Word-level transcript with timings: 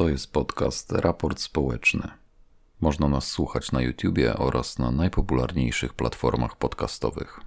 To 0.00 0.08
jest 0.08 0.32
podcast 0.32 0.92
Raport 0.92 1.40
Społeczny. 1.40 2.08
Można 2.80 3.08
nas 3.08 3.28
słuchać 3.28 3.72
na 3.72 3.82
YouTubie 3.82 4.36
oraz 4.36 4.78
na 4.78 4.90
najpopularniejszych 4.90 5.94
platformach 5.94 6.56
podcastowych. 6.56 7.40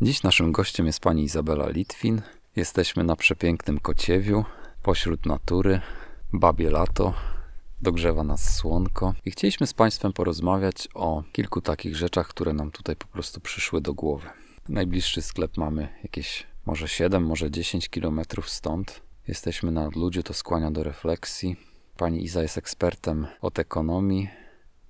Dziś 0.00 0.22
naszym 0.22 0.52
gościem 0.52 0.86
jest 0.86 1.00
pani 1.00 1.24
Izabela 1.24 1.68
Litwin. 1.68 2.22
Jesteśmy 2.56 3.04
na 3.04 3.16
przepięknym 3.16 3.80
Kociewiu, 3.80 4.44
pośród 4.82 5.26
natury, 5.26 5.80
babie 6.32 6.70
lato, 6.70 7.14
dogrzewa 7.82 8.24
nas 8.24 8.56
słonko 8.56 9.14
i 9.24 9.30
chcieliśmy 9.30 9.66
z 9.66 9.74
Państwem 9.74 10.12
porozmawiać 10.12 10.88
o 10.94 11.22
kilku 11.32 11.60
takich 11.60 11.96
rzeczach, 11.96 12.28
które 12.28 12.52
nam 12.52 12.70
tutaj 12.70 12.96
po 12.96 13.06
prostu 13.06 13.40
przyszły 13.40 13.80
do 13.80 13.94
głowy. 13.94 14.28
Najbliższy 14.68 15.22
sklep 15.22 15.56
mamy 15.56 15.88
jakieś 16.02 16.46
może 16.66 16.88
7, 16.88 17.26
może 17.26 17.50
10 17.50 17.88
kilometrów 17.88 18.50
stąd. 18.50 19.07
Jesteśmy 19.28 19.70
na 19.72 19.86
odludziu, 19.86 20.22
to 20.22 20.34
skłania 20.34 20.70
do 20.70 20.82
refleksji. 20.82 21.56
Pani 21.96 22.24
Iza 22.24 22.42
jest 22.42 22.58
ekspertem 22.58 23.26
od 23.40 23.58
ekonomii. 23.58 24.28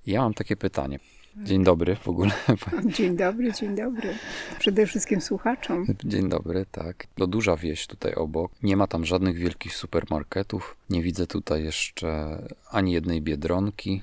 Ja 0.07 0.21
mam 0.21 0.35
takie 0.35 0.57
pytanie. 0.57 0.99
Dzień 1.37 1.65
dobry 1.65 1.97
w 1.97 2.09
ogóle. 2.09 2.31
Dzień 2.97 3.17
dobry, 3.17 3.53
dzień 3.53 3.77
dobry. 3.77 4.15
Przede 4.59 4.87
wszystkim 4.87 5.21
słuchaczom. 5.21 5.87
Dzień 6.05 6.29
dobry, 6.29 6.67
tak. 6.71 7.07
To 7.15 7.27
duża 7.27 7.57
wieś 7.57 7.87
tutaj 7.87 8.15
obok. 8.15 8.53
Nie 8.63 8.77
ma 8.77 8.87
tam 8.87 9.05
żadnych 9.05 9.37
wielkich 9.37 9.77
supermarketów. 9.77 10.77
Nie 10.91 11.03
widzę 11.03 11.27
tutaj 11.27 11.65
jeszcze 11.65 12.39
ani 12.71 12.93
jednej 12.93 13.23
biedronki. 13.23 14.03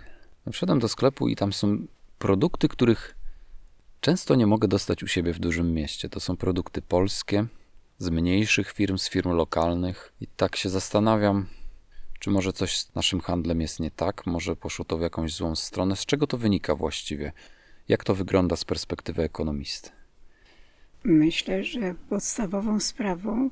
Wszedłem 0.51 0.79
do 0.79 0.87
sklepu 0.87 1.27
i 1.27 1.35
tam 1.35 1.53
są 1.53 1.77
produkty, 2.19 2.67
których 2.67 3.15
często 4.01 4.35
nie 4.35 4.47
mogę 4.47 4.67
dostać 4.67 5.03
u 5.03 5.07
siebie 5.07 5.33
w 5.33 5.39
dużym 5.39 5.73
mieście. 5.73 6.09
To 6.09 6.19
są 6.19 6.37
produkty 6.37 6.81
polskie, 6.81 7.45
z 7.97 8.09
mniejszych 8.09 8.71
firm, 8.71 8.97
z 8.97 9.09
firm 9.09 9.31
lokalnych. 9.31 10.13
I 10.21 10.27
tak 10.27 10.55
się 10.55 10.69
zastanawiam, 10.69 11.47
czy 12.19 12.29
może 12.29 12.53
coś 12.53 12.79
z 12.79 12.95
naszym 12.95 13.21
handlem 13.21 13.61
jest 13.61 13.79
nie 13.79 13.91
tak? 13.91 14.25
Może 14.25 14.55
poszło 14.55 14.85
to 14.85 14.97
w 14.97 15.01
jakąś 15.01 15.33
złą 15.33 15.55
stronę? 15.55 15.95
Z 15.95 16.05
czego 16.05 16.27
to 16.27 16.37
wynika 16.37 16.75
właściwie? 16.75 17.31
Jak 17.87 18.03
to 18.03 18.15
wygląda 18.15 18.55
z 18.55 18.65
perspektywy 18.65 19.23
ekonomisty? 19.23 19.89
Myślę, 21.03 21.63
że 21.63 21.95
podstawową 22.09 22.79
sprawą 22.79 23.49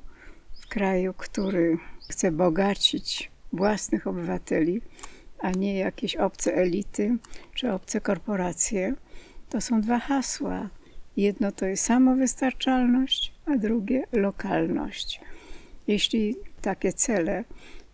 w 0.60 0.66
kraju, 0.66 1.14
który 1.14 1.78
chce 2.08 2.32
bogacić 2.32 3.30
własnych 3.52 4.06
obywateli, 4.06 4.80
a 5.38 5.50
nie 5.50 5.78
jakieś 5.78 6.16
obce 6.16 6.54
elity 6.54 7.16
czy 7.54 7.72
obce 7.72 8.00
korporacje, 8.00 8.94
to 9.50 9.60
są 9.60 9.80
dwa 9.80 9.98
hasła. 9.98 10.68
Jedno 11.16 11.52
to 11.52 11.66
jest 11.66 11.84
samowystarczalność, 11.84 13.33
a 13.46 13.56
drugie 13.58 14.06
lokalność. 14.12 15.20
Jeśli 15.86 16.36
takie 16.62 16.92
cele 16.92 17.44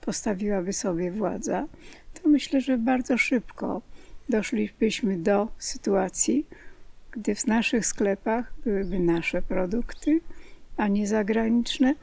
postawiłaby 0.01 0.73
sobie 0.73 1.11
władza, 1.11 1.67
to 2.15 2.29
myślę, 2.29 2.61
że 2.61 2.79
bardzo 2.79 3.19
szybko 3.19 3.83
doszlibyśmy 4.29 5.17
do 5.17 5.49
sytuacji, 5.59 6.47
gdy 7.11 7.35
w 7.35 7.47
naszych 7.47 7.87
sklepach 7.87 8.53
byłyby 8.65 8.99
nasze 8.99 9.43
produkty, 9.43 10.21
a 10.77 10.89
nie 10.89 11.07
zagraniczne. 11.07 11.95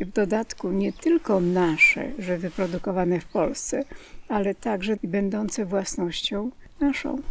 W 0.00 0.12
dodatku 0.12 0.70
nie 0.70 0.92
tylko 0.92 1.40
nasze, 1.40 2.12
że 2.18 2.38
wyprodukowane 2.38 3.20
w 3.20 3.24
Polsce, 3.24 3.84
ale 4.28 4.54
także 4.54 4.96
będące 5.02 5.64
własnością 5.64 6.50
naszą. 6.80 7.22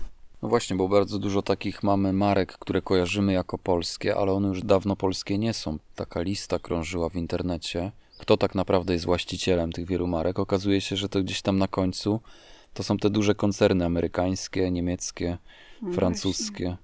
No 0.42 0.50
właśnie, 0.50 0.76
bo 0.76 0.88
bardzo 0.88 1.20
dużo 1.20 1.42
takich 1.42 1.84
mamy 1.84 2.14
marek, 2.14 2.54
które 2.54 2.82
kojarzymy 2.82 3.34
jako 3.34 3.58
polskie, 3.58 4.16
ale 4.16 4.32
one 4.32 4.48
już 4.48 4.62
dawno 4.62 4.96
polskie 4.96 5.38
nie 5.38 5.54
są. 5.54 5.78
Taka 5.96 6.22
lista 6.22 6.60
krążyła 6.60 7.10
w 7.10 7.16
internecie 7.16 7.92
kto 8.20 8.38
tak 8.38 8.56
naprawdę 8.56 8.94
jest 8.94 9.06
właścicielem 9.06 9.72
tych 9.72 9.88
wielu 9.88 10.08
marek, 10.08 10.40
okazuje 10.40 10.82
się, 10.82 10.96
że 10.96 11.10
to 11.10 11.24
gdzieś 11.24 11.42
tam 11.42 11.58
na 11.58 11.68
końcu 11.68 12.22
to 12.74 12.84
są 12.84 12.98
te 12.98 13.10
duże 13.10 13.36
koncerny 13.36 13.86
amerykańskie, 13.86 14.72
niemieckie, 14.72 15.38
no 15.82 15.94
francuskie. 15.94 16.64
Właśnie. 16.64 16.78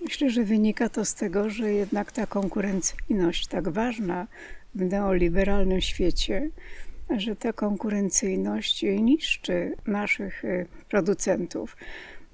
Myślę, 0.00 0.30
że 0.30 0.44
wynika 0.44 0.88
to 0.88 1.04
z 1.04 1.14
tego, 1.14 1.50
że 1.50 1.72
jednak 1.72 2.12
ta 2.12 2.26
konkurencyjność 2.26 3.46
tak 3.46 3.68
ważna 3.68 4.26
w 4.74 4.80
neoliberalnym 4.80 5.80
świecie, 5.80 6.50
że 7.16 7.36
ta 7.36 7.52
konkurencyjność 7.52 8.82
niszczy 8.82 9.76
naszych 9.86 10.44
y, 10.44 10.66
producentów, 10.88 11.76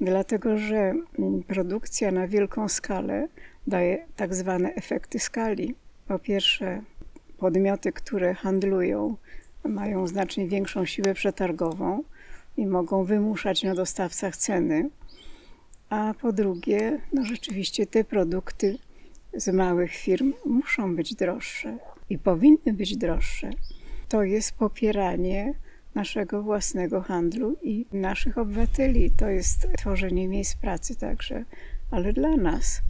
dlatego 0.00 0.58
że 0.58 0.94
mm, 1.18 1.42
produkcja 1.42 2.12
na 2.12 2.28
wielką 2.28 2.68
skalę 2.68 3.28
daje 3.66 4.06
tak 4.16 4.34
zwane 4.34 4.74
efekty 4.74 5.18
skali. 5.18 5.74
Po 6.08 6.18
pierwsze, 6.18 6.82
podmioty, 7.38 7.92
które 7.92 8.34
handlują, 8.34 9.16
mają 9.64 10.06
znacznie 10.06 10.48
większą 10.48 10.84
siłę 10.84 11.14
przetargową 11.14 12.02
i 12.56 12.66
mogą 12.66 13.04
wymuszać 13.04 13.62
na 13.62 13.74
dostawcach 13.74 14.36
ceny. 14.36 14.90
A 15.88 16.14
po 16.20 16.32
drugie, 16.32 17.00
no 17.12 17.24
rzeczywiście 17.24 17.86
te 17.86 18.04
produkty 18.04 18.78
z 19.34 19.48
małych 19.48 19.92
firm 19.92 20.32
muszą 20.44 20.96
być 20.96 21.14
droższe 21.14 21.78
i 22.10 22.18
powinny 22.18 22.72
być 22.72 22.96
droższe. 22.96 23.50
To 24.08 24.22
jest 24.22 24.52
popieranie 24.52 25.54
naszego 25.96 26.42
własnego 26.42 27.00
handlu 27.00 27.56
i 27.62 27.86
naszych 27.92 28.38
obywateli. 28.38 29.10
To 29.10 29.28
jest 29.28 29.68
tworzenie 29.78 30.28
miejsc 30.28 30.56
pracy 30.56 30.96
także, 30.96 31.44
ale 31.90 32.12
dla 32.12 32.36
nas. 32.36 32.82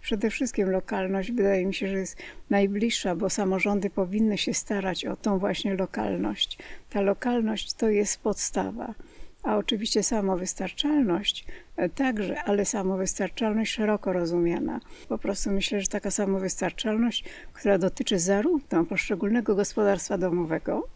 Przede 0.00 0.30
wszystkim 0.30 0.70
lokalność 0.70 1.32
wydaje 1.32 1.66
mi 1.66 1.74
się, 1.74 1.88
że 1.88 1.98
jest 1.98 2.16
najbliższa, 2.50 3.16
bo 3.16 3.30
samorządy 3.30 3.90
powinny 3.90 4.38
się 4.38 4.54
starać 4.54 5.04
o 5.04 5.16
tą 5.16 5.38
właśnie 5.38 5.74
lokalność. 5.74 6.58
Ta 6.90 7.00
lokalność 7.00 7.74
to 7.74 7.88
jest 7.88 8.20
podstawa. 8.20 8.94
A 9.42 9.56
oczywiście 9.56 10.02
samowystarczalność 10.02 11.46
e, 11.76 11.88
także, 11.88 12.42
ale 12.42 12.64
samowystarczalność 12.64 13.72
szeroko 13.72 14.12
rozumiana. 14.12 14.80
Po 15.08 15.18
prostu 15.18 15.50
myślę, 15.50 15.80
że 15.80 15.86
taka 15.86 16.10
samowystarczalność, 16.10 17.24
która 17.52 17.78
dotyczy 17.78 18.18
zarówno 18.18 18.84
poszczególnego 18.84 19.54
gospodarstwa 19.54 20.18
domowego, 20.18 20.88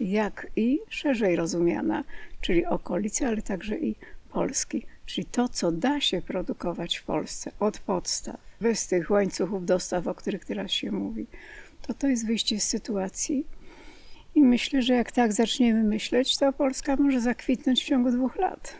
jak 0.00 0.46
i 0.56 0.78
szerzej 0.88 1.36
rozumiana, 1.36 2.04
czyli 2.40 2.66
okolicy, 2.66 3.26
ale 3.26 3.42
także 3.42 3.78
i 3.78 3.94
Polski. 4.32 4.86
Czyli 5.06 5.24
to, 5.24 5.48
co 5.48 5.72
da 5.72 6.00
się 6.00 6.22
produkować 6.22 6.96
w 6.96 7.04
Polsce 7.04 7.52
od 7.60 7.78
podstaw, 7.78 8.36
bez 8.60 8.86
tych 8.86 9.10
łańcuchów 9.10 9.66
dostaw, 9.66 10.06
o 10.06 10.14
których 10.14 10.44
teraz 10.44 10.70
się 10.70 10.92
mówi, 10.92 11.26
to 11.86 11.94
to 11.94 12.08
jest 12.08 12.26
wyjście 12.26 12.60
z 12.60 12.64
sytuacji. 12.64 13.46
I 14.34 14.42
myślę, 14.42 14.82
że 14.82 14.94
jak 14.94 15.12
tak 15.12 15.32
zaczniemy 15.32 15.82
myśleć, 15.82 16.36
to 16.36 16.52
Polska 16.52 16.96
może 16.96 17.20
zakwitnąć 17.20 17.82
w 17.82 17.86
ciągu 17.86 18.10
dwóch 18.10 18.36
lat. 18.36 18.74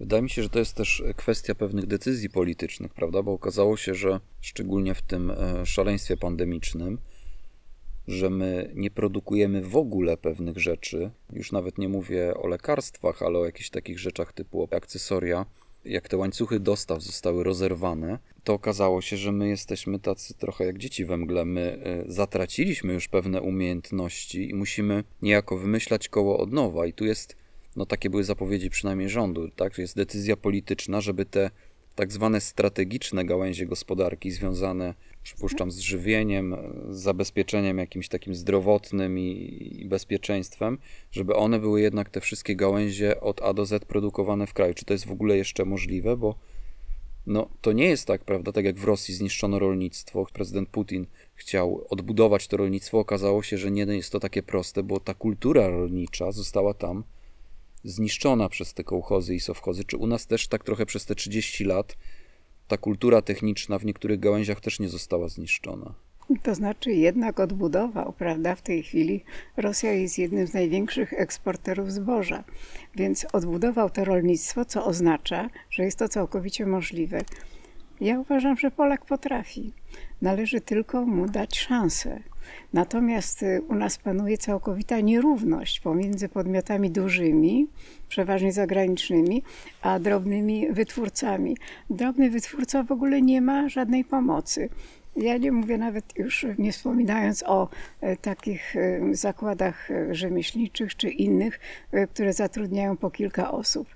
Wydaje 0.00 0.22
mi 0.22 0.30
się, 0.30 0.42
że 0.42 0.48
to 0.48 0.58
jest 0.58 0.74
też 0.74 1.02
kwestia 1.16 1.54
pewnych 1.54 1.86
decyzji 1.86 2.30
politycznych, 2.30 2.94
prawda? 2.94 3.22
Bo 3.22 3.32
okazało 3.32 3.76
się, 3.76 3.94
że 3.94 4.20
szczególnie 4.40 4.94
w 4.94 5.02
tym 5.02 5.30
e, 5.30 5.66
szaleństwie 5.66 6.16
pandemicznym, 6.16 6.98
że 8.10 8.30
my 8.30 8.70
nie 8.74 8.90
produkujemy 8.90 9.62
w 9.62 9.76
ogóle 9.76 10.16
pewnych 10.16 10.58
rzeczy. 10.58 11.10
Już 11.32 11.52
nawet 11.52 11.78
nie 11.78 11.88
mówię 11.88 12.34
o 12.34 12.46
lekarstwach, 12.46 13.22
ale 13.22 13.38
o 13.38 13.44
jakichś 13.44 13.70
takich 13.70 13.98
rzeczach 13.98 14.32
typu 14.32 14.68
akcesoria. 14.70 15.46
Jak 15.84 16.08
te 16.08 16.16
łańcuchy 16.16 16.60
dostaw 16.60 17.02
zostały 17.02 17.44
rozerwane, 17.44 18.18
to 18.44 18.54
okazało 18.54 19.02
się, 19.02 19.16
że 19.16 19.32
my 19.32 19.48
jesteśmy 19.48 19.98
tacy 19.98 20.34
trochę 20.34 20.64
jak 20.64 20.78
dzieci 20.78 21.04
we 21.04 21.16
mgle. 21.16 21.44
My 21.44 21.78
y, 22.08 22.12
zatraciliśmy 22.12 22.92
już 22.92 23.08
pewne 23.08 23.42
umiejętności 23.42 24.50
i 24.50 24.54
musimy 24.54 25.04
niejako 25.22 25.58
wymyślać 25.58 26.08
koło 26.08 26.38
od 26.38 26.52
nowa. 26.52 26.86
I 26.86 26.92
tu 26.92 27.04
jest, 27.04 27.36
no 27.76 27.86
takie 27.86 28.10
były 28.10 28.24
zapowiedzi 28.24 28.70
przynajmniej 28.70 29.08
rządu, 29.08 29.48
tak? 29.48 29.78
Jest 29.78 29.96
decyzja 29.96 30.36
polityczna, 30.36 31.00
żeby 31.00 31.24
te 31.24 31.50
tak 31.94 32.12
zwane 32.12 32.40
strategiczne 32.40 33.24
gałęzie 33.24 33.66
gospodarki 33.66 34.30
związane 34.30 34.94
przypuszczam, 35.22 35.70
z 35.70 35.78
żywieniem, 35.78 36.56
z 36.90 37.00
zabezpieczeniem 37.00 37.78
jakimś 37.78 38.08
takim 38.08 38.34
zdrowotnym 38.34 39.18
i, 39.18 39.78
i, 39.80 39.86
bezpieczeństwem, 39.86 40.78
żeby 41.12 41.36
one 41.36 41.58
były 41.58 41.80
jednak 41.80 42.10
te 42.10 42.20
wszystkie 42.20 42.56
gałęzie 42.56 43.20
od 43.20 43.42
A 43.42 43.52
do 43.52 43.66
Z 43.66 43.84
produkowane 43.84 44.46
w 44.46 44.54
kraju. 44.54 44.74
Czy 44.74 44.84
to 44.84 44.92
jest 44.92 45.06
w 45.06 45.12
ogóle 45.12 45.36
jeszcze 45.36 45.64
możliwe? 45.64 46.16
Bo 46.16 46.34
no, 47.26 47.48
to 47.60 47.72
nie 47.72 47.84
jest 47.84 48.06
tak, 48.06 48.24
prawda? 48.24 48.52
Tak 48.52 48.64
jak 48.64 48.78
w 48.78 48.84
Rosji 48.84 49.14
zniszczono 49.14 49.58
rolnictwo, 49.58 50.26
prezydent 50.32 50.68
Putin 50.68 51.06
chciał 51.34 51.86
odbudować 51.90 52.48
to 52.48 52.56
rolnictwo, 52.56 52.98
okazało 52.98 53.42
się, 53.42 53.58
że 53.58 53.70
nie 53.70 53.82
jest 53.82 54.12
to 54.12 54.20
takie 54.20 54.42
proste, 54.42 54.82
bo 54.82 55.00
ta 55.00 55.14
kultura 55.14 55.68
rolnicza 55.68 56.32
została 56.32 56.74
tam 56.74 57.04
zniszczona 57.84 58.48
przez 58.48 58.74
te 58.74 58.84
kołchozy 58.84 59.34
i 59.34 59.40
sowchozy. 59.40 59.84
Czy 59.84 59.96
u 59.96 60.06
nas 60.06 60.26
też 60.26 60.48
tak 60.48 60.64
trochę 60.64 60.86
przez 60.86 61.06
te 61.06 61.14
30 61.14 61.64
lat 61.64 61.96
ta 62.68 62.76
kultura 62.76 63.22
techniczna 63.22 63.78
w 63.78 63.84
niektórych 63.84 64.20
gałęziach 64.20 64.60
też 64.60 64.80
nie 64.80 64.88
została 64.88 65.28
zniszczona. 65.28 65.94
To 66.42 66.54
znaczy 66.54 66.92
jednak 66.92 67.40
odbudował, 67.40 68.12
prawda? 68.12 68.54
W 68.54 68.62
tej 68.62 68.82
chwili 68.82 69.24
Rosja 69.56 69.92
jest 69.92 70.18
jednym 70.18 70.46
z 70.46 70.54
największych 70.54 71.12
eksporterów 71.12 71.92
zboża, 71.92 72.44
więc 72.96 73.26
odbudował 73.32 73.90
to 73.90 74.04
rolnictwo, 74.04 74.64
co 74.64 74.84
oznacza, 74.84 75.50
że 75.70 75.84
jest 75.84 75.98
to 75.98 76.08
całkowicie 76.08 76.66
możliwe. 76.66 77.20
Ja 78.00 78.20
uważam, 78.20 78.56
że 78.56 78.70
Polak 78.70 79.04
potrafi. 79.06 79.72
Należy 80.22 80.60
tylko 80.60 81.06
mu 81.06 81.26
dać 81.26 81.58
szansę. 81.58 82.22
Natomiast 82.72 83.42
y, 83.42 83.62
u 83.68 83.74
nas 83.74 83.98
panuje 83.98 84.38
całkowita 84.38 85.00
nierówność 85.00 85.80
pomiędzy 85.80 86.28
podmiotami 86.28 86.90
dużymi, 86.90 87.66
przeważnie 88.08 88.52
zagranicznymi, 88.52 89.42
a 89.82 89.98
drobnymi 89.98 90.72
wytwórcami. 90.72 91.56
Drobny 91.90 92.30
wytwórca 92.30 92.82
w 92.82 92.92
ogóle 92.92 93.22
nie 93.22 93.40
ma 93.40 93.68
żadnej 93.68 94.04
pomocy. 94.04 94.68
Ja 95.16 95.36
nie 95.36 95.52
mówię 95.52 95.78
nawet 95.78 96.04
już, 96.18 96.46
nie 96.58 96.72
wspominając 96.72 97.42
o 97.46 97.68
e, 98.00 98.16
takich 98.16 98.76
e, 98.76 99.00
zakładach 99.14 99.90
e, 99.90 100.14
rzemieślniczych 100.14 100.96
czy 100.96 101.10
innych, 101.10 101.60
które 102.14 102.32
zatrudniają 102.32 102.96
po 102.96 103.10
kilka 103.10 103.50
osób. 103.50 103.88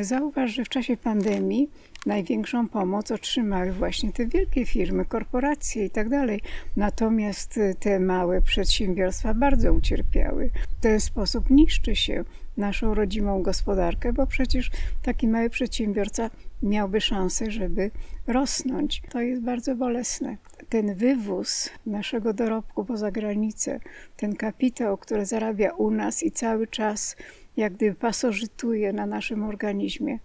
Zauważ, 0.00 0.50
że 0.50 0.64
w 0.64 0.68
czasie 0.68 0.96
pandemii 0.96 1.70
największą 2.06 2.68
pomoc 2.68 3.10
otrzymały 3.10 3.72
właśnie 3.72 4.12
te 4.12 4.26
wielkie 4.26 4.66
firmy, 4.66 5.04
korporacje 5.04 5.84
i 5.84 5.90
tak 5.90 6.08
dalej. 6.08 6.40
Natomiast 6.76 7.58
e, 7.58 7.74
te 7.74 8.00
małe 8.00 8.42
przedsiębiorstwa 8.42 9.34
bardzo 9.34 9.72
ucierpiały. 9.72 10.50
W 10.78 10.80
ten 10.80 11.00
sposób 11.00 11.50
niszczy 11.50 11.96
się 11.96 12.24
naszą 12.56 12.94
rodzimą 12.94 13.42
gospodarkę, 13.42 14.12
bo 14.12 14.26
przecież 14.26 14.70
taki 15.02 15.28
mały 15.28 15.50
przedsiębiorca 15.50 16.30
miałby 16.62 17.00
szansę, 17.00 17.50
żeby 17.50 17.90
rosnąć. 18.26 19.02
To 19.10 19.20
jest 19.20 19.42
bardzo 19.42 19.74
bolesne. 19.76 20.36
Ten 20.68 20.94
wywóz 20.94 21.70
naszego 21.86 22.32
dorobku 22.32 22.84
poza 22.84 23.10
granicę, 23.10 23.80
ten 24.16 24.36
kapitał, 24.36 24.96
który 24.96 25.26
zarabia 25.26 25.70
u 25.70 25.90
nas 25.90 26.22
i 26.22 26.30
cały 26.30 26.66
czas 26.66 27.16
jak 27.56 27.72
gdyby 27.72 27.94
pasożytuje 27.94 28.92
na 28.92 29.06
naszym 29.06 29.44
organizmie, 29.44 30.18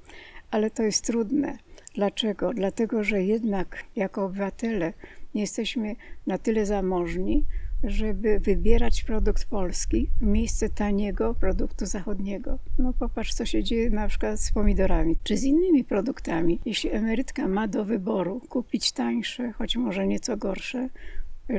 ale 0.52 0.72
to 0.72 0.84
jest 0.84 1.06
trudne. 1.06 1.67
Dlaczego? 1.98 2.54
Dlatego, 2.54 3.04
że 3.04 3.24
jednak 3.24 3.84
jako 3.96 4.26
obywatele 4.26 4.94
nie 5.36 5.42
jesteśmy 5.42 5.96
na 6.28 6.38
tyle 6.38 6.66
zamożni, 6.66 7.46
żeby 7.84 8.40
wybierać 8.40 9.04
produkt 9.04 9.46
polski 9.46 10.08
w 10.22 10.26
miejsce 10.26 10.70
taniego 10.70 11.34
produktu 11.34 11.86
zachodniego. 11.86 12.60
No 12.80 12.94
popatrz, 12.94 13.34
co 13.34 13.46
się 13.46 13.64
dzieje 13.64 13.90
na 13.90 14.08
przykład 14.08 14.40
z 14.40 14.52
pomidorami, 14.52 15.16
czy 15.24 15.38
z 15.38 15.44
innymi 15.44 15.84
produktami. 15.84 16.60
Jeśli 16.66 16.92
emerytka 16.92 17.48
ma 17.48 17.68
do 17.68 17.86
wyboru 17.86 18.42
kupić 18.50 18.92
tańsze, 18.92 19.52
choć 19.52 19.76
może 19.76 20.08
nieco 20.08 20.38
gorsze, 20.38 20.90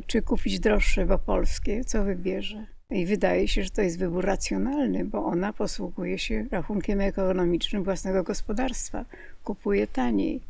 czy 0.06 0.22
kupić 0.22 0.60
droższe, 0.60 1.06
bo 1.06 1.18
polskie, 1.18 1.84
co 1.84 2.04
wybierze? 2.04 2.66
I 2.90 3.06
wydaje 3.06 3.48
się, 3.48 3.64
że 3.64 3.70
to 3.70 3.82
jest 3.82 3.98
wybór 3.98 4.24
racjonalny, 4.24 5.04
bo 5.04 5.24
ona 5.24 5.52
posługuje 5.52 6.18
się 6.18 6.46
rachunkiem 6.50 7.00
ekonomicznym 7.00 7.84
własnego 7.84 8.22
gospodarstwa. 8.22 9.04
Kupuje 9.44 9.86
taniej, 9.86 10.40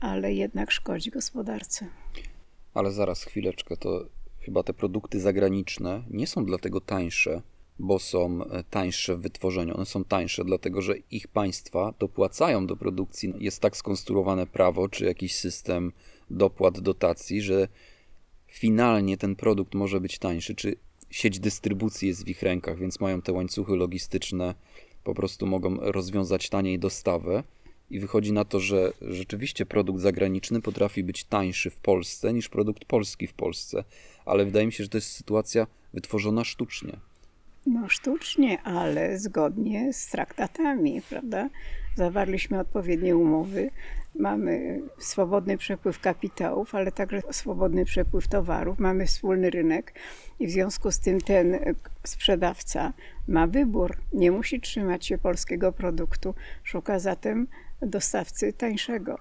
ale 0.00 0.34
jednak 0.34 0.70
szkodzi 0.70 1.10
gospodarce. 1.10 1.86
Ale 2.74 2.92
zaraz 2.92 3.24
chwileczkę, 3.24 3.76
to 3.76 4.04
chyba 4.40 4.62
te 4.62 4.74
produkty 4.74 5.20
zagraniczne 5.20 6.02
nie 6.10 6.26
są 6.26 6.44
dlatego 6.44 6.80
tańsze, 6.80 7.42
bo 7.78 7.98
są 7.98 8.44
e, 8.44 8.64
tańsze 8.64 9.16
w 9.16 9.20
wytworzeniu. 9.20 9.76
One 9.76 9.86
są 9.86 10.04
tańsze 10.04 10.44
dlatego, 10.44 10.82
że 10.82 10.94
ich 11.10 11.28
państwa 11.28 11.94
dopłacają 11.98 12.66
do 12.66 12.76
produkcji. 12.76 13.34
Jest 13.38 13.60
tak 13.60 13.76
skonstruowane 13.76 14.46
prawo, 14.46 14.88
czy 14.88 15.04
jakiś 15.04 15.36
system 15.36 15.92
dopłat, 16.30 16.80
dotacji, 16.80 17.42
że 17.42 17.68
finalnie 18.46 19.16
ten 19.16 19.36
produkt 19.36 19.74
może 19.74 20.00
być 20.00 20.18
tańszy, 20.18 20.54
czy 20.54 20.76
sieć 21.16 21.40
dystrybucji 21.40 22.08
jest 22.08 22.24
w 22.24 22.28
ich 22.28 22.42
rękach, 22.42 22.78
więc 22.78 23.00
mają 23.00 23.22
te 23.22 23.32
łańcuchy 23.32 23.76
logistyczne, 23.76 24.54
po 25.04 25.14
prostu 25.14 25.46
mogą 25.46 25.76
rozwiązać 25.80 26.48
taniej 26.48 26.78
dostawę. 26.78 27.42
I 27.90 28.00
wychodzi 28.00 28.32
na 28.32 28.44
to, 28.44 28.60
że 28.60 28.92
rzeczywiście 29.00 29.66
produkt 29.66 30.00
zagraniczny 30.00 30.62
potrafi 30.62 31.04
być 31.04 31.24
tańszy 31.24 31.70
w 31.70 31.76
Polsce 31.76 32.32
niż 32.32 32.48
produkt 32.48 32.84
polski 32.84 33.26
w 33.26 33.32
Polsce, 33.32 33.84
ale 34.24 34.44
wydaje 34.44 34.66
mi 34.66 34.72
się, 34.72 34.84
że 34.84 34.90
to 34.90 34.98
jest 34.98 35.12
sytuacja 35.12 35.66
wytworzona 35.94 36.44
sztucznie. 36.44 36.96
No 37.66 37.88
sztucznie, 37.88 38.62
ale 38.62 39.18
zgodnie 39.18 39.92
z 39.92 40.06
traktatami, 40.06 41.02
prawda? 41.08 41.48
Zawarliśmy 41.96 42.60
odpowiednie 42.60 43.16
umowy, 43.16 43.70
mamy 44.18 44.80
swobodny 44.98 45.58
przepływ 45.58 46.00
kapitałów, 46.00 46.74
ale 46.74 46.92
także 46.92 47.22
swobodny 47.30 47.84
przepływ 47.84 48.28
towarów, 48.28 48.78
mamy 48.78 49.06
wspólny 49.06 49.50
rynek 49.50 49.94
i 50.38 50.46
w 50.46 50.50
związku 50.50 50.90
z 50.90 50.98
tym 50.98 51.20
ten 51.20 51.58
sprzedawca 52.04 52.92
ma 53.28 53.46
wybór, 53.46 53.96
nie 54.12 54.30
musi 54.30 54.60
trzymać 54.60 55.06
się 55.06 55.18
polskiego 55.18 55.72
produktu, 55.72 56.34
szuka 56.62 56.98
zatem 56.98 57.46
dostawcy 57.82 58.52
tańszego. 58.52 59.18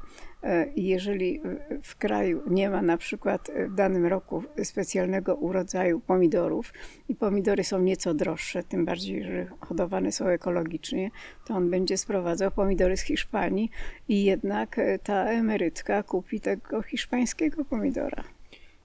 I 0.75 0.87
jeżeli 0.87 1.41
w 1.83 1.95
kraju 1.95 2.41
nie 2.47 2.69
ma 2.69 2.81
na 2.81 2.97
przykład 2.97 3.51
w 3.69 3.75
danym 3.75 4.05
roku 4.05 4.43
specjalnego 4.63 5.35
urodzaju 5.35 5.99
pomidorów 5.99 6.73
i 7.09 7.15
pomidory 7.15 7.63
są 7.63 7.79
nieco 7.79 8.13
droższe, 8.13 8.63
tym 8.63 8.85
bardziej, 8.85 9.23
że 9.23 9.47
hodowane 9.59 10.11
są 10.11 10.27
ekologicznie, 10.27 11.11
to 11.45 11.53
on 11.53 11.69
będzie 11.69 11.97
sprowadzał 11.97 12.51
pomidory 12.51 12.97
z 12.97 13.01
Hiszpanii 13.01 13.69
i 14.07 14.23
jednak 14.23 14.81
ta 15.03 15.25
emerytka 15.25 16.03
kupi 16.03 16.39
tego 16.39 16.81
hiszpańskiego 16.81 17.65
pomidora. 17.65 18.23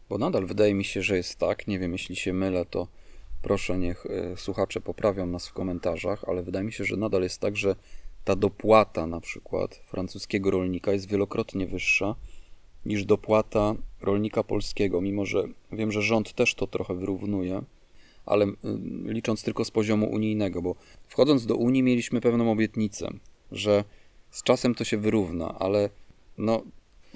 Bo 0.08 0.18
nadal 0.18 0.46
wydaje 0.46 0.74
mi 0.74 0.84
się, 0.84 1.02
że 1.02 1.16
jest 1.16 1.38
tak, 1.38 1.66
nie 1.66 1.78
wiem, 1.78 1.92
jeśli 1.92 2.16
się 2.16 2.32
mylę, 2.32 2.64
to 2.64 2.88
proszę 3.42 3.78
niech 3.78 4.06
e, 4.06 4.36
słuchacze 4.36 4.80
poprawią 4.80 5.26
nas 5.26 5.48
w 5.48 5.52
komentarzach, 5.52 6.24
ale 6.28 6.42
wydaje 6.42 6.64
mi 6.64 6.72
się, 6.72 6.84
że 6.84 6.96
nadal 6.96 7.22
jest 7.22 7.40
tak, 7.40 7.56
że 7.56 7.76
ta 8.24 8.36
dopłata 8.36 9.06
na 9.06 9.20
przykład 9.20 9.74
francuskiego 9.74 10.50
rolnika 10.50 10.92
jest 10.92 11.08
wielokrotnie 11.08 11.66
wyższa 11.66 12.14
niż 12.86 13.04
dopłata 13.04 13.74
rolnika 14.00 14.42
polskiego, 14.44 15.00
mimo 15.00 15.26
że 15.26 15.44
wiem, 15.72 15.92
że 15.92 16.02
rząd 16.02 16.32
też 16.32 16.54
to 16.54 16.66
trochę 16.66 16.94
wyrównuje, 16.94 17.62
ale 18.26 18.44
y, 18.46 18.52
licząc 19.04 19.42
tylko 19.42 19.64
z 19.64 19.70
poziomu 19.70 20.10
unijnego, 20.10 20.62
bo 20.62 20.74
wchodząc 21.08 21.46
do 21.46 21.56
Unii 21.56 21.82
mieliśmy 21.82 22.20
pewną 22.20 22.52
obietnicę, 22.52 23.08
że 23.52 23.84
z 24.30 24.42
czasem 24.42 24.74
to 24.74 24.84
się 24.84 24.96
wyrówna, 24.96 25.58
ale 25.58 25.90
no 26.38 26.62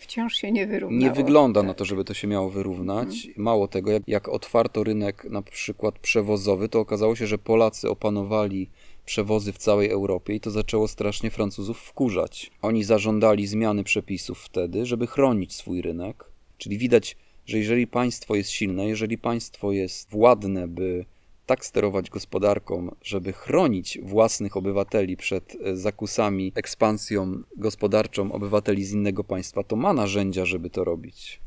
Wciąż 0.00 0.34
się 0.36 0.52
nie 0.52 0.66
wyrównało. 0.66 1.02
nie 1.02 1.10
wygląda 1.10 1.62
na 1.62 1.74
to, 1.74 1.84
żeby 1.84 2.04
to 2.04 2.14
się 2.14 2.28
miało 2.28 2.50
wyrównać. 2.50 3.28
Mało 3.36 3.68
tego, 3.68 3.90
jak, 3.90 4.02
jak 4.06 4.28
otwarto 4.28 4.84
rynek 4.84 5.24
na 5.24 5.42
przykład 5.42 5.98
przewozowy, 5.98 6.68
to 6.68 6.80
okazało 6.80 7.16
się, 7.16 7.26
że 7.26 7.38
Polacy 7.38 7.90
opanowali 7.90 8.70
przewozy 9.04 9.52
w 9.52 9.58
całej 9.58 9.90
Europie 9.90 10.34
i 10.34 10.40
to 10.40 10.50
zaczęło 10.50 10.88
strasznie 10.88 11.30
Francuzów 11.30 11.78
wkurzać. 11.78 12.50
Oni 12.62 12.84
zażądali 12.84 13.46
zmiany 13.46 13.84
przepisów 13.84 14.38
wtedy, 14.38 14.86
żeby 14.86 15.06
chronić 15.06 15.54
swój 15.54 15.82
rynek. 15.82 16.24
Czyli 16.58 16.78
widać, 16.78 17.16
że 17.46 17.58
jeżeli 17.58 17.86
państwo 17.86 18.34
jest 18.34 18.50
silne, 18.50 18.88
jeżeli 18.88 19.18
państwo 19.18 19.72
jest 19.72 20.10
władne, 20.10 20.68
by 20.68 21.04
tak 21.46 21.64
sterować 21.64 22.10
gospodarką, 22.10 22.94
żeby 23.02 23.32
chronić 23.32 23.98
własnych 24.02 24.56
obywateli 24.56 25.16
przed 25.16 25.56
e, 25.64 25.76
zakusami, 25.76 26.52
ekspansją 26.54 27.42
gospodarczą 27.56 28.32
obywateli 28.32 28.84
z 28.84 28.92
innego 28.92 29.24
państwa, 29.24 29.62
to 29.62 29.76
ma 29.76 29.92
narzędzia, 29.92 30.44
żeby 30.44 30.70
to 30.70 30.84
robić. 30.84 31.40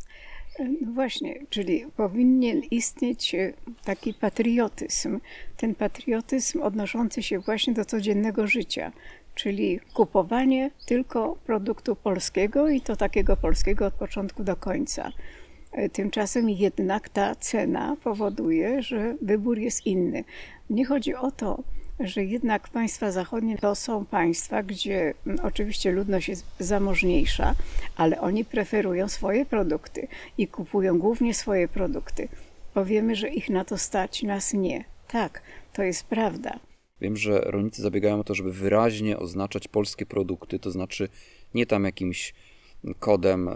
No 0.60 0.94
właśnie, 0.94 1.40
czyli 1.50 1.86
powinien 1.98 2.62
istnieć 2.72 3.36
e, 3.36 3.54
taki 3.86 4.14
patriotyzm. 4.14 5.20
Ten 5.58 5.76
patriotyzm 5.76 6.62
odnoszący 6.62 7.24
się 7.24 7.40
właśnie 7.40 7.74
do 7.74 7.86
codziennego 7.86 8.48
życia, 8.48 8.92
czyli 9.36 9.80
kupowanie 9.94 10.72
tylko 10.86 11.38
produktu 11.46 11.96
polskiego 11.96 12.70
i 12.70 12.82
to 12.82 12.96
takiego 12.96 13.38
polskiego 13.38 13.86
od 13.86 13.94
początku 13.94 14.44
do 14.44 14.56
końca. 14.56 15.12
E, 15.72 15.90
Tymczasem 15.90 16.50
jednak 16.50 17.10
ta 17.10 17.36
cena 17.36 17.98
powoduje, 18.04 18.82
że 18.82 19.16
wybór 19.22 19.60
jest 19.60 19.86
inny. 19.86 20.24
Nie 20.70 20.86
chodzi 20.86 21.16
o 21.16 21.32
to, 21.32 21.64
że 22.00 22.24
jednak 22.24 22.70
państwa 22.70 23.12
zachodnie 23.12 23.58
to 23.58 23.75
są 23.75 24.06
państwa, 24.06 24.63
gdzie 24.63 25.13
mm, 25.27 25.39
oczywiście 25.44 25.92
ludność 25.92 26.30
jest 26.30 26.46
zamożniejsza, 26.60 27.56
ale 27.96 28.22
oni 28.22 28.46
preferują 28.46 29.08
swoje 29.08 29.46
produkty 29.46 30.08
i 30.38 30.48
kupują 30.48 31.00
głównie 31.00 31.34
swoje 31.34 31.68
produkty. 31.68 32.27
Powiemy, 32.74 33.16
że 33.16 33.30
ich 33.30 33.50
na 33.50 33.66
to 33.66 33.77
stać, 33.77 34.24
nas 34.24 34.54
nie. 34.54 34.86
Tak, 35.08 35.42
to 35.74 35.84
jest 35.84 36.04
prawda. 36.04 36.60
Wiem, 37.01 37.18
że 37.18 37.39
rolnicy 37.39 37.82
zabiegają 37.82 38.20
o 38.20 38.24
to, 38.24 38.36
żeby 38.36 38.54
wyraźnie 38.54 39.18
oznaczać 39.20 39.68
polskie 39.68 40.06
produkty, 40.06 40.60
to 40.60 40.72
znaczy 40.72 41.10
nie 41.54 41.66
tam 41.66 41.84
jakimś 41.84 42.34
kodem 42.94 43.48
e, 43.48 43.53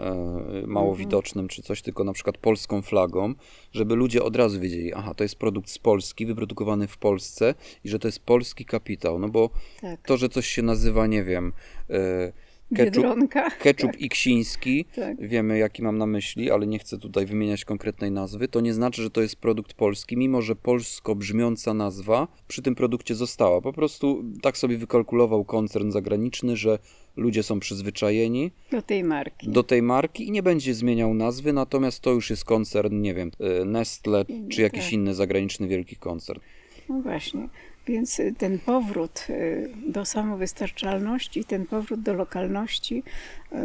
mało 0.66 0.88
Mhm. 0.90 0.98
widocznym 0.98 1.48
czy 1.48 1.62
coś, 1.62 1.82
tylko 1.82 2.04
na 2.04 2.12
przykład 2.12 2.38
polską 2.38 2.82
flagą, 2.82 3.34
żeby 3.72 3.94
ludzie 3.94 4.22
od 4.22 4.36
razu 4.36 4.60
wiedzieli, 4.60 4.94
aha, 4.94 5.14
to 5.14 5.24
jest 5.24 5.36
produkt 5.36 5.70
z 5.70 5.78
Polski, 5.78 6.26
wyprodukowany 6.26 6.86
w 6.86 6.98
Polsce 6.98 7.54
i 7.84 7.88
że 7.88 7.98
to 7.98 8.08
jest 8.08 8.18
polski 8.20 8.64
kapitał, 8.64 9.18
no 9.18 9.28
bo 9.28 9.50
Tak. 9.80 10.00
to, 10.06 10.16
że 10.16 10.28
coś 10.28 10.46
się 10.46 10.62
nazywa, 10.62 11.06
nie 11.06 11.24
wiem, 11.24 11.52
e, 11.90 12.32
Biedronka. 12.72 13.50
Ketchup 13.50 13.90
tak, 13.92 14.00
iksiński, 14.00 14.84
tak. 14.96 15.28
wiemy 15.28 15.58
jaki 15.58 15.82
mam 15.82 15.98
na 15.98 16.06
myśli, 16.06 16.50
ale 16.50 16.66
nie 16.66 16.78
chcę 16.78 16.98
tutaj 16.98 17.26
wymieniać 17.26 17.64
konkretnej 17.64 18.10
nazwy, 18.10 18.48
to 18.48 18.60
nie 18.60 18.74
znaczy, 18.74 19.02
że 19.02 19.10
to 19.10 19.22
jest 19.22 19.36
produkt 19.36 19.74
polski, 19.74 20.16
mimo 20.16 20.42
że 20.42 20.56
polsko 20.56 21.14
brzmiąca 21.14 21.74
nazwa 21.74 22.28
przy 22.48 22.62
tym 22.62 22.74
produkcie 22.74 23.14
została. 23.14 23.60
Po 23.60 23.72
prostu 23.72 24.24
tak 24.42 24.58
sobie 24.58 24.78
wykalkulował 24.78 25.44
koncern 25.44 25.90
zagraniczny, 25.90 26.56
że 26.56 26.78
ludzie 27.16 27.42
są 27.42 27.60
przyzwyczajeni 27.60 28.50
Do 28.70 28.82
tej 28.82 29.04
marki. 29.04 29.48
do 29.48 29.62
tej 29.62 29.82
marki 29.82 30.28
i 30.28 30.30
nie 30.30 30.42
będzie 30.42 30.74
zmieniał 30.74 31.14
nazwy, 31.14 31.52
natomiast 31.52 32.00
to 32.00 32.10
już 32.10 32.30
jest 32.30 32.44
koncern, 32.44 33.00
nie 33.00 33.14
wiem, 33.14 33.30
y, 33.60 33.64
Nestle 33.64 34.24
czy 34.50 34.62
jakiś 34.62 34.84
tak. 34.84 34.92
inny 34.92 35.14
zagraniczny 35.14 35.68
wielki 35.68 35.96
koncern. 35.96 36.40
No 36.88 37.00
właśnie. 37.00 37.48
Więc 37.86 38.20
y, 38.20 38.34
ten 38.38 38.58
powrót 38.58 39.26
y, 39.30 39.70
do 39.86 40.04
samowystarczalności, 40.04 41.44
ten 41.44 41.66
powrót 41.66 42.00
do 42.00 42.14
lokalności, 42.14 43.02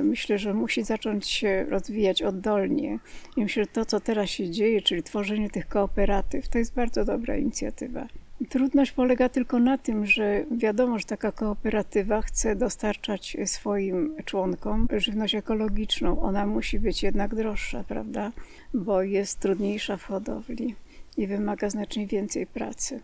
myślę, 0.04 0.38
że 0.40 0.54
musi 0.54 0.84
zacząć 0.84 1.28
się 1.28 1.66
rozwijać 1.70 2.22
oddolnie. 2.22 3.00
I 3.38 3.42
myślę, 3.42 3.64
że 3.64 3.68
to, 3.72 3.86
co 3.86 4.00
teraz 4.00 4.30
się 4.30 4.50
dzieje, 4.50 4.82
czyli 4.82 5.04
tworzenie 5.04 5.50
tych 5.50 5.68
kooperatyw, 5.68 6.48
to 6.48 6.58
jest 6.58 6.74
bardzo 6.74 7.06
dobra 7.06 7.38
inicjatywa. 7.38 8.08
Trudność 8.50 8.92
polega 8.92 9.30
tylko 9.30 9.60
na 9.60 9.78
tym, 9.78 10.06
że 10.06 10.46
wiadomo, 10.52 11.00
że 11.00 11.06
taka 11.06 11.32
kooperatywa 11.32 12.22
chce 12.22 12.56
dostarczać 12.56 13.38
swoim 13.46 14.16
członkom 14.26 14.88
żywność 14.98 15.36
ekologiczną. 15.36 16.22
Ona 16.22 16.46
musi 16.46 16.80
być 16.80 17.04
jednak 17.04 17.36
droższa, 17.36 17.84
prawda? 17.84 18.32
Bo 18.74 19.02
jest 19.02 19.40
trudniejsza 19.40 19.98
w 19.98 20.04
hodowli 20.04 20.76
i 21.18 21.28
wymaga 21.28 21.70
znacznie 21.70 22.08
więcej 22.08 22.48
pracy. 22.48 23.02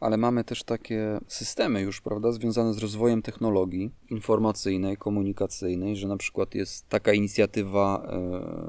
Ale 0.00 0.16
mamy 0.16 0.44
też 0.44 0.64
takie 0.64 1.18
systemy 1.26 1.80
już, 1.80 2.00
prawda, 2.00 2.32
związane 2.32 2.74
z 2.74 2.78
rozwojem 2.78 3.22
technologii 3.22 3.90
informacyjnej, 4.10 4.96
komunikacyjnej, 4.96 5.96
że 5.96 6.08
na 6.08 6.16
przykład 6.16 6.54
jest 6.54 6.88
taka 6.88 7.12
inicjatywa, 7.12 8.06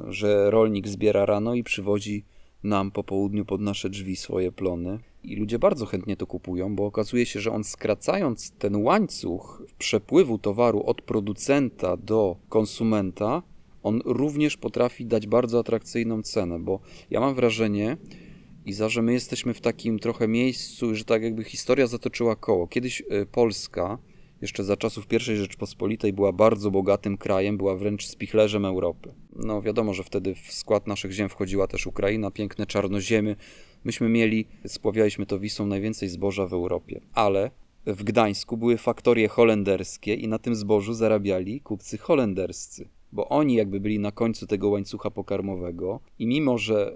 e, 0.08 0.12
że 0.12 0.52
rolnik 0.52 0.88
zbiera 0.88 1.26
rano 1.26 1.54
i 1.54 1.64
przywozi 1.64 2.26
nam 2.64 2.92
po 2.92 3.04
południu 3.04 3.46
pod 3.46 3.62
nasze 3.62 3.90
drzwi 3.90 4.16
swoje 4.16 4.52
plony. 4.52 5.00
I 5.24 5.36
ludzie 5.36 5.60
bardzo 5.60 5.86
chętnie 5.86 6.18
to 6.18 6.28
kupują, 6.28 6.76
bo 6.76 6.86
okazuje 6.86 7.26
się, 7.26 7.40
że 7.40 7.52
on 7.52 7.64
skracając 7.64 8.52
ten 8.52 8.76
łańcuch 8.76 9.64
przepływu 9.78 10.38
towaru 10.38 10.84
od 10.84 11.02
producenta 11.02 11.98
do 11.98 12.36
konsumenta, 12.50 13.44
on 13.84 14.02
również 14.06 14.58
potrafi 14.58 15.06
dać 15.06 15.28
bardzo 15.28 15.60
atrakcyjną 15.60 16.22
cenę, 16.22 16.60
bo 16.60 16.80
ja 17.10 17.20
mam 17.20 17.36
wrażenie, 17.36 17.98
Iza, 18.66 18.90
że 18.90 19.02
my 19.02 19.14
jesteśmy 19.14 19.54
w 19.54 19.62
takim 19.62 20.00
trochę 20.00 20.28
miejscu, 20.28 20.96
że 20.96 21.06
tak 21.06 21.24
jakby 21.24 21.44
historia 21.44 21.88
zatoczyła 21.88 22.36
koło. 22.36 22.68
Kiedyś 22.68 23.02
y, 23.02 23.26
Polska, 23.32 23.98
jeszcze 24.44 24.64
za 24.64 24.78
czasów 24.78 25.06
I 25.14 25.20
Rzeczpospolitej, 25.20 26.14
była 26.14 26.32
bardzo 26.32 26.72
bogatym 26.72 27.18
krajem, 27.18 27.58
była 27.58 27.76
wręcz 27.76 28.06
spichlerzem 28.06 28.66
Europy. 28.66 29.14
No 29.36 29.62
wiadomo, 29.62 29.94
że 29.94 30.04
wtedy 30.04 30.36
w 30.36 30.52
skład 30.52 30.88
naszych 30.88 31.12
ziem 31.12 31.30
wchodziła 31.30 31.68
też 31.68 31.88
Ukraina, 31.88 32.32
piękne 32.32 32.66
czarnoziemy. 32.66 33.36
Myśmy 33.84 34.10
mieli, 34.10 34.48
spławialiśmy 34.68 35.26
to 35.26 35.40
Wisą, 35.40 35.66
najwięcej 35.66 36.10
zboża 36.10 36.48
w 36.48 36.54
Europie. 36.54 37.02
Ale 37.14 37.52
w 37.86 38.04
Gdańsku 38.04 38.58
były 38.58 38.78
faktorie 38.78 39.28
holenderskie 39.28 40.14
i 40.14 40.28
na 40.28 40.40
tym 40.40 40.56
zbożu 40.56 40.94
zarabiali 40.94 41.62
kupcy 41.62 41.98
holenderscy 41.98 42.90
bo 43.12 43.30
oni 43.30 43.56
jakby 43.56 43.80
byli 43.80 44.00
na 44.00 44.12
końcu 44.12 44.48
tego 44.48 44.70
łańcucha 44.70 45.12
pokarmowego 45.12 46.00
i 46.20 46.28
mimo, 46.28 46.58
że 46.58 46.94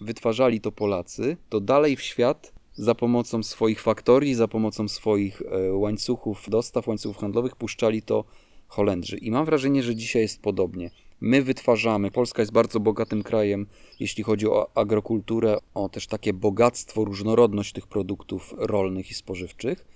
y, 0.00 0.04
wytwarzali 0.04 0.60
to 0.60 0.72
Polacy, 0.72 1.36
to 1.48 1.60
dalej 1.60 1.96
w 1.96 2.02
świat 2.02 2.52
za 2.76 2.94
pomocą 2.94 3.42
swoich 3.42 3.82
faktorii, 3.82 4.34
za 4.34 4.48
pomocą 4.48 4.88
swoich 4.88 5.40
y, 5.40 5.72
łańcuchów 5.72 6.44
dostaw, 6.48 6.88
łańcuchów 6.88 7.18
handlowych 7.18 7.56
puszczali 7.56 8.02
to 8.02 8.24
Holendrzy. 8.68 9.18
I 9.18 9.30
mam 9.30 9.44
wrażenie, 9.44 9.82
że 9.82 9.96
dzisiaj 9.96 10.22
jest 10.22 10.42
podobnie. 10.42 10.90
My 11.20 11.42
wytwarzamy, 11.42 12.10
Polska 12.10 12.42
jest 12.42 12.52
bardzo 12.52 12.80
bogatym 12.80 13.22
krajem, 13.22 13.66
jeśli 14.00 14.24
chodzi 14.24 14.46
o 14.46 14.76
agrokulturę, 14.76 15.58
o 15.74 15.88
też 15.88 16.06
takie 16.06 16.32
bogactwo, 16.32 17.04
różnorodność 17.04 17.72
tych 17.72 17.86
produktów 17.86 18.54
rolnych 18.58 19.10
i 19.10 19.14
spożywczych. 19.14 19.86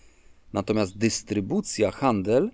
Natomiast 0.52 0.98
dystrybucja, 0.98 1.90
handel 1.90 2.50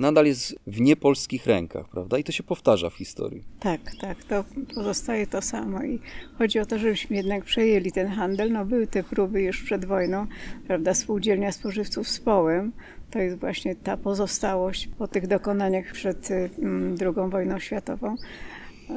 nadal 0.00 0.26
jest 0.26 0.54
w 0.66 0.80
niepolskich 0.80 1.46
rękach, 1.46 1.88
prawda? 1.88 2.18
I 2.18 2.24
to 2.24 2.32
się 2.32 2.42
powtarza 2.42 2.90
w 2.90 2.94
historii. 2.94 3.44
Tak, 3.60 3.80
tak, 4.00 4.24
to 4.24 4.44
pozostaje 4.74 5.26
to 5.26 5.42
samo 5.42 5.84
i 5.84 5.98
chodzi 6.38 6.58
o 6.58 6.66
to, 6.66 6.78
żebyśmy 6.78 7.16
jednak 7.16 7.44
przejęli 7.44 7.92
ten 7.92 8.08
handel. 8.08 8.52
No 8.52 8.64
były 8.64 8.86
te 8.86 9.02
próby 9.02 9.42
już 9.42 9.62
przed 9.62 9.84
wojną, 9.84 10.26
prawda, 10.66 10.94
spółdzielnia 10.94 11.52
spożywców 11.52 12.08
z 12.08 12.20
Połem, 12.20 12.72
to 13.10 13.18
jest 13.18 13.38
właśnie 13.38 13.76
ta 13.76 13.96
pozostałość 13.96 14.88
po 14.98 15.08
tych 15.08 15.26
dokonaniach 15.26 15.92
przed 15.92 16.30
mm, 16.30 16.96
II 17.00 17.30
wojną 17.30 17.58
światową. 17.58 18.16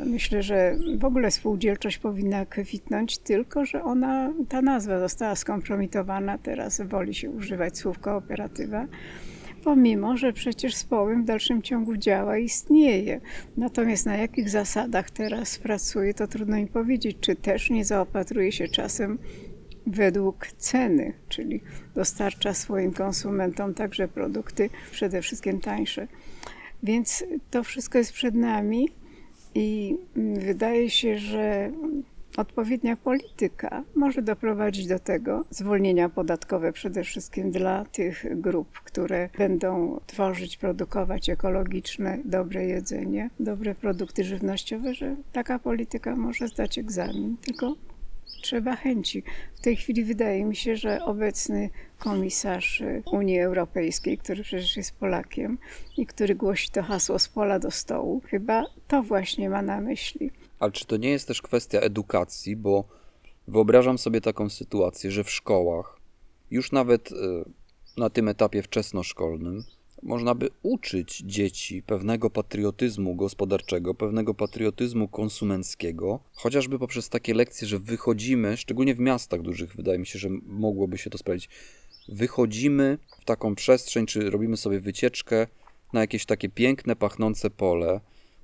Myślę, 0.06 0.44
że 0.44 0.76
w 0.98 1.06
ogóle 1.06 1.32
spółdzielczość 1.32 1.98
powinna 1.98 2.46
kwitnąć, 2.46 3.18
tylko 3.18 3.66
że 3.66 3.84
ona, 3.84 4.34
ta 4.50 4.62
nazwa 4.62 5.00
została 5.00 5.36
skompromitowana, 5.36 6.38
teraz 6.38 6.82
woli 6.82 7.14
się 7.14 7.30
używać 7.30 7.78
słów 7.78 8.00
kooperatywa 8.00 8.88
pomimo 9.64 10.18
że 10.18 10.34
przecież 10.34 10.76
Społem 10.76 11.24
w 11.24 11.26
dalszym 11.26 11.62
ciągu 11.62 11.98
działa 11.98 12.38
i 12.38 12.46
istnieje. 12.46 13.22
Natomiast 13.58 14.06
na 14.06 14.18
jakich 14.18 14.50
zasadach 14.50 15.12
teraz 15.12 15.58
pracuje, 15.58 16.14
to 16.14 16.28
trudno 16.28 16.58
mi 16.58 16.68
powiedzieć. 16.68 17.18
Czy 17.22 17.36
też 17.36 17.70
nie 17.70 17.86
zaopatruje 17.86 18.52
się 18.52 18.68
czasem 18.68 19.20
według 19.88 20.48
ceny, 20.48 21.14
czyli 21.30 21.62
dostarcza 21.96 22.54
swoim 22.54 22.94
konsumentom 22.94 23.74
także 23.74 24.08
produkty 24.08 24.70
przede 24.92 25.22
wszystkim 25.22 25.60
tańsze. 25.60 26.08
Więc 26.84 27.24
to 27.52 27.64
wszystko 27.64 27.98
jest 27.98 28.14
przed 28.14 28.36
nami 28.36 28.90
i 29.56 29.98
wydaje 30.36 30.90
się, 30.90 31.18
że 31.18 31.72
Odpowiednia 32.38 32.96
polityka 32.96 33.84
może 33.96 34.22
doprowadzić 34.22 34.88
do 34.88 35.00
tego 35.00 35.46
zwolnienia 35.50 36.10
podatkowe 36.10 36.74
przede 36.74 37.04
wszystkim 37.04 37.52
dla 37.52 37.86
tych 37.86 38.42
grup, 38.42 38.80
które 38.84 39.30
będą 39.38 40.00
tworzyć, 40.08 40.58
produkować 40.58 41.30
ekologiczne, 41.30 42.20
dobre 42.26 42.66
jedzenie, 42.66 43.30
dobre 43.40 43.76
produkty 43.76 44.24
żywnościowe, 44.24 44.94
że 44.94 45.16
taka 45.32 45.60
polityka 45.60 46.16
może 46.16 46.48
zdać 46.48 46.78
egzamin, 46.78 47.38
tylko 47.38 47.76
trzeba 48.42 48.76
chęci. 48.76 49.24
W 49.56 49.62
tej 49.62 49.76
chwili 49.76 50.04
wydaje 50.04 50.46
mi 50.46 50.56
się, 50.56 50.76
że 50.76 51.06
obecny 51.06 51.70
komisarz 52.00 52.84
Unii 53.12 53.40
Europejskiej, 53.40 54.18
który 54.18 54.44
przecież 54.44 54.78
jest 54.78 54.96
Polakiem 54.96 55.58
i 55.98 56.06
który 56.06 56.36
głosi 56.36 56.70
to 56.70 56.84
hasło 56.84 57.20
z 57.20 57.28
pola 57.28 57.60
do 57.60 57.72
stołu, 57.72 58.22
chyba 58.26 58.66
to 58.88 59.04
właśnie 59.04 59.50
ma 59.50 59.62
na 59.62 59.82
myśli. 59.82 60.32
Ale 60.64 60.72
czy 60.72 60.86
to 60.86 60.98
nie 60.98 61.10
jest 61.10 61.28
też 61.28 61.42
kwestia 61.42 61.80
edukacji, 61.80 62.56
bo 62.56 62.84
wyobrażam 63.48 63.98
sobie 63.98 64.22
taką 64.22 64.50
sytuację, 64.50 65.12
że 65.12 65.24
w 65.24 65.32
szkołach, 65.32 65.98
już 66.52 66.72
nawet 66.72 67.12
y, 67.12 67.16
na 67.98 68.10
tym 68.10 68.28
etapie 68.28 68.62
wczesnoszkolnym, 68.62 69.64
można 70.04 70.36
by 70.36 70.50
uczyć 70.62 71.24
dzieci 71.26 71.84
pewnego 71.84 72.30
patriotyzmu 72.30 73.16
gospodarczego, 73.16 73.94
pewnego 73.94 74.34
patriotyzmu 74.34 75.08
konsumenckiego, 75.08 76.20
chociażby 76.34 76.80
poprzez 76.80 77.10
takie 77.10 77.34
lekcje, 77.34 77.68
że 77.68 77.80
wychodzimy, 77.80 78.58
szczególnie 78.58 78.96
w 78.96 79.00
miastach 79.00 79.42
dużych, 79.42 79.76
wydaje 79.76 80.00
mi 80.00 80.06
się, 80.06 80.20
że 80.20 80.30
mogłoby 80.46 80.98
się 80.98 81.10
to 81.10 81.18
sprawdzić, 81.18 81.50
wychodzimy 82.08 82.98
w 83.22 83.26
taką 83.26 83.56
przestrzeń, 83.56 84.06
czy 84.06 84.30
robimy 84.30 84.58
sobie 84.58 84.80
wycieczkę 84.80 85.48
na 85.94 86.02
jakieś 86.02 86.26
takie 86.26 86.50
piękne, 86.50 86.96
pachnące 86.96 87.50
pole, 87.50 88.00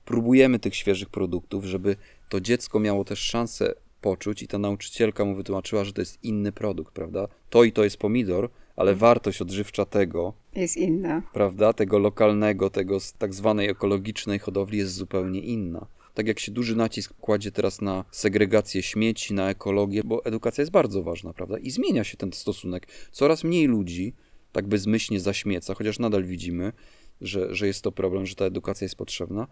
próbujemy 0.09 0.59
tych 0.59 0.75
świeżych 0.75 1.09
produktów, 1.09 1.65
żeby 1.65 1.95
to 2.29 2.41
dziecko 2.41 2.79
miało 2.79 3.05
też 3.05 3.19
szansę 3.19 3.73
poczuć 4.01 4.43
i 4.43 4.47
ta 4.47 4.57
nauczycielka 4.57 5.25
mu 5.25 5.35
wytłumaczyła, 5.35 5.83
że 5.83 5.93
to 5.93 6.01
jest 6.01 6.23
inny 6.23 6.51
produkt, 6.51 6.93
prawda? 6.93 7.27
To 7.49 7.63
i 7.63 7.71
to 7.71 7.83
jest 7.83 7.97
pomidor, 7.97 8.49
ale 8.75 8.95
wartość 8.95 9.41
odżywcza 9.41 9.85
tego 9.85 10.33
jest 10.55 10.77
inna. 10.77 11.21
Prawda? 11.33 11.73
Tego 11.73 11.99
lokalnego, 11.99 12.69
tego 12.69 12.99
z 12.99 13.13
tak 13.13 13.33
zwanej 13.33 13.69
ekologicznej 13.69 14.39
hodowli 14.39 14.77
jest 14.77 14.93
zupełnie 14.93 15.39
inna. 15.39 15.87
Tak 16.13 16.27
jak 16.27 16.39
się 16.39 16.51
duży 16.51 16.75
nacisk 16.75 17.13
kładzie 17.13 17.51
teraz 17.51 17.81
na 17.81 18.05
segregację 18.11 18.83
śmieci, 18.83 19.33
na 19.33 19.49
ekologię, 19.49 20.03
bo 20.03 20.25
edukacja 20.25 20.61
jest 20.61 20.71
bardzo 20.71 21.03
ważna, 21.03 21.33
prawda? 21.33 21.57
I 21.57 21.71
zmienia 21.71 22.03
się 22.03 22.17
ten 22.17 22.33
stosunek. 22.33 22.87
Coraz 23.11 23.43
mniej 23.43 23.67
ludzi 23.67 24.13
tak 24.51 24.67
bezmyślnie 24.67 25.19
zaśmieca, 25.19 25.73
chociaż 25.73 25.99
nadal 25.99 26.23
widzimy, 26.23 26.73
że, 27.21 27.55
że 27.55 27.67
jest 27.67 27.81
to 27.81 27.91
problem, 27.91 28.25
że 28.25 28.35
ta 28.35 28.45
edukacja 28.45 28.85
jest 28.85 28.95
potrzebna, 28.95 29.47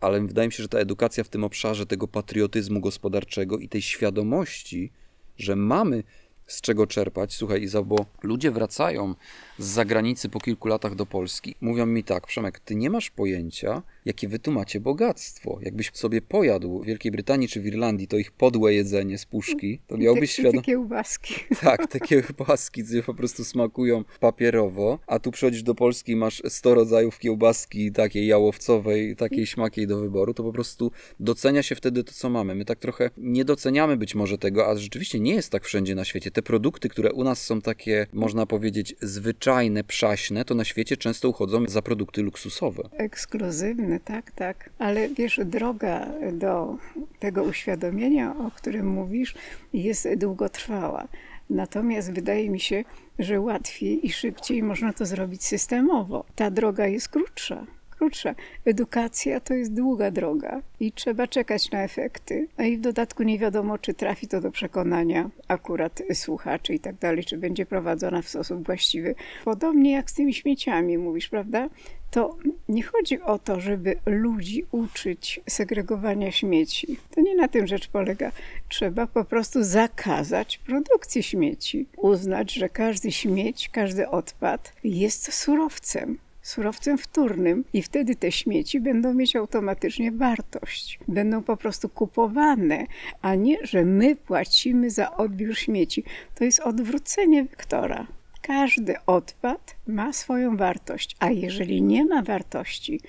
ale 0.00 0.20
wydaje 0.20 0.48
mi 0.48 0.52
się, 0.52 0.62
że 0.62 0.68
ta 0.68 0.78
edukacja 0.78 1.24
w 1.24 1.28
tym 1.28 1.44
obszarze 1.44 1.86
tego 1.86 2.08
patriotyzmu 2.08 2.80
gospodarczego 2.80 3.58
i 3.58 3.68
tej 3.68 3.82
świadomości, 3.82 4.92
że 5.36 5.56
mamy 5.56 6.02
z 6.46 6.60
czego 6.60 6.86
czerpać. 6.86 7.34
Słuchaj, 7.34 7.62
Iza, 7.62 7.82
bo 7.82 8.06
ludzie 8.22 8.50
wracają 8.50 9.14
z 9.58 9.66
zagranicy 9.66 10.28
po 10.28 10.40
kilku 10.40 10.68
latach 10.68 10.94
do 10.94 11.06
Polski. 11.06 11.54
Mówią 11.60 11.86
mi 11.86 12.04
tak, 12.04 12.26
Przemek, 12.26 12.60
ty 12.60 12.74
nie 12.74 12.90
masz 12.90 13.10
pojęcia, 13.10 13.82
jakie 14.08 14.28
wy 14.28 14.38
tu 14.38 14.52
macie 14.52 14.80
bogactwo. 14.80 15.58
Jakbyś 15.62 15.90
sobie 15.94 16.22
pojadł 16.22 16.82
w 16.82 16.86
Wielkiej 16.86 17.12
Brytanii 17.12 17.48
czy 17.48 17.60
w 17.60 17.66
Irlandii 17.66 18.08
to 18.08 18.18
ich 18.18 18.32
podłe 18.32 18.74
jedzenie 18.74 19.18
z 19.18 19.26
puszki, 19.26 19.80
to 19.86 19.96
miałbyś 19.96 20.30
te, 20.30 20.42
świadomość... 20.42 20.56
Takie 20.56 20.72
kiełbaski. 20.72 21.34
Tak, 21.60 21.86
takie 21.86 22.22
kiełbaski, 22.22 22.84
które 22.84 23.02
po 23.02 23.14
prostu 23.14 23.44
smakują 23.44 24.04
papierowo, 24.20 24.98
a 25.06 25.18
tu 25.18 25.30
przychodzisz 25.30 25.62
do 25.62 25.74
Polski 25.74 26.12
i 26.12 26.16
masz 26.16 26.42
100 26.48 26.74
rodzajów 26.74 27.18
kiełbaski 27.18 27.92
takiej 27.92 28.26
jałowcowej, 28.26 29.16
takiej 29.16 29.46
śmakiej 29.46 29.86
do 29.86 30.00
wyboru, 30.00 30.34
to 30.34 30.42
po 30.42 30.52
prostu 30.52 30.90
docenia 31.20 31.62
się 31.62 31.74
wtedy 31.74 32.04
to, 32.04 32.12
co 32.12 32.30
mamy. 32.30 32.54
My 32.54 32.64
tak 32.64 32.78
trochę 32.78 33.10
nie 33.16 33.44
doceniamy 33.44 33.96
być 33.96 34.14
może 34.14 34.38
tego, 34.38 34.66
a 34.70 34.76
rzeczywiście 34.76 35.20
nie 35.20 35.34
jest 35.34 35.50
tak 35.50 35.64
wszędzie 35.64 35.94
na 35.94 36.04
świecie. 36.04 36.30
Te 36.30 36.42
produkty, 36.42 36.88
które 36.88 37.12
u 37.12 37.24
nas 37.24 37.44
są 37.44 37.60
takie, 37.60 38.06
można 38.12 38.46
powiedzieć, 38.46 38.94
zwyczajne, 39.00 39.84
przaśne, 39.84 40.44
to 40.44 40.54
na 40.54 40.64
świecie 40.64 40.96
często 40.96 41.28
uchodzą 41.28 41.64
za 41.68 41.82
produkty 41.82 42.22
luksusowe. 42.22 42.82
Ekskluzywne, 42.92 43.97
tak, 44.00 44.30
tak. 44.30 44.70
Ale 44.78 45.08
wiesz, 45.08 45.40
droga 45.44 46.06
do 46.32 46.76
tego 47.18 47.42
uświadomienia, 47.42 48.36
o 48.36 48.50
którym 48.50 48.86
mówisz, 48.86 49.34
jest 49.72 50.08
długotrwała. 50.16 51.08
Natomiast 51.50 52.12
wydaje 52.12 52.50
mi 52.50 52.60
się, 52.60 52.84
że 53.18 53.40
łatwiej 53.40 54.06
i 54.06 54.12
szybciej 54.12 54.62
można 54.62 54.92
to 54.92 55.06
zrobić 55.06 55.44
systemowo. 55.44 56.24
Ta 56.34 56.50
droga 56.50 56.86
jest 56.86 57.08
krótsza. 57.08 57.66
Krótsza. 57.90 58.34
Edukacja 58.64 59.40
to 59.40 59.54
jest 59.54 59.74
długa 59.74 60.10
droga 60.10 60.62
i 60.80 60.92
trzeba 60.92 61.26
czekać 61.26 61.70
na 61.70 61.82
efekty. 61.82 62.48
A 62.56 62.62
i 62.62 62.76
w 62.76 62.80
dodatku 62.80 63.22
nie 63.22 63.38
wiadomo, 63.38 63.78
czy 63.78 63.94
trafi 63.94 64.28
to 64.28 64.40
do 64.40 64.50
przekonania 64.50 65.30
akurat 65.48 66.02
słuchaczy 66.12 66.74
i 66.74 66.80
tak 66.80 66.96
dalej, 66.96 67.24
czy 67.24 67.38
będzie 67.38 67.66
prowadzona 67.66 68.22
w 68.22 68.28
sposób 68.28 68.66
właściwy. 68.66 69.14
Podobnie 69.44 69.92
jak 69.92 70.10
z 70.10 70.14
tymi 70.14 70.34
śmieciami, 70.34 70.98
mówisz, 70.98 71.28
prawda? 71.28 71.68
To 72.10 72.36
nie 72.68 72.82
chodzi 72.82 73.20
o 73.20 73.38
to, 73.38 73.60
żeby 73.60 73.96
ludzi 74.06 74.64
uczyć 74.72 75.40
segregowania 75.48 76.32
śmieci. 76.32 76.96
To 77.14 77.20
nie 77.20 77.34
na 77.34 77.48
tym 77.48 77.66
rzecz 77.66 77.88
polega. 77.88 78.32
Trzeba 78.68 79.06
po 79.06 79.24
prostu 79.24 79.62
zakazać 79.62 80.58
produkcji 80.58 81.22
śmieci. 81.22 81.86
Uznać, 81.96 82.52
że 82.52 82.68
każdy 82.68 83.12
śmieć, 83.12 83.68
każdy 83.72 84.08
odpad 84.08 84.72
jest 84.84 85.32
surowcem. 85.32 86.18
Surowcem 86.42 86.98
wtórnym, 86.98 87.64
i 87.72 87.82
wtedy 87.82 88.16
te 88.16 88.32
śmieci 88.32 88.80
będą 88.80 89.14
mieć 89.14 89.36
automatycznie 89.36 90.12
wartość. 90.12 90.98
Będą 91.08 91.42
po 91.42 91.56
prostu 91.56 91.88
kupowane, 91.88 92.86
a 93.22 93.34
nie, 93.34 93.56
że 93.62 93.84
my 93.84 94.16
płacimy 94.16 94.90
za 94.90 95.16
odbiór 95.16 95.56
śmieci. 95.56 96.04
To 96.34 96.44
jest 96.44 96.60
odwrócenie 96.60 97.44
wektora. 97.44 98.06
Każdy 98.48 98.94
odpad 99.06 99.76
ma 99.86 100.12
swoją 100.12 100.56
wartość, 100.56 101.16
a 101.20 101.30
jeżeli 101.30 101.82
nie 101.82 102.04
ma 102.04 102.22
wartości, 102.22 103.00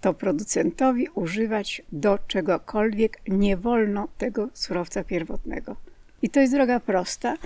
to 0.00 0.14
producentowi 0.14 1.08
używać 1.14 1.82
do 1.92 2.18
czegokolwiek 2.26 3.20
nie 3.28 3.56
wolno 3.56 4.08
tego 4.18 4.48
surowca 4.54 5.04
pierwotnego. 5.04 5.76
I 6.22 6.30
to 6.30 6.40
jest 6.40 6.52
droga 6.52 6.80
prosta 6.80 7.36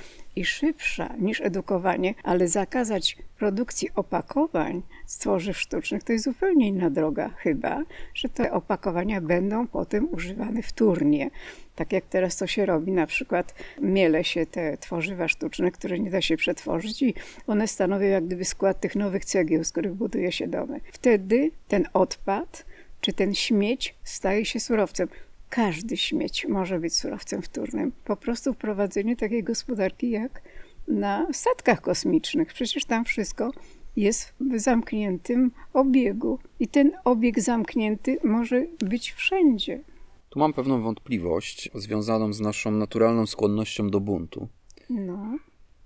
i 0.40 0.44
szybsza 0.44 1.14
niż 1.18 1.40
edukowanie, 1.40 2.14
ale 2.22 2.48
zakazać 2.48 3.16
produkcji 3.38 3.88
opakowań 3.94 4.82
z 5.06 5.18
tworzyw 5.18 5.58
sztucznych 5.58 6.02
to 6.02 6.12
jest 6.12 6.24
zupełnie 6.24 6.68
inna 6.68 6.90
droga, 6.90 7.28
chyba, 7.28 7.82
że 8.14 8.28
te 8.28 8.52
opakowania 8.52 9.20
będą 9.20 9.66
potem 9.66 10.08
używane 10.12 10.62
wtórnie. 10.62 11.30
Tak 11.76 11.92
jak 11.92 12.04
teraz 12.04 12.36
to 12.36 12.46
się 12.46 12.66
robi, 12.66 12.92
na 12.92 13.06
przykład 13.06 13.54
miele 13.80 14.24
się 14.24 14.46
te 14.46 14.76
tworzywa 14.76 15.28
sztuczne, 15.28 15.70
które 15.70 15.98
nie 15.98 16.10
da 16.10 16.20
się 16.20 16.36
przetworzyć 16.36 17.02
i 17.02 17.14
one 17.46 17.68
stanowią 17.68 18.06
jak 18.06 18.26
gdyby 18.26 18.44
skład 18.44 18.80
tych 18.80 18.96
nowych 18.96 19.24
cegieł, 19.24 19.64
z 19.64 19.72
których 19.72 19.94
buduje 19.94 20.32
się 20.32 20.48
domy. 20.48 20.80
Wtedy 20.92 21.50
ten 21.68 21.88
odpad 21.92 22.64
czy 23.00 23.12
ten 23.12 23.34
śmieć 23.34 23.94
staje 24.04 24.44
się 24.44 24.60
surowcem 24.60 25.08
każdy 25.50 25.96
śmieć 25.96 26.46
może 26.48 26.80
być 26.80 26.94
surowcem 26.94 27.42
wtórnym. 27.42 27.92
Po 28.04 28.16
prostu 28.16 28.54
wprowadzenie 28.54 29.16
takiej 29.16 29.44
gospodarki 29.44 30.10
jak 30.10 30.42
na 30.88 31.26
statkach 31.32 31.80
kosmicznych. 31.80 32.52
Przecież 32.52 32.84
tam 32.84 33.04
wszystko 33.04 33.50
jest 33.96 34.32
w 34.40 34.58
zamkniętym 34.60 35.50
obiegu. 35.72 36.38
I 36.60 36.68
ten 36.68 36.92
obieg 37.04 37.40
zamknięty 37.40 38.18
może 38.24 38.66
być 38.78 39.12
wszędzie. 39.12 39.80
Tu 40.28 40.38
mam 40.38 40.52
pewną 40.52 40.82
wątpliwość 40.82 41.70
związaną 41.74 42.32
z 42.32 42.40
naszą 42.40 42.70
naturalną 42.70 43.26
skłonnością 43.26 43.90
do 43.90 44.00
buntu. 44.00 44.48
No. 44.90 45.38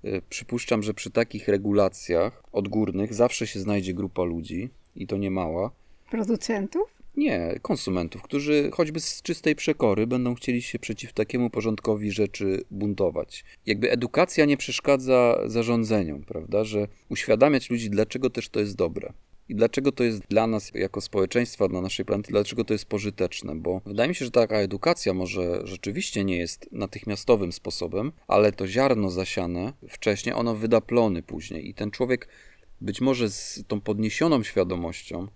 Y, 0.05 0.23
przypuszczam, 0.29 0.83
że 0.83 0.95
przy 0.95 1.11
takich 1.11 1.49
regulacjach 1.49 2.43
odgórnych 2.53 3.15
zawsze 3.15 3.47
się 3.47 3.61
znajdzie 3.61 3.95
grupa 3.95 4.23
ludzi, 4.23 4.71
i 4.97 5.07
to 5.07 5.17
nie 5.17 5.31
mała. 5.31 5.71
Producentów? 6.11 6.95
Nie, 7.17 7.59
konsumentów, 7.63 8.23
którzy 8.23 8.71
choćby 8.73 9.01
z 9.01 9.23
czystej 9.23 9.57
przekory 9.57 10.07
będą 10.07 10.35
chcieli 10.35 10.63
się 10.63 10.79
przeciw 10.79 11.13
takiemu 11.13 11.51
porządkowi 11.51 12.11
rzeczy 12.11 12.65
buntować. 12.71 13.45
Jakby 13.67 13.91
edukacja 13.91 14.45
nie 14.45 14.57
przeszkadza 14.57 15.41
zarządzeniom, 15.47 16.25
prawda? 16.25 16.65
Że 16.65 16.89
uświadamiać 17.09 17.71
ludzi, 17.71 17.91
dlaczego 17.91 18.31
też 18.31 18.49
to 18.49 18.61
jest 18.61 18.77
dobre. 18.77 19.13
I 19.49 19.55
dlaczego 19.55 19.93
to 19.93 20.05
jest 20.05 20.23
dla 20.29 20.47
nas, 20.47 20.71
jako 20.75 21.01
społeczeństwa, 21.01 21.69
dla 21.69 21.81
naszej 21.81 22.05
planety, 22.05 22.33
dlaczego 22.33 22.65
to 22.65 22.75
jest 22.75 22.85
pożyteczne? 22.85 23.55
Bo 23.55 23.81
wydaje 23.87 24.09
mi 24.09 24.15
się, 24.15 24.25
że 24.25 24.31
taka 24.31 24.57
edukacja 24.57 25.15
może 25.15 25.61
rzeczywiście 25.65 26.25
nie 26.25 26.37
jest 26.37 26.69
natychmiastowym 26.73 27.53
sposobem, 27.53 28.13
ale 28.29 28.53
to 28.53 28.67
ziarno 28.67 29.11
zasiane 29.11 29.73
wcześniej, 29.89 30.35
ono 30.35 30.55
wyda 30.55 30.81
plony 30.81 31.23
później. 31.23 31.69
I 31.69 31.75
ten 31.75 31.91
człowiek 31.91 32.29
być 32.81 33.01
może 33.01 33.31
z 33.31 33.65
tą 33.69 33.81
podniesioną 33.81 34.43
świadomością, 34.43 35.29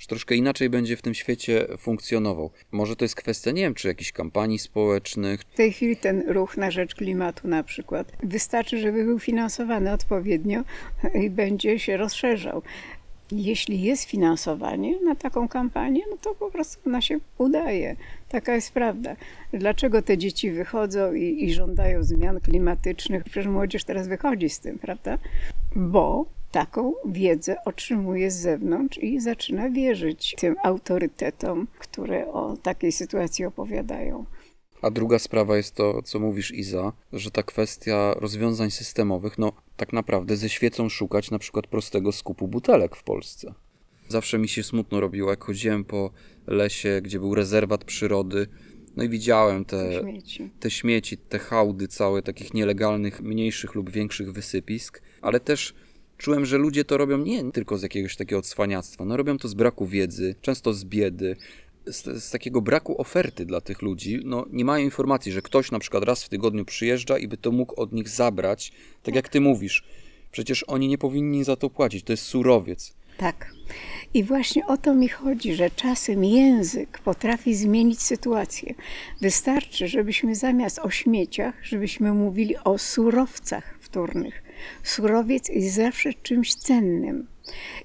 że 0.00 0.06
troszkę 0.06 0.34
inaczej 0.34 0.70
będzie 0.70 0.96
w 0.96 1.02
tym 1.02 1.14
świecie 1.14 1.66
funkcjonował. 1.78 2.50
Może 2.72 2.96
to 2.96 3.04
jest 3.04 3.14
kwestia, 3.14 3.50
nie 3.50 3.62
wiem, 3.62 3.74
czy 3.74 3.88
jakichś 3.88 4.12
kampanii 4.12 4.58
społecznych. 4.58 5.40
W 5.40 5.56
tej 5.56 5.72
chwili 5.72 5.96
ten 5.96 6.22
ruch 6.28 6.56
na 6.56 6.70
rzecz 6.70 6.94
klimatu 6.94 7.48
na 7.48 7.62
przykład. 7.62 8.12
Wystarczy, 8.22 8.78
żeby 8.78 9.04
był 9.04 9.18
finansowany 9.18 9.92
odpowiednio 9.92 10.62
i 11.14 11.30
będzie 11.30 11.78
się 11.78 11.96
rozszerzał. 11.96 12.62
Jeśli 13.32 13.82
jest 13.82 14.04
finansowanie 14.04 15.00
na 15.00 15.14
taką 15.14 15.48
kampanię, 15.48 16.02
no 16.10 16.16
to 16.16 16.34
po 16.34 16.50
prostu 16.50 16.80
ona 16.86 17.00
się 17.00 17.18
udaje. 17.38 17.96
Taka 18.28 18.54
jest 18.54 18.72
prawda. 18.72 19.16
Dlaczego 19.52 20.02
te 20.02 20.18
dzieci 20.18 20.50
wychodzą 20.50 21.12
i, 21.12 21.44
i 21.44 21.54
żądają 21.54 22.02
zmian 22.02 22.40
klimatycznych? 22.40 23.24
Przecież 23.24 23.46
młodzież 23.46 23.84
teraz 23.84 24.08
wychodzi 24.08 24.48
z 24.48 24.60
tym, 24.60 24.78
prawda? 24.78 25.18
Bo 25.76 26.26
taką 26.50 26.94
wiedzę 27.06 27.56
otrzymuje 27.64 28.30
z 28.30 28.36
zewnątrz 28.40 28.98
i 28.98 29.20
zaczyna 29.20 29.70
wierzyć 29.70 30.34
tym 30.38 30.56
autorytetom, 30.64 31.66
które 31.78 32.32
o 32.32 32.56
takiej 32.56 32.92
sytuacji 32.92 33.44
opowiadają. 33.44 34.24
A 34.82 34.90
druga 34.90 35.18
sprawa 35.18 35.56
jest 35.56 35.74
to, 35.74 36.02
co 36.02 36.20
mówisz, 36.20 36.50
Iza, 36.54 36.92
że 37.12 37.30
ta 37.30 37.42
kwestia 37.42 38.14
rozwiązań 38.14 38.70
systemowych, 38.70 39.38
no 39.38 39.52
tak 39.76 39.92
naprawdę 39.92 40.36
ze 40.36 40.48
świecą 40.48 40.88
szukać 40.88 41.30
na 41.30 41.38
przykład 41.38 41.66
prostego 41.66 42.12
skupu 42.12 42.48
butelek 42.48 42.96
w 42.96 43.02
Polsce. 43.02 43.54
Zawsze 44.08 44.38
mi 44.38 44.48
się 44.48 44.62
smutno 44.62 45.00
robiło, 45.00 45.30
jak 45.30 45.44
chodziłem 45.44 45.84
po 45.84 46.10
lesie, 46.46 47.00
gdzie 47.02 47.18
był 47.18 47.34
rezerwat 47.34 47.84
przyrody, 47.84 48.46
no 48.96 49.04
i 49.04 49.08
widziałem 49.08 49.64
te 49.64 50.00
śmieci. 50.00 50.50
te, 50.60 50.70
śmieci, 50.70 51.16
te 51.18 51.38
hałdy 51.38 51.88
całe 51.88 52.22
takich 52.22 52.54
nielegalnych, 52.54 53.20
mniejszych 53.20 53.74
lub 53.74 53.90
większych 53.90 54.32
wysypisk, 54.32 55.02
ale 55.22 55.40
też 55.40 55.74
czułem, 56.20 56.46
że 56.46 56.58
ludzie 56.58 56.84
to 56.84 56.96
robią 56.96 57.18
nie 57.18 57.52
tylko 57.52 57.78
z 57.78 57.82
jakiegoś 57.82 58.16
takiego 58.16 58.42
cwaniactwa, 58.42 59.04
no 59.04 59.16
robią 59.16 59.38
to 59.38 59.48
z 59.48 59.54
braku 59.54 59.86
wiedzy, 59.86 60.34
często 60.42 60.72
z 60.72 60.84
biedy, 60.84 61.36
z, 61.86 62.24
z, 62.24 62.30
takiego 62.30 62.60
braku 62.60 63.00
oferty 63.00 63.46
dla 63.46 63.60
tych 63.60 63.82
ludzi, 63.82 64.20
no 64.24 64.46
nie 64.52 64.64
mają 64.64 64.84
informacji, 64.84 65.32
że 65.32 65.42
ktoś 65.42 65.70
na 65.70 65.78
przykład 65.78 66.04
raz 66.04 66.24
w 66.24 66.28
tygodniu 66.28 66.64
przyjeżdża 66.64 67.18
i 67.18 67.28
by 67.28 67.36
to 67.36 67.52
mógł 67.52 67.80
od 67.80 67.92
nich 67.92 68.08
zabrać, 68.08 68.72
tak 69.02 69.14
jak 69.14 69.28
ty 69.28 69.40
mówisz. 69.40 69.84
Przecież 70.32 70.64
oni 70.66 70.88
nie 70.88 70.98
powinni 70.98 71.44
za 71.44 71.56
to 71.56 71.70
płacić, 71.70 72.04
to 72.04 72.12
jest 72.12 72.22
surowiec. 72.22 72.94
Tak. 73.16 73.52
I 74.14 74.24
właśnie 74.24 74.66
o 74.66 74.76
to 74.76 74.94
mi 74.94 75.08
chodzi, 75.08 75.54
że 75.54 75.70
czasem 75.70 76.24
język 76.24 76.98
potrafi 76.98 77.54
zmienić 77.54 78.02
sytuację. 78.02 78.74
Wystarczy, 79.20 79.88
żebyśmy 79.88 80.34
zamiast 80.34 80.78
o 80.78 80.90
śmieciach, 80.90 81.54
żebyśmy 81.62 82.12
mówili 82.12 82.56
o 82.64 82.78
surowcach 82.78 83.78
wtórnych. 83.80 84.49
Surowiec 84.82 85.48
jest 85.48 85.74
zawsze 85.74 86.14
czymś 86.14 86.54
cennym. 86.54 87.26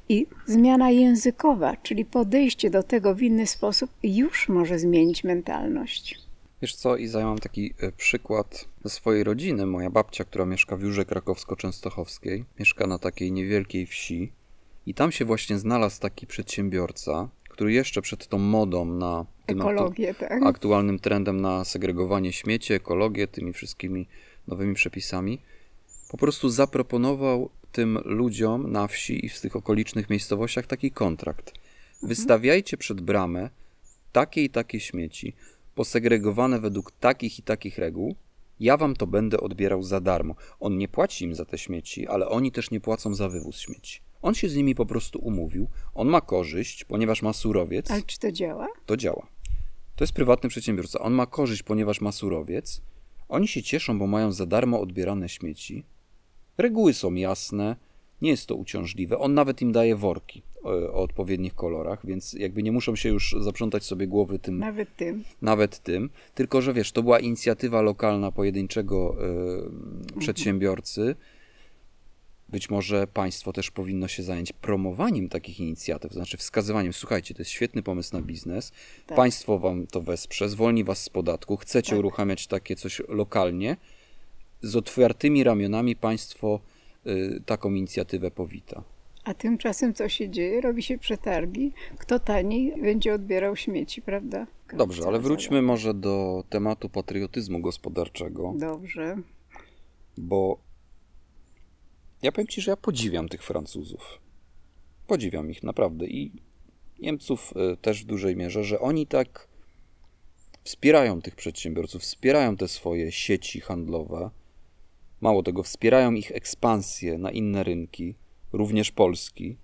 I 0.09 0.27
zmiana 0.45 0.91
językowa, 0.91 1.75
czyli 1.75 2.05
podejście 2.05 2.69
do 2.69 2.83
tego 2.83 3.15
w 3.15 3.21
inny 3.21 3.47
sposób, 3.47 3.89
już 4.03 4.49
może 4.49 4.79
zmienić 4.79 5.23
mentalność. 5.23 6.25
Wiesz 6.61 6.75
co, 6.75 6.97
Iza, 6.97 7.19
ja 7.19 7.25
mam 7.25 7.39
taki 7.39 7.73
e, 7.79 7.91
przykład 7.91 8.67
ze 8.83 8.89
swojej 8.89 9.23
rodziny. 9.23 9.65
Moja 9.65 9.89
babcia, 9.89 10.23
która 10.23 10.45
mieszka 10.45 10.77
w 10.77 10.81
Jurze 10.81 11.05
Krakowsko-Częstochowskiej, 11.05 12.43
mieszka 12.59 12.87
na 12.87 12.99
takiej 12.99 13.31
niewielkiej 13.31 13.85
wsi 13.85 14.31
i 14.85 14.93
tam 14.93 15.11
się 15.11 15.25
właśnie 15.25 15.59
znalazł 15.59 16.01
taki 16.01 16.27
przedsiębiorca, 16.27 17.29
który 17.49 17.73
jeszcze 17.73 18.01
przed 18.01 18.27
tą 18.27 18.37
modą 18.37 18.85
na 18.85 19.25
ekologię, 19.47 20.09
aktu 20.09 20.25
tak? 20.29 20.43
aktualnym 20.43 20.99
trendem 20.99 21.41
na 21.41 21.65
segregowanie 21.65 22.33
śmieci, 22.33 22.73
ekologię, 22.73 23.27
tymi 23.27 23.53
wszystkimi 23.53 24.07
nowymi 24.47 24.75
przepisami, 24.75 25.41
po 26.09 26.17
prostu 26.17 26.49
zaproponował 26.49 27.49
tym 27.71 27.99
ludziom 28.05 28.71
na 28.71 28.87
wsi 28.87 29.25
i 29.25 29.29
w 29.29 29.41
tych 29.41 29.55
okolicznych 29.55 30.09
miejscowościach 30.09 30.67
taki 30.67 30.91
kontrakt. 30.91 31.53
Wystawiajcie 32.03 32.77
przed 32.77 33.01
bramę 33.01 33.49
takie 34.11 34.43
i 34.43 34.49
takie 34.49 34.79
śmieci, 34.79 35.33
posegregowane 35.75 36.59
według 36.59 36.91
takich 36.91 37.39
i 37.39 37.43
takich 37.43 37.77
reguł. 37.77 38.15
Ja 38.59 38.77
wam 38.77 38.95
to 38.95 39.07
będę 39.07 39.39
odbierał 39.39 39.83
za 39.83 40.01
darmo. 40.01 40.35
On 40.59 40.77
nie 40.77 40.87
płaci 40.87 41.25
im 41.25 41.35
za 41.35 41.45
te 41.45 41.57
śmieci, 41.57 42.07
ale 42.07 42.29
oni 42.29 42.51
też 42.51 42.71
nie 42.71 42.79
płacą 42.79 43.15
za 43.15 43.29
wywóz 43.29 43.57
śmieci. 43.59 43.99
On 44.21 44.35
się 44.35 44.49
z 44.49 44.55
nimi 44.55 44.75
po 44.75 44.85
prostu 44.85 45.19
umówił. 45.19 45.67
On 45.93 46.07
ma 46.07 46.21
korzyść, 46.21 46.83
ponieważ 46.83 47.21
ma 47.21 47.33
surowiec. 47.33 47.91
Ale 47.91 48.01
czy 48.03 48.19
to 48.19 48.31
działa? 48.31 48.67
To 48.85 48.97
działa. 48.97 49.27
To 49.95 50.03
jest 50.03 50.13
prywatny 50.13 50.49
przedsiębiorca. 50.49 50.99
On 50.99 51.13
ma 51.13 51.25
korzyść, 51.25 51.63
ponieważ 51.63 52.01
ma 52.01 52.11
surowiec. 52.11 52.81
Oni 53.29 53.47
się 53.47 53.63
cieszą, 53.63 53.99
bo 53.99 54.07
mają 54.07 54.31
za 54.31 54.45
darmo 54.45 54.81
odbierane 54.81 55.29
śmieci. 55.29 55.83
Reguły 56.57 56.93
są 56.93 57.13
jasne, 57.13 57.75
nie 58.21 58.29
jest 58.29 58.47
to 58.47 58.55
uciążliwe. 58.55 59.17
On 59.19 59.33
nawet 59.33 59.61
im 59.61 59.71
daje 59.71 59.95
worki 59.95 60.41
o, 60.63 60.69
o 60.69 60.93
odpowiednich 60.93 61.55
kolorach, 61.55 62.05
więc 62.05 62.33
jakby 62.33 62.63
nie 62.63 62.71
muszą 62.71 62.95
się 62.95 63.09
już 63.09 63.35
zaprzątać 63.39 63.83
sobie 63.83 64.07
głowy 64.07 64.39
tym, 64.39 64.57
Nawet 64.59 64.95
tym. 64.95 65.23
nawet 65.41 65.79
tym. 65.79 66.09
Tylko, 66.35 66.61
że 66.61 66.73
wiesz, 66.73 66.91
to 66.91 67.03
była 67.03 67.19
inicjatywa 67.19 67.81
lokalna 67.81 68.31
pojedynczego 68.31 69.15
y, 70.15 70.19
przedsiębiorcy. 70.19 71.15
Być 72.49 72.69
może 72.69 73.07
państwo 73.07 73.53
też 73.53 73.71
powinno 73.71 74.07
się 74.07 74.23
zająć 74.23 74.53
promowaniem 74.53 75.29
takich 75.29 75.59
inicjatyw, 75.59 76.11
to 76.11 76.15
znaczy 76.15 76.37
wskazywaniem, 76.37 76.93
słuchajcie, 76.93 77.33
to 77.33 77.41
jest 77.41 77.51
świetny 77.51 77.83
pomysł 77.83 78.13
na 78.15 78.21
biznes, 78.21 78.71
Tak. 79.07 79.15
państwo 79.15 79.59
wam 79.59 79.87
to 79.87 80.01
wesprze, 80.01 80.49
zwolni 80.49 80.83
was 80.83 81.03
z 81.03 81.09
podatku, 81.09 81.57
chcecie 81.57 81.89
Tak. 81.89 81.99
uruchamiać 81.99 82.47
takie 82.47 82.75
coś 82.75 83.01
lokalnie, 83.07 83.77
z 84.65 84.75
otwartymi 84.75 85.43
ramionami 85.43 85.95
państwo 85.95 86.59
y, 87.07 87.41
taką 87.45 87.73
inicjatywę 87.73 88.31
powita. 88.31 88.83
A 89.23 89.33
tymczasem 89.33 89.93
co 89.93 90.09
się 90.09 90.29
dzieje? 90.29 90.61
Robi 90.61 90.83
się 90.83 90.97
przetargi. 90.97 91.73
Kto 91.97 92.19
taniej 92.19 92.81
będzie 92.81 93.13
odbierał 93.13 93.55
śmieci, 93.55 94.01
prawda? 94.01 94.47
Dobrze, 94.73 95.01
Cała 95.01 95.13
ale 95.13 95.23
wróćmy 95.23 95.61
może 95.61 95.93
do 95.93 96.43
tematu 96.49 96.89
patriotyzmu 96.89 97.59
gospodarczego. 97.59 98.53
Dobrze. 98.57 99.17
bo 100.17 100.59
ja 102.21 102.31
powiem 102.31 102.47
ci, 102.47 102.61
że 102.61 102.71
ja 102.71 102.77
podziwiam 102.77 103.29
tych 103.29 103.43
Francuzów. 103.43 104.19
Podziwiam 105.07 105.51
ich 105.51 105.63
naprawdę 105.63 106.05
i 106.07 106.31
Niemców 106.99 107.53
y, 107.73 107.77
też 107.77 108.03
w 108.03 108.05
dużej 108.05 108.35
mierze, 108.35 108.63
że 108.63 108.79
oni 108.79 109.07
tak 109.07 109.47
wspierają 110.63 111.21
tych 111.21 111.35
przedsiębiorców, 111.35 112.01
wspierają 112.01 112.57
te 112.57 112.67
swoje 112.67 113.11
sieci 113.11 113.61
handlowe. 113.61 114.29
Mało 115.25 115.43
tego, 115.43 115.63
wspierają 115.63 116.13
ich 116.13 116.31
ekspansję 116.31 117.17
na 117.17 117.31
inne 117.31 117.63
rynki, 117.63 118.15
również 118.53 118.91
Polski. 118.91 119.57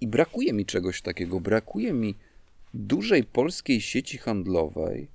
I 0.00 0.08
brakuje 0.08 0.52
mi 0.52 0.66
czegoś 0.66 1.02
takiego, 1.02 1.40
brakuje 1.40 1.92
mi 1.92 2.14
dużej 2.74 3.24
polskiej 3.24 3.80
sieci 3.80 4.18
handlowej, 4.18 5.08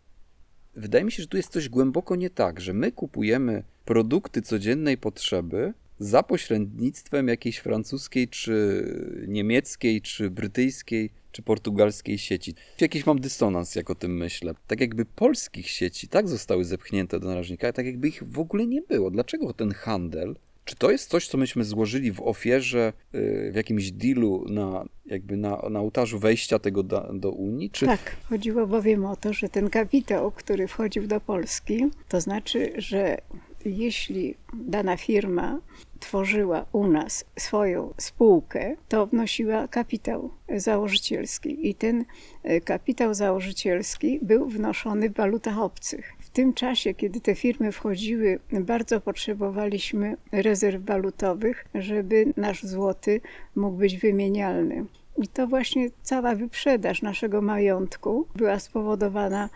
wydaje 0.75 1.03
mi 1.03 1.11
się, 1.11 1.23
że 1.23 1.27
tu 1.27 1.37
jest 1.37 1.51
coś 1.51 1.69
głęboko 1.69 2.15
nie 2.15 2.29
tak, 2.29 2.61
że 2.61 2.73
my 2.73 2.91
kupujemy 2.91 3.63
produkty 3.85 4.41
codziennej 4.41 4.97
potrzeby 4.97 5.73
za 5.99 6.23
pośrednictwem 6.23 7.27
jakiejś 7.27 7.57
francuskiej, 7.57 8.27
czy 8.27 8.85
niemieckiej, 9.27 10.01
czy 10.01 10.29
brytyjskiej, 10.29 11.11
czy 11.31 11.41
portugalskiej 11.41 12.17
sieci. 12.17 12.55
Jakiś 12.81 13.05
mam 13.05 13.19
dysonans, 13.19 13.75
jak 13.75 13.89
o 13.89 13.95
tym 13.95 14.17
myślę. 14.17 14.53
Tak 14.67 14.81
jakby 14.81 15.05
polskich 15.05 15.69
sieci 15.69 16.07
tak 16.07 16.27
zostały 16.27 16.65
zepchnięte 16.65 17.19
do 17.19 17.27
narożnika, 17.27 17.67
a 17.67 17.73
tak 17.73 17.85
jakby 17.85 18.07
ich 18.07 18.23
w 18.23 18.39
ogóle 18.39 18.67
nie 18.67 18.81
było. 18.81 19.11
Dlaczego 19.11 19.53
ten 19.53 19.71
handel? 19.73 20.35
Czy 20.65 20.75
to 20.75 20.91
jest 20.91 21.09
coś, 21.09 21.27
co 21.27 21.37
myśmy 21.37 21.63
złożyli 21.63 22.11
w 22.11 22.21
ofierze, 22.21 22.93
yy, 23.13 23.51
w 23.51 23.55
jakimś 23.55 23.91
dealu 23.91 24.45
na, 24.49 24.85
jakby 25.05 25.37
na, 25.37 25.61
na 25.69 25.79
ołtarzu 25.79 26.19
wejścia 26.19 26.59
tego 26.59 26.83
do, 26.83 27.13
do 27.13 27.31
Unii? 27.31 27.69
Czy, 27.69 27.85
Tak, 27.85 28.15
chodziło 28.29 28.67
bowiem 28.67 29.05
o 29.05 29.15
to, 29.15 29.33
że 29.33 29.49
ten 29.49 29.69
kapitał, 29.69 30.31
który 30.31 30.67
wchodził 30.67 31.07
do 31.07 31.21
Polski, 31.21 31.85
to 32.09 32.21
znaczy, 32.21 32.73
że 32.77 33.17
jeśli 33.65 34.35
dana 34.53 34.97
firma 34.97 35.59
tworzyła 36.01 36.65
u 36.71 36.87
nas 36.87 37.25
swoją 37.39 37.93
spółkę, 37.97 38.75
to 38.89 39.07
wnosiła 39.07 39.67
kapitał 39.67 40.29
założycielski 40.55 41.69
i 41.69 41.75
ten 41.75 42.05
e, 42.43 42.61
kapitał 42.61 43.13
założycielski 43.13 44.19
był 44.21 44.49
wnoszony 44.49 45.09
w 45.09 45.13
walutach 45.13 45.59
obcych. 45.59 46.13
W 46.19 46.29
tym 46.29 46.53
czasie, 46.53 46.93
kiedy 46.93 47.21
te 47.21 47.35
firmy 47.35 47.71
wchodziły, 47.71 48.39
bardzo 48.51 49.01
potrzebowaliśmy 49.01 50.17
rezerw 50.31 50.85
walutowych, 50.85 51.65
żeby 51.75 52.33
nasz 52.37 52.63
złoty 52.63 53.21
mógł 53.55 53.77
być 53.77 53.97
wymienialny. 53.97 54.85
I 55.17 55.27
to 55.27 55.47
właśnie 55.47 55.89
cała 56.01 56.35
wyprzedaż 56.35 57.01
naszego 57.01 57.41
majątku 57.41 58.27
była 58.35 58.59
spowodowana 58.59 59.49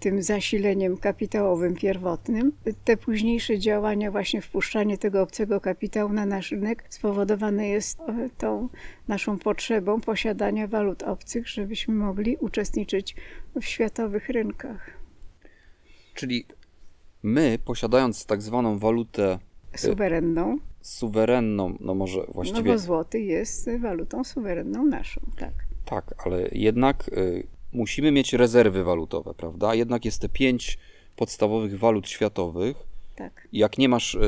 tym 0.00 0.22
zasileniem 0.22 0.96
kapitałowym 0.96 1.74
pierwotnym. 1.74 2.52
Te 2.84 2.96
późniejsze 2.96 3.58
działania, 3.58 4.10
właśnie 4.10 4.42
wpuszczanie 4.42 4.98
tego 4.98 5.22
obcego 5.22 5.60
kapitału 5.60 6.12
na 6.12 6.26
nasz 6.26 6.50
rynek, 6.50 6.84
spowodowane 6.88 7.68
jest 7.68 8.00
e, 8.00 8.30
tą 8.38 8.68
naszą 9.08 9.38
potrzebą 9.38 10.00
posiadania 10.00 10.66
walut 10.66 11.02
obcych, 11.02 11.48
żebyśmy 11.48 11.94
mogli 11.94 12.36
uczestniczyć 12.36 13.16
w 13.60 13.64
światowych 13.64 14.28
rynkach. 14.28 14.90
Czyli 16.14 16.44
my, 17.22 17.58
posiadając 17.64 18.26
tak 18.26 18.42
zwaną 18.42 18.78
walutę 18.78 19.38
Suwerenną, 19.76 20.58
suwerenną, 20.80 21.76
no 21.80 21.94
może 21.94 22.18
no 22.18 22.32
właściwie 22.32 22.72
bo 22.72 22.78
złoty 22.78 23.20
jest 23.20 23.70
walutą 23.80 24.24
suwerenną 24.24 24.86
naszą, 24.86 25.20
tak. 25.38 25.52
tak, 25.84 26.26
ale 26.26 26.48
jednak 26.52 27.10
musimy 27.72 28.12
mieć 28.12 28.32
rezerwy 28.32 28.84
walutowe, 28.84 29.34
prawda? 29.34 29.74
Jednak 29.74 30.04
jest 30.04 30.20
te 30.20 30.28
pięć 30.28 30.78
podstawowych 31.16 31.78
walut 31.78 32.08
światowych. 32.08 32.76
Tak. 33.16 33.48
Jak 33.52 33.78
nie 33.78 33.88
masz 33.88 34.14
y, 34.14 34.18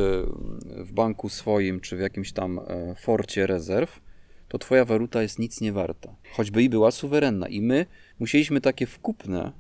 w 0.77 0.93
banku 0.93 1.29
swoim 1.29 1.81
czy 1.81 1.97
w 1.97 2.01
jakimś 2.01 2.33
tam 2.33 2.59
y, 2.59 2.95
forcie 3.01 3.47
rezerw, 3.47 4.01
to 4.49 4.59
twoja 4.59 4.85
waluta 4.85 5.23
jest 5.23 5.39
nic 5.39 5.61
nie 5.61 5.73
warta. 5.73 6.15
Choćby 6.33 6.63
i 6.63 6.69
była 6.69 6.91
suwerenna. 6.91 7.49
I 7.49 7.61
my 7.61 7.87
musieliśmy 8.19 8.61
takie 8.61 8.87
wkupne 8.87 9.53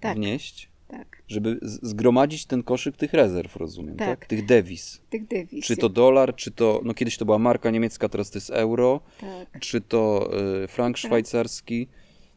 Tak. 0.00 0.16
wnieść, 0.16 0.68
Tak, 0.88 1.22
żeby 1.28 1.58
zgromadzić 1.62 2.46
ten 2.46 2.62
koszyk 2.62 2.96
tych 2.96 3.12
rezerw, 3.12 3.56
rozumiem, 3.56 3.96
tak? 3.96 4.08
Tak. 4.20 4.26
Tych 4.28 4.46
dewiz. 4.46 5.00
tych 5.10 5.26
dewiz. 5.28 5.64
Czy 5.64 5.76
to 5.76 5.88
dolar, 5.88 6.34
czy 6.34 6.50
to, 6.50 6.80
no 6.84 6.94
kiedyś 6.94 7.16
to 7.18 7.24
była 7.24 7.38
marka 7.38 7.70
niemiecka, 7.70 8.08
teraz 8.08 8.30
to 8.30 8.36
jest 8.38 8.50
euro, 8.50 9.00
Tak. 9.20 9.60
czy 9.60 9.80
to 9.80 10.30
y, 10.64 10.68
frank 10.68 10.96
szwajcarski, 10.96 11.88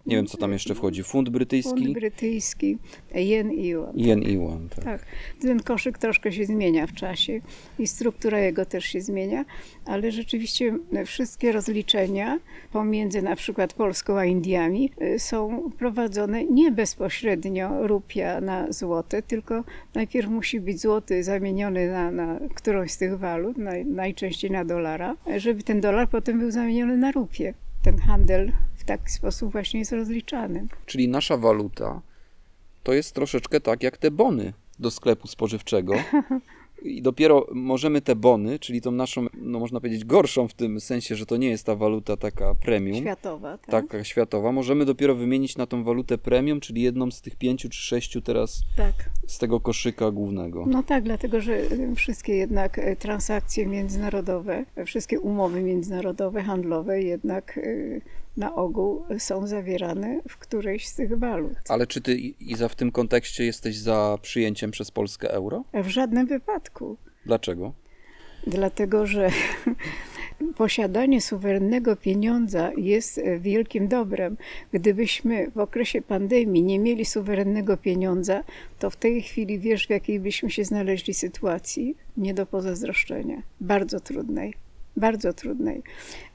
nie 0.05 0.15
wiem 0.15 0.25
co 0.25 0.37
tam 0.37 0.51
jeszcze 0.51 0.75
wchodzi, 0.75 1.03
fund 1.03 1.29
brytyjski, 1.29 1.83
Fund 1.83 1.93
brytyjski, 1.93 2.77
jen 3.15 3.51
i 3.51 3.67
yuan. 3.67 3.93
jen 3.95 4.23
i 4.23 4.33
yuan, 4.33 4.69
tak. 4.75 4.83
Tak, 4.85 5.05
ten 5.41 5.59
koszyk 5.63 5.97
troszkę 5.97 6.31
się 6.31 6.45
zmienia 6.45 6.87
w 6.87 6.93
czasie 6.93 7.41
i 7.79 7.87
struktura 7.87 8.39
jego 8.39 8.65
też 8.65 8.85
się 8.85 9.01
zmienia, 9.01 9.45
ale 9.85 10.11
rzeczywiście 10.11 10.77
wszystkie 11.05 11.51
rozliczenia 11.51 12.39
pomiędzy 12.71 13.21
na 13.21 13.35
przykład 13.35 13.73
Polską 13.73 14.17
a 14.17 14.25
Indiami 14.25 14.91
y, 15.01 15.19
są 15.19 15.71
prowadzone 15.77 16.45
nie 16.45 16.71
bezpośrednio 16.71 17.87
rupia 17.87 18.41
na 18.41 18.71
złote, 18.71 19.21
tylko 19.21 19.63
najpierw 19.95 20.29
musi 20.29 20.59
być 20.59 20.81
złoty 20.81 21.23
zamieniony 21.23 21.91
na, 21.91 22.11
na 22.11 22.39
którąś 22.55 22.91
z 22.91 22.97
tych 22.97 23.17
walut, 23.17 23.57
naj, 23.57 23.85
najczęściej 23.85 24.51
na 24.51 24.65
dolara, 24.65 25.15
żeby 25.37 25.63
ten 25.63 25.81
dolar 25.81 26.09
potem 26.09 26.39
był 26.39 26.51
zamieniony 26.51 26.97
na 26.97 27.11
rupię. 27.11 27.53
Ten 27.83 27.97
handel 27.97 28.51
w 28.81 28.85
taki 28.85 29.09
sposób 29.09 29.51
właśnie 29.51 29.79
jest 29.79 29.91
rozliczany. 29.91 30.67
Czyli 30.85 31.07
nasza 31.07 31.37
waluta 31.37 32.01
to 32.83 32.93
jest 32.93 33.15
troszeczkę 33.15 33.59
tak 33.59 33.83
jak 33.83 33.97
te 33.97 34.11
bony 34.11 34.53
do 34.79 34.91
sklepu 34.91 35.27
spożywczego. 35.27 35.93
I 36.83 37.01
dopiero 37.01 37.47
możemy 37.51 38.01
te 38.01 38.15
bony, 38.15 38.59
czyli 38.59 38.81
tą 38.81 38.91
naszą, 38.91 39.25
no 39.33 39.59
można 39.59 39.79
powiedzieć, 39.79 40.05
gorszą 40.05 40.47
w 40.47 40.53
tym 40.53 40.79
sensie, 40.79 41.15
że 41.15 41.25
to 41.25 41.37
nie 41.37 41.49
jest 41.49 41.65
ta 41.65 41.75
waluta 41.75 42.17
taka 42.17 42.55
premium, 42.55 42.97
Światowa, 42.97 43.57
tak? 43.57 43.69
taka 43.69 44.03
światowa, 44.03 44.51
możemy 44.51 44.85
dopiero 44.85 45.15
wymienić 45.15 45.57
na 45.57 45.67
tą 45.67 45.83
walutę 45.83 46.17
premium, 46.17 46.59
czyli 46.59 46.81
jedną 46.81 47.11
z 47.11 47.21
tych 47.21 47.35
pięciu 47.35 47.69
czy 47.69 47.79
sześciu 47.79 48.21
teraz 48.21 48.61
tak. 48.77 48.93
z 49.27 49.37
tego 49.37 49.59
koszyka 49.59 50.11
głównego. 50.11 50.65
No 50.67 50.83
tak, 50.83 51.03
dlatego 51.03 51.41
że 51.41 51.57
wszystkie 51.95 52.35
jednak 52.35 52.77
y, 52.77 52.95
transakcje 52.99 53.65
międzynarodowe, 53.65 54.65
y, 54.77 54.85
wszystkie 54.85 55.19
umowy 55.19 55.61
międzynarodowe, 55.61 56.43
handlowe 56.43 57.01
jednak 57.01 57.57
y, 57.57 58.01
na 58.37 58.55
ogół 58.55 59.05
są 59.17 59.47
zawierane 59.47 60.21
w 60.29 60.37
którejś 60.37 60.87
z 60.87 60.95
tych 60.95 61.19
walut. 61.19 61.57
Ale 61.69 61.87
czy 61.87 62.01
ty, 62.01 62.15
Iza, 62.39 62.69
w 62.69 62.75
tym 62.75 62.91
kontekście 62.91 63.45
jesteś 63.45 63.77
za 63.77 64.17
przyjęciem 64.21 64.71
przez 64.71 64.91
Polskę 64.91 65.31
euro? 65.31 65.63
W 65.73 65.87
żadnym 65.87 66.27
wypadku. 66.27 66.97
Dlaczego? 67.25 67.73
Dlatego, 68.47 69.05
że 69.07 69.29
posiadanie 70.57 71.21
suwerennego 71.21 71.95
pieniądza 71.95 72.71
jest 72.77 73.21
wielkim 73.39 73.87
dobrem. 73.87 74.37
Gdybyśmy 74.73 75.51
w 75.51 75.57
okresie 75.57 76.01
pandemii 76.01 76.63
nie 76.63 76.79
mieli 76.79 77.05
suwerennego 77.05 77.77
pieniądza, 77.77 78.43
to 78.79 78.89
w 78.89 78.95
tej 78.95 79.21
chwili 79.21 79.59
wiesz, 79.59 79.87
w 79.87 79.89
jakiej 79.89 80.19
byśmy 80.19 80.51
się 80.51 80.63
znaleźli 80.63 81.13
sytuacji? 81.13 81.95
Nie 82.17 82.33
do 82.33 82.45
pozazdroszczenia. 82.45 83.41
Bardzo 83.61 83.99
trudnej. 83.99 84.53
Bardzo 84.97 85.33
trudnej, 85.33 85.83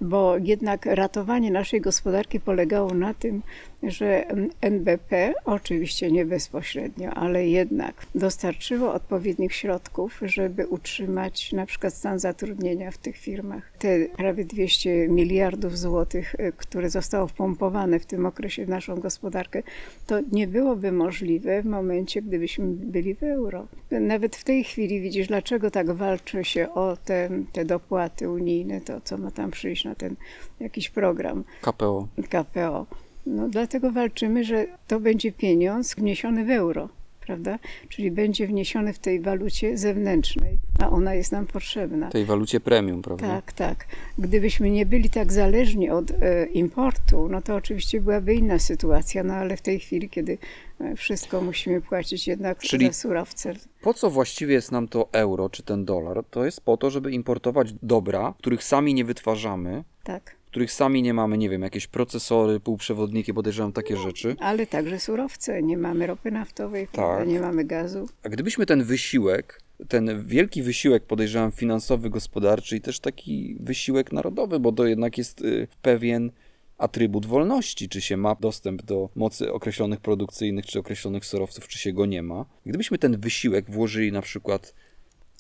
bo 0.01 0.37
jednak 0.39 0.87
ratowanie 0.87 1.51
naszej 1.51 1.81
gospodarki 1.81 2.41
polegało 2.41 2.95
na 2.95 3.15
tym, 3.15 3.43
że 3.83 4.25
NBP, 4.61 5.33
oczywiście 5.45 6.13
nie 6.13 6.27
bezpośrednio, 6.27 7.11
ale 7.11 7.49
jednak 7.49 8.07
dostarczyło 8.15 8.95
odpowiednich 8.95 9.55
środków, 9.55 10.21
żeby 10.23 10.67
utrzymać 10.67 11.53
na 11.53 11.67
przykład 11.67 11.95
stan 11.95 12.19
zatrudnienia 12.19 12.91
w 12.91 12.99
tych 12.99 13.17
firmach. 13.17 13.73
Te 13.79 14.09
prawie 14.17 14.45
200 14.45 15.09
miliardów 15.09 15.79
złotych, 15.79 16.35
y, 16.35 16.53
które 16.57 16.91
zostało 16.91 17.27
wpompowane 17.27 17.99
w 17.99 18.07
tym 18.07 18.27
okresie 18.27 18.67
w 18.67 18.69
naszą 18.69 19.01
gospodarkę, 19.01 19.63
to 20.07 20.17
nie 20.33 20.47
byłoby 20.47 20.93
możliwe 20.93 21.63
w 21.63 21.67
momencie, 21.67 22.23
gdybyśmy 22.23 22.67
byli 22.67 23.15
w 23.15 23.23
euro. 23.23 23.67
Nawet 23.91 24.37
w 24.37 24.45
tej 24.45 24.65
chwili 24.65 25.01
widzisz, 25.01 25.27
dlaczego 25.27 25.71
tak 25.71 25.91
walczy 25.93 26.45
się 26.45 26.75
o 26.75 26.97
te, 27.05 27.31
te 27.53 27.65
dopłaty 27.65 28.31
unijne, 28.31 28.81
to 28.81 29.01
co 29.01 29.19
ma 29.19 29.31
tam 29.31 29.51
przyjść 29.51 29.85
na 29.85 29.95
ten 29.95 30.17
jakiś 30.61 30.91
program 30.91 31.45
KPO. 31.61 32.09
KPO. 32.31 32.87
No 33.27 33.49
dlatego 33.49 33.93
walczymy, 33.93 34.45
że 34.45 34.67
to 34.87 35.01
będzie 35.01 35.33
pieniądz 35.33 35.95
wniesiony 35.95 36.45
w 36.45 36.51
euro, 36.51 36.89
prawda? 37.27 37.59
Czyli 37.89 38.11
będzie 38.11 38.47
wniesiony 38.47 38.93
w 38.93 38.99
tej 38.99 39.21
walucie 39.21 39.79
zewnętrznej, 39.79 40.59
a 40.81 40.91
ona 40.91 41.15
jest 41.15 41.33
nam 41.33 41.47
potrzebna. 41.47 42.11
Tej 42.11 42.25
walucie 42.25 42.61
premium, 42.61 43.03
prawda? 43.03 43.27
Tak, 43.27 43.53
tak. 43.53 43.87
Gdybyśmy 44.19 44.71
nie 44.71 44.87
byli 44.87 45.11
tak 45.11 45.33
zależni 45.33 45.91
od 45.91 46.11
e, 46.11 46.47
importu, 46.47 47.29
no 47.29 47.43
to 47.43 47.55
oczywiście 47.55 48.01
byłaby 48.01 48.35
inna 48.35 48.59
sytuacja, 48.59 49.25
no 49.25 49.35
ale 49.35 49.57
w 49.57 49.63
tej 49.63 49.81
chwili, 49.81 50.09
kiedy 50.09 50.39
e, 50.81 50.97
wszystko 50.97 51.41
musimy 51.41 51.81
płacić 51.81 52.29
jednak 52.29 52.59
Czyli- 52.59 52.87
za 52.87 52.93
surowce. 52.93 53.53
Po 53.83 53.95
co 53.95 54.11
właściwie 54.11 54.55
jest 54.55 54.73
nam 54.73 54.89
to 54.89 55.09
euro 55.13 55.49
czy 55.51 55.63
ten 55.63 55.85
dolar? 55.85 56.25
To 56.31 56.45
jest 56.45 56.61
po 56.61 56.77
to, 56.77 56.91
żeby 56.91 57.11
importować 57.13 57.73
dobra, 57.83 58.35
których 58.39 58.65
sami 58.65 58.95
nie 58.95 59.05
wytwarzamy, 59.05 59.85
Tak, 60.05 60.36
których 60.57 60.73
sami 60.73 61.03
nie 61.03 61.15
mamy, 61.15 61.39
nie 61.39 61.51
wiem, 61.51 61.63
jakieś 61.63 61.87
procesory, 61.87 62.61
półprzewodniki, 62.61 63.35
podejrzewam 63.35 63.73
takie 63.73 63.97
rzeczy. 63.97 64.37
ale 64.41 64.67
także 64.67 65.01
surowce. 65.01 65.63
Nie 65.63 65.79
mamy 65.79 66.07
ropy 66.07 66.31
naftowej? 66.31 66.89
Tak. 66.93 67.29
nie 67.29 67.41
mamy 67.41 67.65
gazu. 67.65 68.09
A 68.23 68.29
gdybyśmy 68.29 68.67
ten 68.67 68.85
wysiłek, 68.85 69.61
ten 69.89 70.27
wielki 70.27 70.63
wysiłek, 70.63 71.05
podejrzewam, 71.05 71.53
finansowy, 71.53 72.11
gospodarczy 72.11 72.77
i 72.77 72.81
też 72.81 73.01
taki 73.01 73.57
wysiłek 73.61 74.13
narodowy, 74.13 74.61
bo 74.61 74.73
to 74.73 74.87
jednak 74.87 75.19
jest 75.19 75.41
y, 75.41 75.69
pewien 75.83 76.31
atrybut 76.79 77.27
wolności, 77.27 77.89
czy 77.89 78.01
się 78.01 78.17
ma 78.17 78.35
dostęp 78.35 78.83
do 78.83 79.09
mocy 79.15 79.53
określonych 79.53 80.01
produkcyjnych, 80.01 80.67
czy 80.67 80.79
określonych 80.79 81.25
surowców, 81.25 81.69
czy 81.69 81.79
się 81.79 81.93
go 81.93 82.07
nie 82.07 82.23
ma. 82.23 82.45
Gdybyśmy 82.67 82.99
ten 82.99 83.21
wysiłek 83.21 83.71
włożyli 83.71 84.13
na 84.13 84.23
przykład 84.23 84.75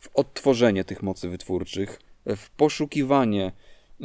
w 0.00 0.08
odtworzenie 0.14 0.84
tych 0.84 1.02
mocy 1.02 1.28
wytwórczych, 1.28 2.00
w 2.26 2.50
poszukiwanie 2.50 3.52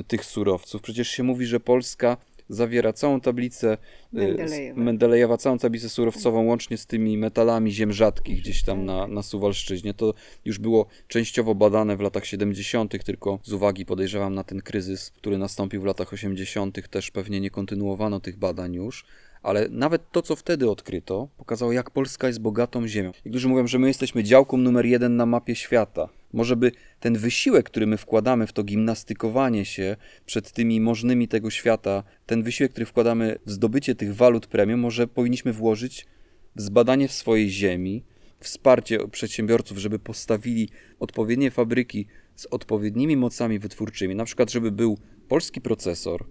tych 0.08 0.26
surowców, 0.26 0.82
przecież 0.82 1.10
się 1.10 1.24
mówi, 1.24 1.46
że 1.46 1.60
Polska 1.60 2.18
zawiera 2.50 2.94
całą 2.94 3.22
tablicę 3.22 3.74
y, 3.74 3.78
Mendelejewa. 4.14 4.82
Mendelejewa, 4.82 5.38
całą 5.38 5.58
tablicę 5.58 5.90
surowcową, 5.90 6.46
łącznie 6.46 6.78
z 6.78 6.86
tymi 6.86 7.18
metalami 7.18 7.72
ziem 7.72 7.94
rzadkich 7.94 8.40
gdzieś 8.40 8.64
tam 8.64 8.86
na, 8.86 9.08
na 9.08 9.24
Suwalszczyźnie. 9.24 9.94
To 9.94 10.14
już 10.46 10.60
było 10.60 10.86
częściowo 11.08 11.56
badane 11.56 11.98
w 11.98 12.02
latach 12.02 12.26
70., 12.26 13.06
tylko 13.06 13.40
z 13.44 13.54
uwagi 13.54 13.86
podejrzewam 13.86 14.36
na 14.36 14.44
ten 14.44 14.62
kryzys, 14.62 15.12
który 15.12 15.38
nastąpił 15.38 15.82
w 15.82 15.86
latach 15.86 16.14
80., 16.14 16.90
też 16.90 17.12
pewnie 17.12 17.40
nie 17.40 17.50
kontynuowano 17.50 18.20
tych 18.20 18.38
badań 18.38 18.74
już. 18.74 19.06
Ale 19.42 19.68
nawet 19.70 20.12
to, 20.12 20.22
co 20.22 20.36
wtedy 20.36 20.70
odkryto, 20.70 21.28
pokazało, 21.38 21.72
jak 21.72 21.92
Polska 21.92 22.28
jest 22.28 22.42
bogatą 22.42 22.88
ziemią. 22.88 23.12
Niektórzy 23.26 23.48
mówią, 23.48 23.68
że 23.68 23.80
my 23.80 23.88
jesteśmy 23.88 24.24
działką 24.24 24.58
numer 24.58 24.86
jeden 24.86 25.16
na 25.16 25.26
mapie 25.26 25.56
świata. 25.56 26.10
Może 26.34 26.56
by 26.56 26.72
ten 27.00 27.18
wysiłek, 27.18 27.66
który 27.66 27.88
my 27.88 27.98
wkładamy 27.98 28.48
w 28.48 28.54
to 28.54 28.64
gimnastykowanie 28.64 29.66
się 29.66 29.96
przed 30.26 30.52
tymi 30.52 30.82
możnymi 30.82 31.28
tego 31.28 31.50
świata, 31.50 32.04
ten 32.26 32.44
wysiłek, 32.44 32.72
który 32.72 32.86
wkładamy 32.86 33.40
w 33.46 33.52
zdobycie 33.52 33.96
tych 33.96 34.16
walut 34.16 34.48
premium, 34.48 34.80
może 34.80 35.08
powinniśmy 35.08 35.54
włożyć 35.54 36.08
w 36.56 36.62
zbadanie 36.62 37.08
w 37.08 37.12
swojej 37.12 37.50
ziemi, 37.50 38.04
wsparcie 38.40 39.08
przedsiębiorców, 39.08 39.78
żeby 39.78 40.00
postawili 40.00 40.70
odpowiednie 41.00 41.52
fabryki 41.52 42.08
z 42.36 42.46
odpowiednimi 42.46 43.18
mocami 43.18 43.60
wytwórczymi. 43.60 44.16
Na 44.16 44.26
przykład, 44.26 44.52
żeby 44.52 44.72
był 44.72 44.98
polski 45.28 45.62
procesor, 45.62 46.26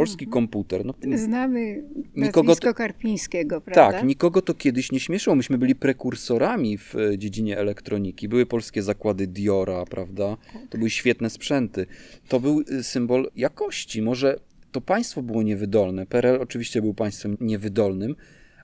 polski 0.00 0.26
komputer. 0.26 0.84
No, 0.84 0.94
Znamy 1.14 1.84
Nikogo 2.16 2.48
nazwisko 2.48 2.74
Karpińskiego, 2.74 3.60
prawda? 3.60 3.92
tak, 3.92 4.04
nikogo 4.06 4.42
to 4.42 4.54
kiedyś 4.54 4.92
nie 4.92 5.00
śmieszyło. 5.00 5.36
Myśmy 5.36 5.58
byli 5.58 5.74
prekursorami 5.74 6.78
w 6.78 6.96
e, 6.96 7.18
dziedzinie 7.18 7.58
elektroniki. 7.58 8.28
Były 8.28 8.46
polskie 8.46 8.82
zakłady 8.82 9.26
Diora, 9.26 9.84
prawda? 9.84 10.36
To 10.70 10.78
były 10.78 10.90
świetne 10.90 11.30
sprzęty. 11.30 11.86
To 12.28 12.40
był 12.40 12.60
y, 12.60 12.82
symbol 12.82 13.30
jakości. 13.36 14.02
Może 14.02 14.40
to 14.72 14.80
państwo 14.80 15.22
było 15.22 15.42
niewydolne. 15.42 16.06
PRL 16.06 16.42
oczywiście 16.42 16.82
był 16.82 16.94
państwem 16.94 17.36
niewydolnym, 17.40 18.16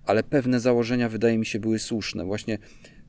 ale 0.07 0.22
pewne 0.22 0.61
założenia, 0.61 1.09
wydaje 1.09 1.38
mi 1.38 1.46
się, 1.46 1.59
były 1.59 1.79
słuszne. 1.79 2.25
Właśnie 2.25 2.59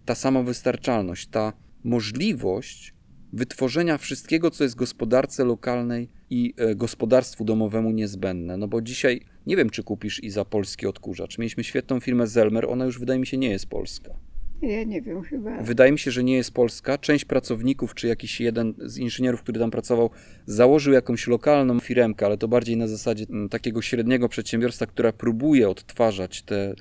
ta 0.05 0.15
samowystarczalność, 0.15 1.27
ta 1.27 1.53
możliwość 1.83 2.93
wytworzenia 3.33 3.97
wszystkiego, 3.97 4.51
co 4.51 4.63
jest 4.63 4.75
gospodarce 4.75 5.45
lokalnej 5.45 6.09
i 6.29 6.53
e, 6.57 6.75
gospodarstwu 6.75 7.45
domowemu 7.45 7.91
niezbędne. 7.91 8.57
No 8.57 8.67
bo 8.67 8.81
dzisiaj 8.81 9.21
nie 9.45 9.55
wiem, 9.55 9.69
czy 9.69 9.83
kupisz 9.83 10.23
i 10.23 10.29
za 10.29 10.45
polski 10.45 10.87
odkurzacz. 10.87 11.37
Mieliśmy 11.37 11.63
świetną 11.63 11.99
firmę 11.99 12.27
Zelmer, 12.27 12.65
ona 12.69 12.85
już 12.85 12.99
wydaje 12.99 13.19
mi 13.19 13.27
się 13.27 13.37
nie 13.37 13.49
jest 13.49 13.65
polska. 13.65 14.27
Ja 14.61 14.83
nie 14.83 15.01
wiem, 15.01 15.23
chyba. 15.23 15.61
Wydaje 15.61 15.91
mi 15.91 15.99
się, 15.99 16.11
że 16.11 16.23
nie 16.23 16.35
jest 16.35 16.53
polska. 16.53 16.97
Część 16.97 17.25
pracowników, 17.25 17.95
czy 17.95 18.07
jakiś 18.07 18.41
jeden 18.41 18.73
z 18.79 18.97
inżynierów, 18.97 19.41
który 19.43 19.59
tam 19.59 19.71
pracował, 19.71 20.09
założył 20.45 20.93
jakąś 20.93 21.27
lokalną 21.27 21.79
firmkę, 21.79 22.25
ale 22.25 22.37
to 22.37 22.47
bardziej 22.47 22.77
na 22.77 22.87
zasadzie 22.87 23.25
mm, 23.29 23.49
takiego 23.49 23.81
średniego 23.81 24.29
przedsiębiorstwa, 24.29 24.85
która 24.85 25.13
próbuje 25.13 25.69
odtwarzać 25.69 26.41
te, 26.41 26.75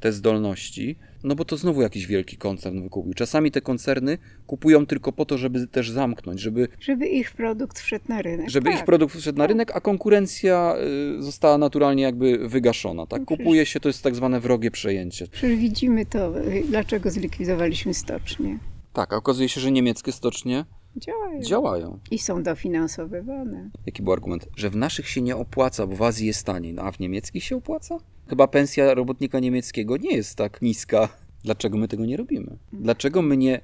te 0.00 0.12
zdolności. 0.12 0.96
No 1.24 1.34
bo 1.34 1.44
to 1.44 1.56
znowu 1.56 1.82
jakiś 1.82 2.06
wielki 2.06 2.36
koncern 2.36 2.82
wykupił. 2.82 3.14
Czasami 3.14 3.50
te 3.50 3.60
koncerny 3.60 4.18
kupują 4.46 4.86
tylko 4.86 5.12
po 5.12 5.24
to, 5.24 5.38
żeby 5.38 5.66
też 5.66 5.90
zamknąć, 5.90 6.40
żeby, 6.40 6.68
Żeby 6.80 7.08
ich 7.08 7.32
produkt 7.32 7.78
wszedł 7.78 8.04
na 8.08 8.22
rynek. 8.22 8.50
żeby 8.50 8.70
tak. 8.70 8.78
ich 8.78 8.84
produkt 8.84 9.16
wszedł 9.16 9.38
na 9.38 9.46
rynek, 9.46 9.76
a 9.76 9.80
konkurencja 9.80 10.74
y, 11.18 11.22
została 11.22 11.58
naturalnie 11.58 12.02
jakby 12.02 12.48
wygaszona. 12.48 13.06
Tak? 13.06 13.20
No 13.20 13.26
Kupuje 13.26 13.66
się, 13.66 13.80
to 13.80 13.88
jest 13.88 14.02
tak 14.02 14.14
zwane 14.14 14.40
wrogie 14.40 14.70
przejęcie. 14.70 15.26
Przecież 15.28 15.58
widzimy 15.58 16.06
to, 16.06 16.32
dlaczego 16.68 17.10
zlikwidowaliśmy 17.10 17.94
stocznie. 17.94 18.58
Tak, 18.92 19.12
a 19.12 19.16
okazuje 19.16 19.48
się, 19.48 19.60
że 19.60 19.72
niemieckie 19.72 20.12
stocznie 20.12 20.64
Działają. 20.96 21.42
działają. 21.42 21.98
I 22.10 22.18
są 22.18 22.42
dofinansowywane. 22.42 23.70
Jaki 23.86 24.02
był 24.02 24.12
argument? 24.12 24.48
Że 24.56 24.70
w 24.70 24.76
naszych 24.76 25.08
się 25.08 25.22
nie 25.22 25.36
opłaca, 25.36 25.86
bo 25.86 25.96
w 25.96 26.02
Azji 26.02 26.26
jest 26.26 26.46
taniej, 26.46 26.74
no 26.74 26.82
a 26.82 26.92
w 26.92 27.00
niemieckich 27.00 27.44
się 27.44 27.56
opłaca? 27.56 27.98
Chyba 28.30 28.46
pensja 28.46 28.94
robotnika 28.94 29.40
niemieckiego 29.40 29.96
nie 29.96 30.16
jest 30.16 30.38
tak 30.38 30.62
niska. 30.62 31.08
Dlaczego 31.44 31.78
my 31.78 31.88
tego 31.88 32.06
nie 32.06 32.16
robimy? 32.16 32.58
Dlaczego 32.72 33.22
my 33.22 33.36
nie 33.36 33.60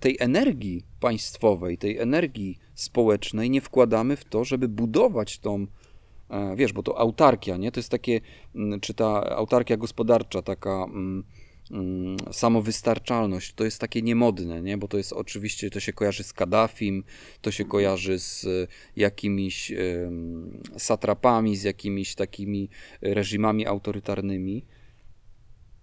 tej 0.00 0.16
energii 0.20 0.84
państwowej, 1.00 1.78
tej 1.78 1.98
energii 1.98 2.58
społecznej 2.74 3.50
nie 3.50 3.60
wkładamy 3.60 4.16
w 4.16 4.24
to, 4.24 4.44
żeby 4.44 4.68
budować 4.68 5.38
tą, 5.38 5.66
e, 6.30 6.56
wiesz, 6.56 6.72
bo 6.72 6.82
to 6.82 6.98
autarkia, 6.98 7.56
nie? 7.56 7.72
To 7.72 7.80
jest 7.80 7.90
takie, 7.90 8.20
mm, 8.54 8.80
czy 8.80 8.94
ta 8.94 9.36
autarkia 9.36 9.76
gospodarcza, 9.76 10.42
taka 10.42 10.84
mm, 10.84 11.24
samowystarczalność, 12.32 13.52
to 13.54 13.64
jest 13.64 13.78
takie 13.78 14.02
niemodne, 14.02 14.62
nie? 14.62 14.78
Bo 14.78 14.88
to 14.88 14.96
jest 14.96 15.12
oczywiście, 15.12 15.70
to 15.70 15.80
się 15.80 15.92
kojarzy 15.92 16.22
z 16.22 16.32
Kaddafim, 16.32 17.04
to 17.40 17.50
się 17.50 17.64
kojarzy 17.64 18.18
z 18.18 18.44
e, 18.44 18.48
jakimiś 18.96 19.72
satrapami, 20.76 21.56
z 21.56 21.62
jakimiś 21.62 22.14
takimi 22.14 22.68
reżimami 23.02 23.66
autorytarnymi 23.66 24.66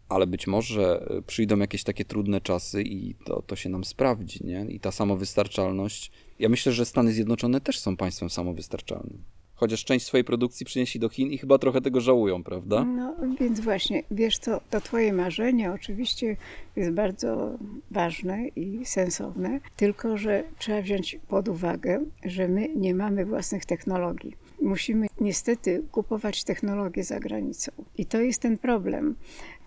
ale 0.10 0.28
być 0.28 0.48
może 0.48 1.08
e, 1.10 1.22
przyjdą 1.22 1.60
jakieś 1.60 1.84
takie 1.84 2.06
trudne 2.06 2.42
czasy 2.42 2.84
i 2.84 3.16
to, 3.16 3.42
to 3.42 3.56
się 3.56 3.70
nam 3.70 3.84
sprawdzi, 3.84 4.46
nie? 4.46 4.66
I 4.70 4.80
ta 4.80 4.92
samowystarczalność. 4.92 6.12
Ja 6.40 6.50
myślę, 6.50 6.72
że 6.72 6.86
Stany 6.86 7.14
Zjednoczone 7.14 7.62
też 7.62 7.80
są 7.80 7.98
państwem 7.98 8.30
samowystarczalnym. 8.30 9.24
Chociaż 9.60 9.86
część 9.86 10.06
swojej 10.06 10.24
produkcji 10.24 10.66
przynieśli 10.66 11.00
do 11.00 11.10
Chin 11.10 11.32
i 11.32 11.38
chyba 11.38 11.58
trochę 11.58 11.82
tego 11.82 12.02
żałują, 12.02 12.44
prawda? 12.44 12.84
No 12.84 13.16
więc 13.40 13.60
właśnie, 13.60 14.04
wiesz, 14.12 14.40
to, 14.40 14.62
to 14.70 14.82
twoje 14.82 15.14
marzenie 15.14 15.72
oczywiście 15.72 16.38
jest 16.76 16.92
bardzo 16.92 17.58
ważne 17.92 18.48
i 18.48 18.86
sensowne, 18.86 19.60
tylko 19.76 20.18
że 20.18 20.44
trzeba 20.58 20.82
wziąć 20.82 21.20
pod 21.28 21.48
uwagę, 21.48 22.06
że 22.26 22.48
my 22.48 22.70
nie 22.76 22.96
mamy 22.96 23.26
własnych 23.26 23.66
technologii. 23.66 24.36
Musimy 24.62 25.08
niestety 25.22 25.84
kupować 25.92 26.44
technologię 26.44 27.04
za 27.04 27.20
granicą. 27.20 27.72
I 27.98 28.06
to 28.06 28.22
jest 28.22 28.42
ten 28.42 28.58
problem. 28.58 29.16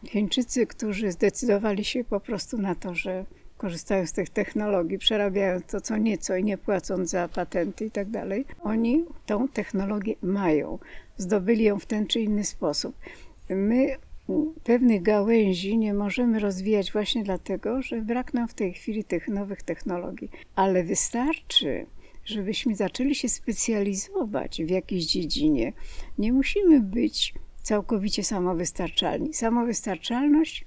Chińczycy, 0.06 0.66
którzy 0.66 1.12
zdecydowali 1.12 1.84
się 1.84 2.04
po 2.04 2.20
prostu 2.20 2.58
na 2.58 2.74
to, 2.74 2.94
że 2.94 3.24
korzystają 3.62 4.06
z 4.06 4.12
tych 4.12 4.28
technologii, 4.28 4.98
przerabiają 4.98 5.60
to 5.60 5.80
co 5.80 5.96
nieco 5.96 6.36
i 6.36 6.44
nie 6.44 6.58
płacąc 6.58 7.10
za 7.10 7.28
patenty 7.28 7.84
i 7.84 7.90
tak 7.90 8.10
dalej, 8.10 8.44
oni 8.60 9.04
tą 9.26 9.48
technologię 9.48 10.14
mają. 10.22 10.78
Zdobyli 11.16 11.64
ją 11.64 11.78
w 11.78 11.86
ten 11.86 12.06
czy 12.06 12.20
inny 12.20 12.44
sposób. 12.44 12.96
My 13.48 13.96
pewnych 14.64 15.02
gałęzi 15.02 15.78
nie 15.78 15.94
możemy 15.94 16.38
rozwijać 16.38 16.92
właśnie 16.92 17.24
dlatego, 17.24 17.82
że 17.82 18.02
brak 18.02 18.34
nam 18.34 18.48
w 18.48 18.54
tej 18.54 18.72
chwili 18.72 19.04
tych 19.04 19.28
nowych 19.28 19.62
technologii. 19.62 20.30
Ale 20.54 20.84
wystarczy, 20.84 21.86
żebyśmy 22.24 22.76
zaczęli 22.76 23.14
się 23.14 23.28
specjalizować 23.28 24.62
w 24.62 24.70
jakiejś 24.70 25.04
dziedzinie, 25.04 25.72
nie 26.18 26.32
musimy 26.32 26.80
być 26.80 27.34
całkowicie 27.62 28.24
samowystarczalni. 28.24 29.34
Samowystarczalność 29.34 30.64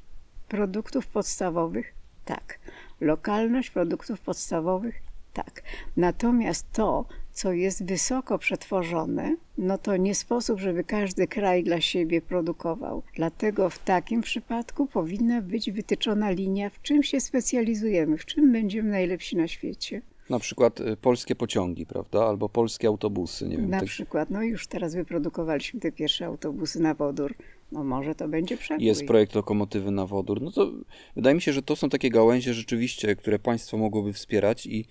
produktów 0.48 1.08
podstawowych 1.08 1.94
tak. 2.26 2.60
Lokalność 3.02 3.70
produktów 3.70 4.22
podstawowych 4.22 5.06
tak. 5.36 5.64
Natomiast 5.98 6.72
to, 6.74 7.06
co 7.34 7.54
jest 7.54 7.86
wysoko 7.86 8.38
przetworzone, 8.38 9.36
no 9.58 9.78
to 9.78 9.98
nie 9.98 10.16
sposób, 10.16 10.60
żeby 10.60 10.84
każdy 10.84 11.28
kraj 11.28 11.64
dla 11.64 11.82
siebie 11.82 12.22
produkował. 12.22 13.04
Dlatego 13.16 13.70
w 13.70 13.80
takim 13.80 14.22
przypadku 14.22 14.88
powinna 14.88 15.42
być 15.42 15.72
wytyczona 15.72 16.30
linia, 16.32 16.70
w 16.70 16.82
czym 16.82 17.04
się 17.04 17.20
specjalizujemy, 17.20 18.18
w 18.18 18.26
czym 18.26 18.52
będziemy 18.52 18.90
najlepsi 18.90 19.36
na 19.36 19.48
świecie. 19.48 20.02
Na 20.30 20.40
przykład 20.40 20.80
y, 20.80 20.98
polskie 20.98 21.36
pociągi, 21.36 21.86
prawda? 21.86 22.26
Albo 22.26 22.50
polskie 22.50 22.88
autobusy, 22.88 23.48
nie 23.48 23.58
wiem. 23.58 23.70
Na 23.70 23.80
tak- 23.80 23.90
przykład, 23.90 24.30
no 24.30 24.44
już 24.44 24.68
teraz 24.68 24.96
wyprodukowaliśmy 24.96 25.80
te 25.80 25.92
pierwsze 25.92 26.26
autobusy 26.26 26.80
na 26.80 26.94
wodór. 26.94 27.36
No 27.72 27.84
może 27.84 28.16
to 28.16 28.28
będzie 28.28 28.58
przebój. 28.58 28.86
Jest 28.86 29.06
projekt 29.06 29.36
lokomotywy 29.36 29.92
na 29.92 30.06
wodór. 30.06 30.42
No 30.42 30.52
to 30.52 30.72
wydaje 31.16 31.36
mi 31.36 31.42
się, 31.42 31.54
że 31.54 31.62
to 31.62 31.76
są 31.76 31.90
takie 31.90 32.10
gałęzie 32.10 32.54
rzeczywiście, 32.54 33.16
które 33.16 33.40
państwo 33.40 33.78
mogłoby 33.78 34.14
wspierać 34.14 34.66
i, 34.66 34.86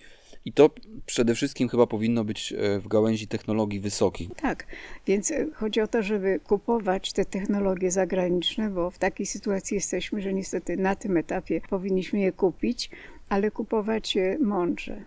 i 0.45 0.53
to 0.53 0.69
przede 1.05 1.35
wszystkim 1.35 1.69
chyba 1.69 1.87
powinno 1.87 2.23
być 2.23 2.53
e, 2.53 2.79
w 2.79 2.87
gałęzi 2.87 3.27
technologii 3.27 3.79
wysokich. 3.79 4.29
Tak, 4.41 4.67
więc 5.07 5.31
e, 5.31 5.47
chodzi 5.53 5.81
o 5.81 5.87
to, 5.87 6.03
żeby 6.03 6.39
kupować 6.39 7.13
te 7.13 7.25
technologie 7.25 7.91
zagraniczne, 7.91 8.69
bo 8.69 8.91
w 8.91 8.97
takiej 8.97 9.25
sytuacji 9.25 9.75
jesteśmy, 9.75 10.21
że 10.21 10.33
niestety 10.33 10.77
na 10.77 10.95
tym 10.95 11.17
etapie 11.17 11.61
powinniśmy 11.69 12.19
je 12.19 12.31
kupić, 12.31 12.89
ale 13.29 13.51
kupować 13.51 14.15
je 14.15 14.37
mądrze. 14.39 15.05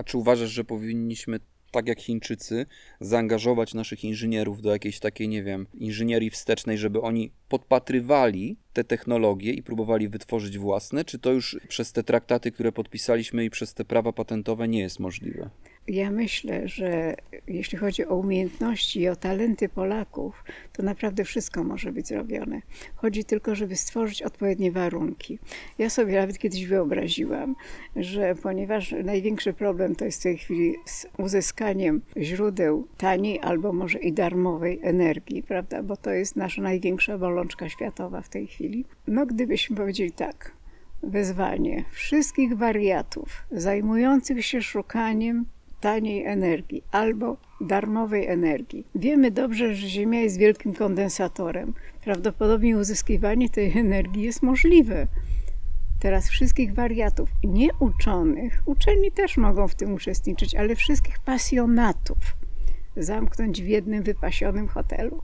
A 0.00 0.04
czy 0.04 0.18
uważasz, 0.18 0.50
że 0.50 0.64
powinniśmy, 0.64 1.40
tak 1.70 1.88
jak 1.88 2.00
Chińczycy, 2.00 2.66
zaangażować 3.00 3.74
naszych 3.74 4.04
inżynierów 4.04 4.62
do 4.62 4.72
jakiejś 4.72 5.00
takiej, 5.00 5.28
nie 5.28 5.42
wiem, 5.42 5.66
inżynierii 5.74 6.30
wstecznej, 6.30 6.78
żeby 6.78 7.00
oni 7.00 7.32
podpatrywali 7.48 8.56
te 8.72 8.84
technologie 8.84 9.52
i 9.52 9.62
próbowali 9.62 10.08
wytworzyć 10.08 10.58
własne? 10.58 11.04
Czy 11.04 11.18
to 11.18 11.32
już 11.32 11.60
przez 11.68 11.92
te 11.92 12.02
traktaty, 12.02 12.52
które 12.52 12.72
podpisaliśmy 12.72 13.44
i 13.44 13.50
przez 13.50 13.74
te 13.74 13.84
prawa 13.84 14.12
patentowe 14.12 14.68
nie 14.68 14.80
jest 14.80 15.00
możliwe? 15.00 15.50
Ja 15.90 16.10
myślę, 16.10 16.68
że 16.68 17.14
jeśli 17.46 17.78
chodzi 17.78 18.06
o 18.06 18.16
umiejętności 18.16 19.00
i 19.00 19.08
o 19.08 19.16
talenty 19.16 19.68
Polaków, 19.68 20.44
to 20.72 20.82
naprawdę 20.82 21.24
wszystko 21.24 21.64
może 21.64 21.92
być 21.92 22.08
zrobione. 22.08 22.62
Chodzi 22.94 23.24
tylko, 23.24 23.54
żeby 23.54 23.76
stworzyć 23.76 24.22
odpowiednie 24.22 24.72
warunki. 24.72 25.38
Ja 25.78 25.90
sobie 25.90 26.20
nawet 26.20 26.38
kiedyś 26.38 26.66
wyobraziłam, 26.66 27.56
że 27.96 28.34
ponieważ 28.34 28.94
największy 29.04 29.52
problem 29.52 29.96
to 29.96 30.04
jest 30.04 30.20
w 30.20 30.22
tej 30.22 30.38
chwili 30.38 30.74
z 30.84 31.06
uzyskaniem 31.18 32.02
źródeł 32.16 32.86
taniej 32.96 33.40
albo 33.40 33.72
może 33.72 33.98
i 33.98 34.12
darmowej 34.12 34.80
energii, 34.82 35.42
prawda? 35.42 35.82
Bo 35.82 35.96
to 35.96 36.10
jest 36.10 36.36
nasza 36.36 36.62
największa 36.62 37.18
bolączka 37.18 37.68
światowa 37.68 38.22
w 38.22 38.28
tej 38.28 38.46
chwili. 38.46 38.84
No, 39.06 39.26
gdybyśmy 39.26 39.76
powiedzieli 39.76 40.12
tak, 40.12 40.52
wezwanie 41.02 41.84
wszystkich 41.90 42.56
wariatów 42.56 43.42
zajmujących 43.50 44.46
się 44.46 44.62
szukaniem 44.62 45.46
taniej 45.80 46.24
energii 46.24 46.82
albo 46.90 47.36
darmowej 47.60 48.26
energii. 48.26 48.86
Wiemy 48.94 49.30
dobrze, 49.30 49.74
że 49.74 49.88
Ziemia 49.88 50.20
jest 50.20 50.38
wielkim 50.38 50.74
kondensatorem. 50.74 51.74
Prawdopodobnie 52.04 52.76
uzyskiwanie 52.76 53.48
tej 53.48 53.78
energii 53.78 54.22
jest 54.22 54.42
możliwe. 54.42 55.06
Teraz 56.00 56.28
wszystkich 56.28 56.74
wariatów, 56.74 57.28
nie 57.44 57.68
uczonych, 57.80 58.62
uczeni 58.66 59.12
też 59.12 59.36
mogą 59.36 59.68
w 59.68 59.74
tym 59.74 59.94
uczestniczyć, 59.94 60.54
ale 60.54 60.76
wszystkich 60.76 61.18
pasjonatów 61.18 62.18
zamknąć 62.96 63.62
w 63.62 63.66
jednym 63.66 64.02
wypasionym 64.02 64.68
hotelu. 64.68 65.22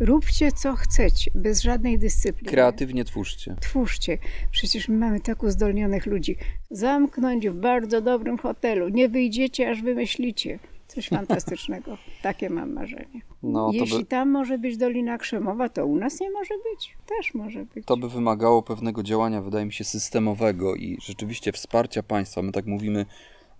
Róbcie 0.00 0.52
co 0.52 0.74
chcecie, 0.74 1.30
bez 1.34 1.62
żadnej 1.62 1.98
dyscypliny. 1.98 2.50
Kreatywnie 2.50 3.04
twórzcie. 3.04 3.56
Twórzcie. 3.60 4.18
Przecież 4.50 4.88
my 4.88 4.96
mamy 4.96 5.20
tak 5.20 5.42
uzdolnionych 5.42 6.06
ludzi. 6.06 6.36
Zamknąć 6.70 7.48
w 7.48 7.54
bardzo 7.54 8.00
dobrym 8.00 8.38
hotelu. 8.38 8.88
Nie 8.88 9.08
wyjdziecie, 9.08 9.70
aż 9.70 9.82
wymyślicie. 9.82 10.58
Coś 10.88 11.08
fantastycznego. 11.18 11.98
Takie 12.22 12.50
mam 12.50 12.72
marzenie. 12.72 13.20
No, 13.42 13.70
Jeśli 13.72 13.98
by, 13.98 14.04
tam 14.04 14.30
może 14.30 14.58
być 14.58 14.76
Dolina 14.76 15.18
Krzemowa, 15.18 15.68
to 15.68 15.86
u 15.86 15.96
nas 15.96 16.20
nie 16.20 16.30
może 16.30 16.54
być. 16.54 16.96
Też 17.06 17.34
może 17.34 17.64
być. 17.74 17.86
to 17.86 17.96
by 17.96 18.08
wymagało 18.08 18.62
pewnego 18.62 19.02
działania, 19.02 19.42
wydaje 19.42 19.66
mi 19.66 19.72
się, 19.72 19.84
systemowego 19.84 20.74
i 20.74 20.98
rzeczywiście 21.00 21.52
wsparcia 21.52 22.02
państwa. 22.02 22.42
My 22.42 22.52
tak 22.52 22.66
mówimy 22.66 23.06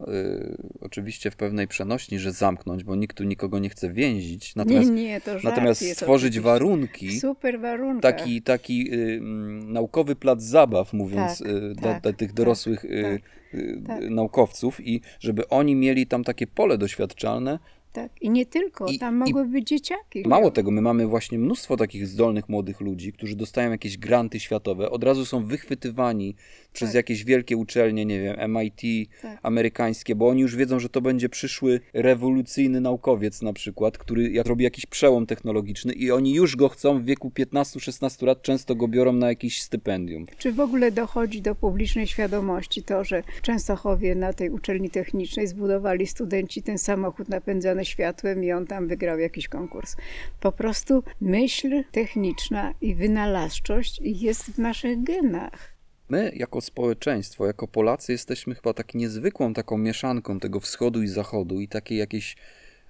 y, 0.00 0.56
oczywiście 0.80 1.30
w 1.30 1.36
pewnej 1.36 1.68
przenośni, 1.68 2.18
że 2.18 2.32
zamknąć, 2.32 2.84
bo 2.84 2.96
nikt 2.96 3.16
tu 3.16 3.24
nikogo 3.24 3.58
nie 3.58 3.68
chce 3.68 3.92
więzić. 3.92 4.56
Natomiast, 4.56 4.90
nie, 4.90 5.02
nie, 5.02 5.20
natomiast 5.44 5.90
stworzyć 5.92 6.40
warunki, 6.40 7.20
super 7.20 7.60
warunkach. 7.60 8.16
taki, 8.16 8.42
taki 8.42 8.94
y, 8.94 9.18
mm, 9.20 9.72
naukowy 9.72 10.16
plac 10.16 10.42
zabaw, 10.42 10.92
mówiąc 10.92 11.38
Tak, 11.38 11.48
y, 11.48 11.74
dla, 11.74 11.92
tak, 11.92 12.02
dla 12.02 12.12
tych 12.12 12.28
tak, 12.28 12.36
dorosłych 12.36 12.84
y, 12.84 13.20
tak, 13.52 13.60
y, 13.60 13.82
tak. 13.86 14.10
naukowców 14.10 14.86
i 14.86 15.00
żeby 15.20 15.48
oni 15.48 15.74
mieli 15.76 16.06
tam 16.06 16.24
takie 16.24 16.46
pole 16.46 16.78
doświadczalne. 16.78 17.58
Tak. 17.94 18.22
I 18.22 18.30
nie 18.30 18.46
tylko, 18.46 18.86
I- 18.86 18.98
tam 18.98 19.16
mogły 19.16 19.44
być 19.44 19.68
dzieciaki. 19.68 20.22
Mało 20.26 20.50
tego, 20.50 20.70
my 20.70 20.80
mamy 20.80 21.06
właśnie 21.06 21.38
mnóstwo 21.38 21.76
takich 21.76 22.06
zdolnych 22.06 22.48
młodych 22.48 22.80
ludzi, 22.80 23.12
którzy 23.12 23.36
dostają 23.36 23.70
jakieś 23.70 23.98
granty 23.98 24.40
światowe, 24.40 24.90
od 24.90 25.04
razu 25.04 25.24
są 25.26 25.44
wychwytywani 25.44 26.34
przez 26.72 26.88
Tak. 26.88 26.94
jakieś 26.94 27.24
wielkie 27.24 27.56
uczelnie, 27.56 28.04
nie 28.04 28.20
wiem, 28.20 28.36
MIT 28.50 29.08
Tak. 29.22 29.38
amerykańskie, 29.42 30.14
bo 30.14 30.28
oni 30.28 30.42
już 30.42 30.56
wiedzą, 30.56 30.80
że 30.80 30.88
to 30.88 31.00
będzie 31.00 31.28
przyszły 31.28 31.80
rewolucyjny 31.92 32.80
naukowiec 32.80 33.42
na 33.42 33.52
przykład, 33.52 33.98
który 33.98 34.42
robi 34.42 34.64
jakiś 34.64 34.86
przełom 34.86 35.26
technologiczny 35.26 35.92
i 35.92 36.10
oni 36.10 36.34
już 36.34 36.56
go 36.56 36.68
chcą 36.68 36.98
w 36.98 37.04
wieku 37.04 37.30
15-16 37.30 38.26
lat, 38.26 38.42
często 38.42 38.74
go 38.74 38.88
biorą 38.88 39.12
na 39.12 39.28
jakieś 39.28 39.62
stypendium. 39.62 40.26
Czy 40.38 40.52
w 40.52 40.60
ogóle 40.60 40.92
dochodzi 40.92 41.42
do 41.42 41.54
publicznej 41.54 42.06
świadomości 42.06 42.82
to, 42.82 43.04
że 43.04 43.22
w 43.38 43.42
Częstochowie 43.42 44.14
na 44.14 44.32
tej 44.32 44.50
uczelni 44.50 44.90
technicznej 44.90 45.46
zbudowali 45.46 46.06
studenci 46.06 46.62
ten 46.62 46.78
samochód 46.78 47.28
napędzany 47.28 47.83
światłem 47.84 48.44
i 48.44 48.52
on 48.52 48.66
tam 48.66 48.88
wygrał 48.88 49.18
jakiś 49.18 49.48
konkurs? 49.48 49.96
Po 50.40 50.52
prostu 50.52 51.02
myśl 51.20 51.84
techniczna 51.92 52.74
i 52.80 52.94
wynalazczość 52.94 54.00
jest 54.02 54.42
w 54.42 54.58
naszych 54.58 55.02
genach. 55.02 55.74
My, 56.08 56.32
jako 56.34 56.60
społeczeństwo, 56.60 57.46
jako 57.46 57.68
Polacy, 57.68 58.12
jesteśmy 58.12 58.54
chyba 58.54 58.74
tak 58.74 58.94
niezwykłą 58.94 59.54
taką 59.54 59.78
mieszanką 59.78 60.40
tego 60.40 60.60
wschodu 60.60 61.02
i 61.02 61.08
zachodu 61.08 61.60
i 61.60 61.68
takiej 61.68 61.98
jakiejś 61.98 62.36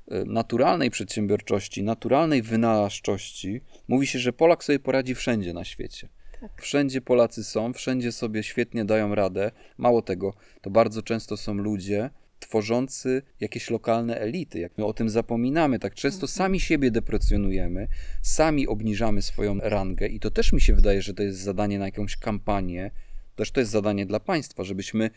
e, 0.08 0.24
naturalnej 0.24 0.90
przedsiębiorczości, 0.90 1.82
naturalnej 1.82 2.42
wynalazczości. 2.42 3.60
Mówi 3.88 4.06
się, 4.06 4.18
że 4.18 4.32
Polak 4.32 4.64
sobie 4.64 4.78
poradzi 4.78 5.14
wszędzie 5.14 5.52
na 5.52 5.64
świecie. 5.64 6.08
Tak. 6.40 6.62
Wszędzie 6.62 7.00
Polacy 7.00 7.44
są, 7.44 7.72
wszędzie 7.72 8.12
sobie 8.12 8.42
świetnie 8.42 8.84
dają 8.84 9.14
radę. 9.14 9.50
Mało 9.78 10.02
tego, 10.02 10.34
to 10.60 10.70
bardzo 10.70 11.02
często 11.02 11.36
są 11.36 11.54
ludzie 11.54 12.10
tworzący 12.46 13.22
jakieś 13.40 13.70
lokalne 13.70 14.20
elity. 14.20 14.58
Jak 14.58 14.78
my 14.78 14.84
o 14.84 14.92
tym 14.92 15.10
zapominamy, 15.10 15.78
tak 15.78 15.94
często 15.94 16.28
sami 16.28 16.60
siebie 16.60 16.90
deprecjonujemy, 16.90 17.88
sami 18.22 18.66
obniżamy 18.66 19.22
swoją 19.22 19.58
rangę 19.60 20.08
i 20.08 20.20
to 20.20 20.30
też 20.30 20.52
mi 20.52 20.60
się 20.60 20.74
wydaje, 20.74 21.02
że 21.02 21.14
to 21.14 21.22
jest 21.22 21.38
zadanie 21.38 21.78
na 21.78 21.84
jakąś 21.84 22.16
kampanię, 22.16 22.90
też 23.36 23.50
to 23.50 23.60
jest 23.60 23.72
zadanie 23.72 24.06
dla 24.06 24.20
państwa, 24.20 24.64
żebyśmy 24.64 25.10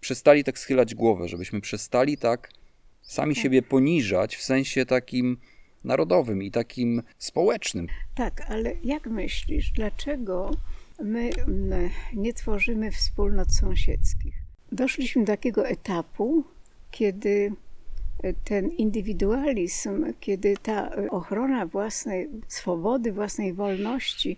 przestali 0.00 0.44
tak 0.44 0.58
schylać 0.58 0.94
głowę, 0.94 1.28
żebyśmy 1.28 1.60
przestali 1.60 2.16
tak 2.18 2.50
sami 3.02 3.34
siebie 3.34 3.62
poniżać 3.62 4.36
w 4.36 4.42
sensie 4.42 4.86
takim 4.86 5.36
narodowym 5.84 6.42
i 6.42 6.50
takim 6.50 7.02
społecznym. 7.18 7.86
Tak, 8.14 8.50
ale 8.50 8.72
jak 8.84 9.06
myślisz, 9.06 9.70
dlaczego 9.70 10.50
my 11.02 11.30
mm, 11.30 11.90
nie 12.14 12.34
tworzymy 12.34 12.90
wspólnot 12.90 13.52
sąsiedzkich? 13.52 14.34
Doszliśmy 14.72 15.22
do 15.22 15.32
takiego 15.32 15.68
etapu, 15.68 16.44
kiedy 16.94 17.52
ten 18.44 18.70
indywidualizm, 18.70 20.12
kiedy 20.20 20.56
ta 20.62 20.90
ochrona 21.10 21.66
własnej 21.66 22.28
swobody, 22.48 23.12
własnej 23.12 23.52
wolności 23.52 24.36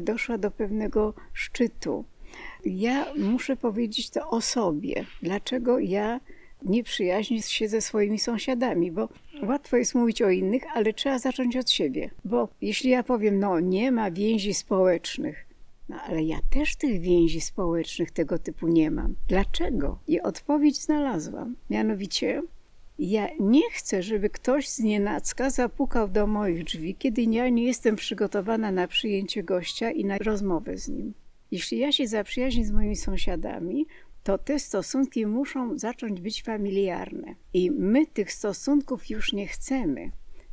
doszła 0.00 0.38
do 0.38 0.50
pewnego 0.50 1.14
szczytu. 1.32 2.04
Ja 2.64 3.06
muszę 3.18 3.56
powiedzieć 3.56 4.10
to 4.10 4.30
o 4.30 4.40
sobie. 4.40 5.04
Dlaczego 5.22 5.78
ja 5.78 6.20
nie 6.62 6.82
przyjaźnię 6.82 7.42
się 7.42 7.68
ze 7.68 7.80
swoimi 7.80 8.18
sąsiadami, 8.18 8.92
bo 8.92 9.08
łatwo 9.42 9.76
jest 9.76 9.94
mówić 9.94 10.22
o 10.22 10.30
innych, 10.30 10.62
ale 10.74 10.92
trzeba 10.92 11.18
zacząć 11.18 11.56
od 11.56 11.70
siebie. 11.70 12.10
Bo 12.24 12.48
jeśli 12.60 12.90
ja 12.90 13.02
powiem, 13.02 13.38
no 13.38 13.60
nie 13.60 13.92
ma 13.92 14.10
więzi 14.10 14.54
społecznych, 14.54 15.46
no 15.90 15.96
ale 16.02 16.22
ja 16.22 16.38
też 16.50 16.76
tych 16.76 17.00
więzi 17.00 17.40
społecznych 17.40 18.10
tego 18.10 18.38
typu 18.38 18.68
nie 18.68 18.90
mam. 18.90 19.14
Dlaczego? 19.28 19.98
I 20.08 20.20
odpowiedź 20.20 20.80
znalazłam. 20.80 21.56
Mianowicie, 21.70 22.42
ja 22.98 23.28
nie 23.40 23.70
chcę, 23.70 24.02
żeby 24.02 24.30
ktoś 24.30 24.68
z 24.68 24.78
nienacka 24.78 25.50
zapukał 25.50 26.08
do 26.08 26.26
moich 26.26 26.64
drzwi, 26.64 26.94
kiedy 26.94 27.22
ja 27.22 27.48
nie 27.48 27.64
jestem 27.64 27.96
przygotowana 27.96 28.72
na 28.72 28.88
przyjęcie 28.88 29.42
gościa 29.42 29.90
i 29.90 30.04
na 30.04 30.18
rozmowę 30.18 30.78
z 30.78 30.88
nim. 30.88 31.14
Jeśli 31.50 31.78
ja 31.78 31.92
się 31.92 32.06
zaprzyjaźnię 32.06 32.64
z 32.64 32.70
moimi 32.70 32.96
sąsiadami, 32.96 33.86
to 34.22 34.38
te 34.38 34.58
stosunki 34.58 35.26
muszą 35.26 35.78
zacząć 35.78 36.20
być 36.20 36.42
familiarne. 36.42 37.34
I 37.54 37.70
my 37.70 38.06
tych 38.06 38.32
stosunków 38.32 39.10
już 39.10 39.32
nie 39.32 39.46
chcemy. 39.46 40.10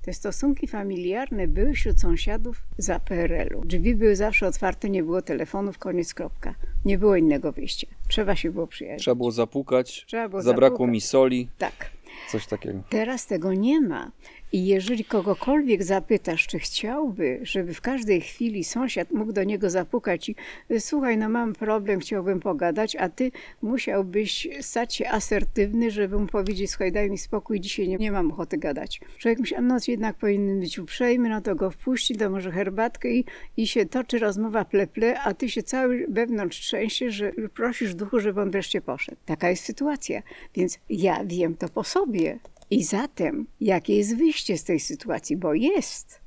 Te 0.08 0.14
stosunki 0.14 0.68
familiarne 0.68 1.48
były 1.48 1.74
wśród 1.74 2.00
sąsiadów 2.00 2.64
za 2.78 3.00
PRL-u. 3.00 3.66
Drzwi 3.66 3.96
były 3.96 4.16
zawsze 4.16 4.48
otwarte, 4.48 4.90
nie 4.90 5.04
było 5.04 5.22
telefonów, 5.22 5.78
koniec, 5.78 6.14
kropka. 6.14 6.56
Nie 6.86 6.98
było 6.98 7.16
innego 7.16 7.52
wyjścia. 7.52 7.88
Trzeba 8.08 8.36
się 8.36 8.52
było 8.52 8.68
przyjaźnić. 8.68 9.02
Trzeba 9.02 9.16
było 9.16 9.32
zapukać, 9.32 10.04
Trzeba 10.08 10.30
było 10.30 10.42
zabrakło 10.42 10.78
zapukać. 10.78 10.92
mi 10.94 11.02
soli, 11.02 11.50
Tak. 11.58 11.90
coś 12.32 12.48
takiego. 12.48 12.80
Teraz 12.90 13.26
tego 13.26 13.54
nie 13.54 13.82
ma. 13.82 14.12
I 14.52 14.66
jeżeli 14.66 15.06
kogokolwiek 15.06 15.84
zapytasz, 15.84 16.48
czy 16.48 16.60
chciałby, 16.60 17.40
żeby 17.42 17.74
w 17.74 17.82
każdej 17.82 18.22
chwili 18.22 18.64
sąsiad 18.64 19.12
mógł 19.12 19.32
do 19.32 19.44
niego 19.44 19.70
zapukać 19.70 20.30
i 20.30 20.36
słuchaj, 20.80 21.18
no 21.18 21.30
mam 21.30 21.54
problem, 21.54 22.00
chciałbym 22.00 22.40
pogadać, 22.40 22.96
a 22.96 23.10
ty 23.10 23.32
musiałbyś 23.62 24.48
stać 24.62 24.96
się 24.96 25.10
asertywny, 25.10 25.92
żeby 25.92 26.20
mu 26.20 26.28
powiedzieć, 26.28 26.72
słuchaj, 26.72 26.92
daj 26.92 27.10
mi 27.10 27.18
spokój, 27.18 27.60
dzisiaj 27.60 27.88
nie, 27.88 27.98
nie 27.98 28.12
mam 28.12 28.32
ochoty 28.32 28.58
gadać. 28.58 29.02
Człowiek 29.18 29.40
myśli, 29.40 29.56
a 29.56 29.62
no 29.62 29.78
jednak 29.88 30.16
powinien 30.16 30.60
być 30.60 30.80
uprzejmy, 30.80 31.30
no 31.30 31.42
to 31.42 31.56
go 31.56 31.72
wpuści, 31.72 32.16
to 32.16 32.30
może 32.30 32.52
herbatkę 32.52 33.10
i, 33.10 33.26
i 33.58 33.68
się 33.68 33.86
toczy 33.86 34.20
rozmowa 34.20 34.66
pleple, 34.66 35.22
a 35.22 35.34
ty 35.34 35.50
się 35.50 35.64
cały 35.64 36.06
wewnątrz 36.10 36.60
trzęsiesz, 36.60 37.14
że 37.14 37.32
prosisz 37.32 37.96
duchu, 37.96 38.20
żeby 38.20 38.42
on 38.42 38.52
wreszcie 38.52 38.82
poszedł. 38.82 39.18
Taka 39.26 39.50
jest 39.50 39.64
sytuacja. 39.64 40.22
Więc 40.56 40.80
ja 40.90 41.26
wiem 41.26 41.56
to 41.56 41.70
po 41.70 41.84
sobie. 41.84 42.40
I 42.70 42.84
zatem, 42.84 43.48
jakie 43.62 43.98
jest 43.98 44.18
wyjście 44.18 44.58
z 44.58 44.64
tej 44.64 44.80
sytuacji? 44.80 45.38
Bo 45.38 45.54
jest. 45.54 46.22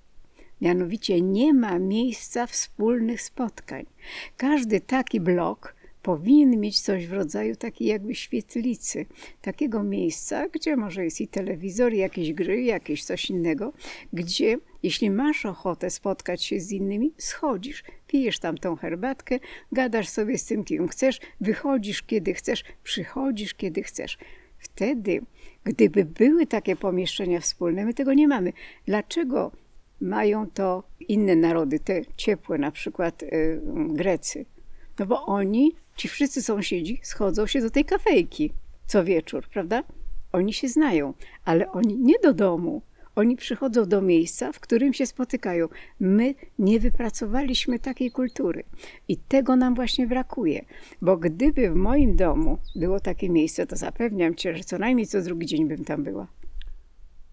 Mianowicie 0.60 1.20
nie 1.20 1.54
ma 1.54 1.78
miejsca 1.78 2.46
wspólnych 2.46 3.22
spotkań. 3.22 3.86
Każdy 4.36 4.80
taki 4.80 5.20
blok 5.20 5.74
powinien 6.02 6.60
mieć 6.60 6.80
coś 6.80 7.06
w 7.06 7.12
rodzaju 7.12 7.56
takiej 7.56 7.88
jakby 7.88 8.14
świetlicy, 8.14 9.06
takiego 9.42 9.82
miejsca, 9.82 10.48
gdzie 10.48 10.76
może 10.76 11.04
jest 11.04 11.20
i 11.20 11.28
telewizor, 11.28 11.92
i 11.92 11.98
jakieś 11.98 12.32
gry, 12.32 12.62
jakieś 12.62 13.04
coś 13.04 13.30
innego, 13.30 13.72
gdzie 14.12 14.58
jeśli 14.82 15.10
masz 15.10 15.46
ochotę 15.46 15.90
spotkać 15.90 16.44
się 16.44 16.60
z 16.60 16.72
innymi, 16.72 17.12
schodzisz, 17.18 17.84
pijesz 18.06 18.38
tam 18.38 18.58
tą 18.58 18.76
herbatkę, 18.76 19.38
gadasz 19.72 20.08
sobie 20.08 20.38
z 20.38 20.44
tym, 20.44 20.64
kim 20.64 20.88
chcesz, 20.88 21.20
wychodzisz 21.40 22.02
kiedy 22.02 22.34
chcesz, 22.34 22.64
przychodzisz 22.82 23.54
kiedy 23.54 23.82
chcesz. 23.82 24.18
Wtedy, 24.58 25.22
gdyby 25.64 26.04
były 26.04 26.46
takie 26.46 26.76
pomieszczenia 26.76 27.40
wspólne, 27.40 27.84
my 27.84 27.94
tego 27.94 28.14
nie 28.14 28.28
mamy. 28.28 28.52
Dlaczego 28.86 29.52
mają 30.00 30.50
to 30.50 30.82
inne 31.08 31.36
narody, 31.36 31.80
te 31.80 32.02
ciepłe, 32.16 32.58
na 32.58 32.70
przykład 32.70 33.22
y, 33.22 33.60
Grecy? 33.88 34.46
No 34.98 35.06
bo 35.06 35.26
oni, 35.26 35.72
ci 35.96 36.08
wszyscy 36.08 36.42
sąsiedzi, 36.42 37.00
schodzą 37.02 37.46
się 37.46 37.60
do 37.60 37.70
tej 37.70 37.84
kafejki 37.84 38.52
co 38.86 39.04
wieczór, 39.04 39.48
prawda? 39.48 39.82
Oni 40.32 40.52
się 40.52 40.68
znają, 40.68 41.14
ale 41.44 41.72
oni 41.72 41.98
nie 41.98 42.14
do 42.22 42.34
domu. 42.34 42.82
Oni 43.20 43.36
przychodzą 43.36 43.86
do 43.86 44.02
miejsca, 44.02 44.52
w 44.52 44.60
którym 44.60 44.92
się 44.92 45.06
spotykają. 45.06 45.68
My 46.00 46.34
nie 46.58 46.80
wypracowaliśmy 46.80 47.78
takiej 47.78 48.10
kultury 48.10 48.64
i 49.08 49.16
tego 49.16 49.56
nam 49.56 49.74
właśnie 49.74 50.06
brakuje. 50.06 50.64
Bo 51.02 51.16
gdyby 51.16 51.70
w 51.70 51.74
moim 51.74 52.16
domu 52.16 52.58
było 52.76 53.00
takie 53.00 53.30
miejsce, 53.30 53.66
to 53.66 53.76
zapewniam 53.76 54.34
cię, 54.34 54.56
że 54.56 54.64
co 54.64 54.78
najmniej 54.78 55.06
co 55.06 55.22
drugi 55.22 55.46
dzień 55.46 55.68
bym 55.68 55.84
tam 55.84 56.04
była. 56.04 56.26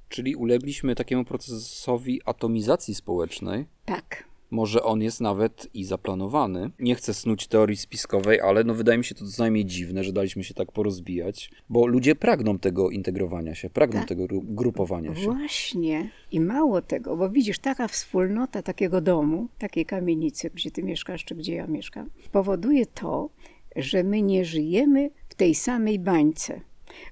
Czyli 0.09 0.35
ulegliśmy 0.35 0.95
takiemu 0.95 1.25
procesowi 1.25 2.21
atomizacji 2.25 2.95
społecznej. 2.95 3.65
Tak. 3.85 4.26
Może 4.51 4.83
on 4.83 5.01
jest 5.01 5.21
nawet 5.21 5.67
i 5.73 5.83
zaplanowany. 5.85 6.69
Nie 6.79 6.95
chcę 6.95 7.13
snuć 7.13 7.47
teorii 7.47 7.77
spiskowej, 7.77 8.41
ale 8.41 8.63
no 8.63 8.73
wydaje 8.73 8.97
mi 8.97 9.03
się 9.05 9.15
to 9.15 9.25
co 9.25 9.43
najmniej 9.43 9.65
dziwne, 9.65 10.03
że 10.03 10.13
daliśmy 10.13 10.43
się 10.43 10.53
tak 10.53 10.71
porozbijać, 10.71 11.51
bo 11.69 11.87
ludzie 11.87 12.15
pragną 12.15 12.59
tego 12.59 12.89
integrowania 12.89 13.55
się, 13.55 13.69
pragną 13.69 13.99
Tak. 13.99 14.09
tego 14.09 14.25
gru- 14.25 14.41
grupowania 14.45 15.15
się. 15.15 15.21
Właśnie. 15.21 16.09
I 16.31 16.39
mało 16.39 16.81
tego, 16.81 17.17
bo 17.17 17.29
widzisz, 17.29 17.59
taka 17.59 17.87
wspólnota 17.87 18.61
takiego 18.61 19.01
domu, 19.01 19.47
takiej 19.59 19.85
kamienicy, 19.85 20.49
gdzie 20.49 20.71
ty 20.71 20.83
mieszkasz, 20.83 21.25
czy 21.25 21.35
gdzie 21.35 21.55
ja 21.55 21.67
mieszkam, 21.67 22.09
powoduje 22.31 22.85
to, 22.85 23.29
że 23.75 24.03
my 24.03 24.21
nie 24.21 24.45
żyjemy 24.45 25.09
w 25.29 25.35
tej 25.35 25.55
samej 25.55 25.99
bańce, 25.99 26.61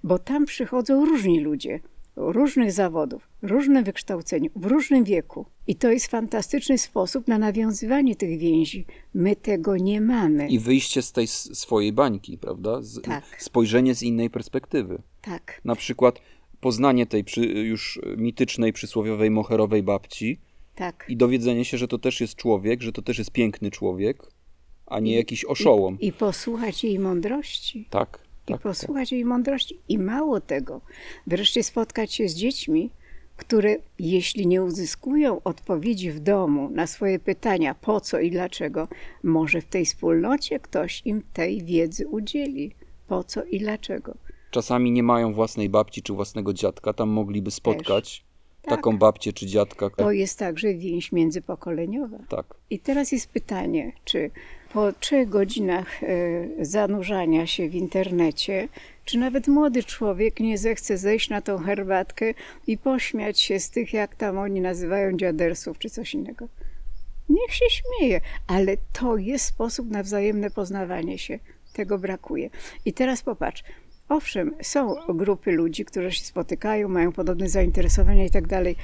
bo 0.04 0.20
tam 0.20 0.46
przychodzą 0.46 1.06
różni 1.06 1.40
ludzie, 1.40 1.80
różnych 2.16 2.72
zawodów, 2.72 3.30
różne 3.42 3.84
wykształceniu, 3.84 4.50
w 4.56 4.66
różnym 4.66 5.04
wieku. 5.04 5.46
I 5.68 5.76
to 5.76 5.92
jest 5.92 6.08
fantastyczny 6.08 6.78
sposób 6.78 7.28
na 7.28 7.38
nawiązywanie 7.38 8.16
tych 8.16 8.40
więzi. 8.40 8.86
My 9.14 9.36
tego 9.36 9.78
nie 9.78 10.02
mamy. 10.02 10.48
I 10.48 10.60
wyjście 10.60 11.02
z 11.02 11.12
tej 11.12 11.28
swojej 11.28 11.94
bańki, 11.94 12.38
prawda? 12.38 12.82
Z, 12.82 13.02
Tak. 13.02 13.24
Spojrzenie 13.40 13.96
z 13.96 14.04
innej 14.04 14.30
perspektywy. 14.30 15.02
Tak, 15.22 15.62
Na 15.66 15.76
przykład 15.76 16.22
poznanie 16.60 17.06
tej 17.06 17.24
przy, 17.24 17.42
już 17.46 18.02
mitycznej, 18.18 18.74
przysłowiowej 18.74 19.32
moherowej 19.32 19.84
babci 19.84 20.40
tak. 20.76 21.06
i 21.10 21.18
dowiedzenie 21.18 21.66
się, 21.66 21.78
że 21.78 21.88
to 21.88 21.98
też 21.98 22.22
jest 22.22 22.36
człowiek, 22.36 22.82
że 22.82 22.92
to 22.92 23.02
też 23.02 23.18
jest 23.18 23.32
piękny 23.32 23.72
człowiek, 23.72 24.24
a 24.86 25.00
nie 25.00 25.16
jakiś 25.16 25.46
oszołom. 25.46 25.98
I, 26.00 26.08
I 26.08 26.14
posłuchać 26.14 26.84
jej 26.84 27.00
mądrości. 27.00 27.88
tak, 27.90 28.20
i 28.48 28.52
tak, 28.52 28.58
tak. 28.58 28.62
posłuchać 28.62 29.12
jej 29.12 29.26
mądrości. 29.26 29.80
I 29.90 30.00
mało 30.00 30.42
tego, 30.42 30.82
wreszcie 31.28 31.64
spotkać 31.64 32.14
się 32.14 32.28
z 32.28 32.36
dziećmi, 32.36 32.90
które 33.38 33.76
jeśli 34.00 34.48
nie 34.48 34.64
uzyskują 34.64 35.42
odpowiedzi 35.44 36.12
w 36.12 36.20
domu 36.20 36.70
na 36.70 36.88
swoje 36.88 37.20
pytania 37.20 37.76
po 37.76 38.02
co 38.02 38.20
i 38.20 38.32
dlaczego, 38.32 38.88
może 39.24 39.62
w 39.62 39.66
tej 39.66 39.86
wspólnocie 39.86 40.60
ktoś 40.60 41.02
im 41.06 41.24
tej 41.34 41.64
wiedzy 41.64 42.08
udzieli. 42.08 42.72
Po 43.08 43.24
co 43.24 43.44
i 43.44 43.60
dlaczego. 43.60 44.16
Czasami 44.52 44.92
nie 44.92 45.04
mają 45.04 45.34
własnej 45.34 45.70
babci 45.70 46.02
czy 46.02 46.14
własnego 46.14 46.54
dziadka, 46.54 46.94
tam 46.94 47.10
mogliby 47.10 47.52
spotkać 47.52 48.26
Tak. 48.62 48.70
taką 48.70 48.98
babcię 48.98 49.34
czy 49.34 49.46
dziadka. 49.46 49.90
To 49.90 50.12
jest 50.12 50.40
także 50.40 50.74
więź 50.74 51.12
międzypokoleniowa. 51.12 52.18
Tak. 52.30 52.46
I 52.70 52.80
teraz 52.80 53.12
jest 53.12 53.30
pytanie, 53.30 53.94
czy 54.06 54.32
po 54.76 54.92
trzech 54.92 55.30
godzinach 55.30 56.04
e, 56.04 56.08
zanurzania 56.66 57.48
się 57.48 57.70
w 57.70 57.76
internecie, 57.76 58.68
czy 59.06 59.18
nawet 59.18 59.48
młody 59.48 59.84
człowiek 59.84 60.40
nie 60.40 60.58
zechce 60.58 60.98
zejść 60.98 61.30
na 61.30 61.42
tą 61.42 61.58
herbatkę 61.58 62.34
i 62.68 62.78
pośmiać 62.78 63.40
się 63.40 63.60
z 63.60 63.70
tych, 63.70 63.94
jak 63.94 64.16
tam 64.16 64.38
oni 64.38 64.62
nazywają 64.62 65.18
dziadersów, 65.18 65.80
czy 65.80 65.90
coś 65.90 66.14
innego. 66.14 66.48
Niech 67.30 67.54
się 67.54 67.66
śmieje, 67.70 68.22
ale 68.48 68.78
to 68.94 69.18
jest 69.18 69.46
sposób 69.46 69.92
na 69.92 70.04
wzajemne 70.04 70.52
poznawanie 70.52 71.18
się. 71.18 71.40
Tego 71.74 72.00
brakuje. 72.00 72.50
I 72.86 72.94
teraz 72.94 73.22
popatrz. 73.22 73.64
Owszem, 74.10 74.56
są 74.62 74.96
grupy 75.10 75.52
ludzi, 75.52 75.86
którzy 75.86 76.12
się 76.12 76.26
spotykają, 76.26 76.88
mają 76.88 77.12
podobne 77.12 77.50
zainteresowania 77.50 78.26
i 78.26 78.30
tak 78.30 78.48
dalej, 78.48 78.76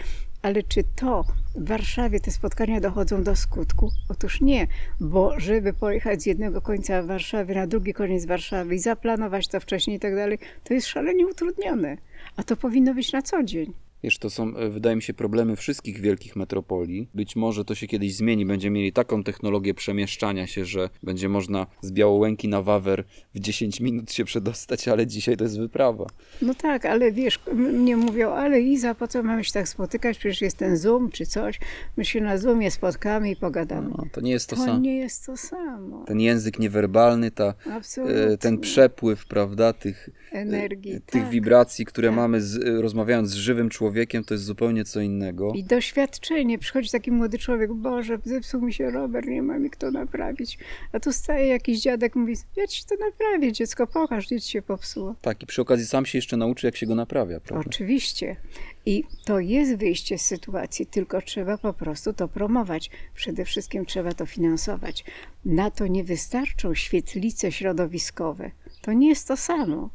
ale 0.42 0.64
czy 0.64 0.84
to 0.96 1.24
w 1.56 1.68
Warszawie 1.68 2.20
te 2.20 2.32
spotkania 2.32 2.82
dochodzą 2.82 3.24
do 3.24 3.36
skutku? 3.36 3.92
Otóż 4.10 4.42
nie, 4.42 4.68
bo 5.00 5.40
żeby 5.40 5.74
pojechać 5.74 6.22
z 6.22 6.26
jednego 6.26 6.62
końca 6.62 7.04
Warszawy 7.04 7.56
na 7.56 7.68
drugi 7.68 7.94
koniec 7.94 8.26
Warszawy 8.26 8.76
i 8.76 8.80
zaplanować 8.80 9.48
to 9.48 9.60
wcześniej 9.60 9.98
i 9.98 10.00
tak 10.00 10.16
dalej, 10.16 10.40
to 10.64 10.74
jest 10.74 10.88
szalenie 10.88 11.28
utrudnione. 11.28 11.98
A 12.38 12.44
to 12.44 12.56
powinno 12.56 12.94
być 12.94 13.12
na 13.12 13.22
co 13.22 13.44
dzień. 13.44 13.74
Wiesz, 14.04 14.18
to 14.18 14.30
są, 14.30 14.58
e, 14.58 14.70
wydaje 14.70 14.96
mi 14.96 15.02
się, 15.02 15.14
problemy 15.14 15.56
wszystkich 15.56 16.00
wielkich 16.00 16.36
metropolii. 16.36 17.08
Być 17.14 17.36
może 17.36 17.66
to 17.66 17.76
się 17.76 17.88
kiedyś 17.88 18.16
zmieni. 18.16 18.46
Będziemy 18.46 18.80
mieli 18.80 18.94
taką 18.94 19.24
technologię 19.24 19.74
przemieszczania 19.74 20.48
się, 20.48 20.66
że 20.66 20.90
będzie 21.04 21.30
można 21.30 21.68
z 21.82 21.92
Białołęki 21.92 22.48
na 22.48 22.62
Wawer 22.62 23.04
w 23.36 23.40
10 23.40 23.82
minut 23.82 24.12
się 24.12 24.26
przedostać, 24.26 24.88
ale 24.88 25.08
dzisiaj 25.08 25.38
to 25.38 25.44
jest 25.44 25.60
wyprawa. 25.60 26.06
No 26.42 26.54
tak, 26.54 26.86
ale 26.86 27.12
wiesz, 27.12 27.40
mnie 27.54 27.98
mówią, 27.98 28.30
ale 28.30 28.62
Iza, 28.62 28.96
po 28.96 29.08
co 29.08 29.24
mamy 29.24 29.44
się 29.44 29.52
tak 29.52 29.68
spotykać? 29.70 30.18
Przecież 30.18 30.42
jest 30.42 30.58
ten 30.58 30.78
Zoom 30.78 31.10
czy 31.10 31.26
coś. 31.26 31.60
My 31.98 32.06
się 32.06 32.22
na 32.22 32.38
Zoomie 32.38 32.72
spotkamy 32.72 33.32
i 33.32 33.36
pogadamy. 33.36 33.90
No, 33.98 34.06
to 34.12 34.22
nie 34.22 34.32
jest 34.32 34.50
to, 34.50 34.56
To 34.56 34.66
samo. 34.66 34.80
nie 34.80 34.98
jest 34.98 35.26
to 35.26 35.38
samo. 35.38 36.04
Ten 36.08 36.20
język 36.20 36.60
niewerbalny, 36.60 37.32
ta, 37.32 37.54
e, 37.68 37.74
Absolutnie. 37.74 38.38
ten 38.40 38.60
przepływ, 38.60 39.26
prawda, 39.26 39.74
tych, 39.74 40.10
e, 40.34 40.36
Energii, 40.36 41.02
tych 41.02 41.22
tak. 41.22 41.32
wibracji, 41.32 41.86
które 41.86 42.08
tak. 42.08 42.18
mamy 42.18 42.42
z, 42.42 42.82
rozmawiając 42.82 43.30
z 43.30 43.34
żywym 43.34 43.70
człowiekiem, 43.70 43.91
to 44.28 44.34
jest 44.34 44.44
zupełnie 44.44 44.86
co 44.86 45.02
innego. 45.02 45.52
I 45.56 45.64
doświadczenie. 45.64 46.60
Przychodzi 46.60 46.90
taki 46.90 47.12
młody 47.12 47.38
człowiek, 47.40 47.74
Boże, 47.74 48.18
zepsuł 48.24 48.62
mi 48.62 48.74
się 48.74 48.92
rower, 48.92 49.28
nie 49.28 49.42
ma 49.42 49.60
mi 49.60 49.70
kto 49.70 49.92
naprawić. 49.92 50.58
A 50.92 51.00
tu 51.00 51.14
staje 51.14 51.48
jakiś 51.48 51.82
dziadek, 51.82 52.16
mówi, 52.16 52.36
ja 52.56 52.68
ci 52.68 52.86
to 52.86 52.96
naprawię, 52.96 53.52
dziecko, 53.52 53.88
pokaż, 53.88 54.26
gdzie 54.26 54.42
ci 54.42 54.52
się 54.52 54.62
popsuło. 54.62 55.16
Tak, 55.22 55.44
i 55.44 55.46
przy 55.46 55.62
okazji 55.62 55.86
sam 55.86 56.06
się 56.06 56.18
jeszcze 56.18 56.38
nauczy, 56.38 56.68
jak 56.68 56.78
się 56.78 56.86
go 56.86 56.96
naprawia, 56.96 57.40
prawda? 57.40 57.70
Oczywiście. 57.70 58.36
I 58.86 59.04
to 59.26 59.40
jest 59.40 59.76
wyjście 59.76 60.18
z 60.18 60.22
sytuacji, 60.22 60.86
tylko 60.86 61.22
trzeba 61.22 61.58
po 61.58 61.74
prostu 61.74 62.14
to 62.14 62.28
promować. 62.28 62.90
Przede 63.16 63.46
wszystkim 63.46 63.86
trzeba 63.86 64.14
to 64.14 64.26
finansować. 64.26 65.04
Na 65.46 65.72
to 65.72 65.88
nie 65.88 66.04
wystarczą 66.04 66.76
świetlice 66.76 67.52
środowiskowe. 67.52 68.52
To 68.82 68.94
nie 68.94 69.10
jest 69.10 69.28
to 69.28 69.38
samo. 69.38 69.90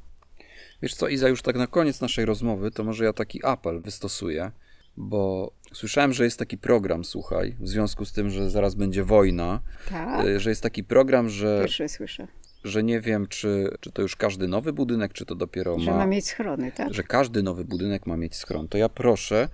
Wiesz 0.83 0.95
co, 0.95 1.09
Iza, 1.09 1.29
już 1.29 1.43
tak 1.43 1.57
na 1.57 1.67
koniec 1.67 2.01
naszej 2.01 2.25
rozmowy, 2.25 2.71
to 2.71 2.85
może 2.85 3.05
ja 3.05 3.13
taki 3.13 3.45
apel 3.45 3.81
wystosuję, 3.81 4.51
bo 4.97 5.53
słyszałem, 5.73 6.13
że 6.13 6.25
jest 6.25 6.39
taki 6.39 6.59
program, 6.59 7.05
słuchaj, 7.05 7.57
w 7.61 7.69
związku 7.69 8.05
z 8.05 8.13
tym, 8.13 8.31
że 8.31 8.51
zaraz 8.51 8.75
będzie 8.75 9.05
wojna, 9.05 9.61
Tak? 9.91 10.27
y, 10.27 10.41
że 10.41 10.51
jest 10.51 10.63
taki 10.63 10.85
program, 10.85 11.29
że, 11.29 11.59
Pierwsze 11.61 11.89
słyszę. 11.89 12.27
że 12.65 12.83
nie 12.83 13.01
wiem, 13.01 13.27
czy, 13.27 13.69
czy 13.81 13.93
to 13.93 14.03
już 14.03 14.17
każdy 14.17 14.49
nowy 14.49 14.73
budynek, 14.73 15.13
czy 15.13 15.27
to 15.27 15.35
dopiero 15.35 15.79
Że 15.79 15.91
ma, 15.91 15.97
ma 15.97 16.07
mieć 16.07 16.27
schrony, 16.27 16.73
tak? 16.73 16.95
że 16.95 17.03
każdy 17.03 17.43
nowy 17.43 17.65
budynek 17.65 18.07
ma 18.07 18.17
mieć 18.17 18.37
schron. 18.37 18.69
To 18.69 18.79
ja 18.79 18.89
proszę, 18.89 19.49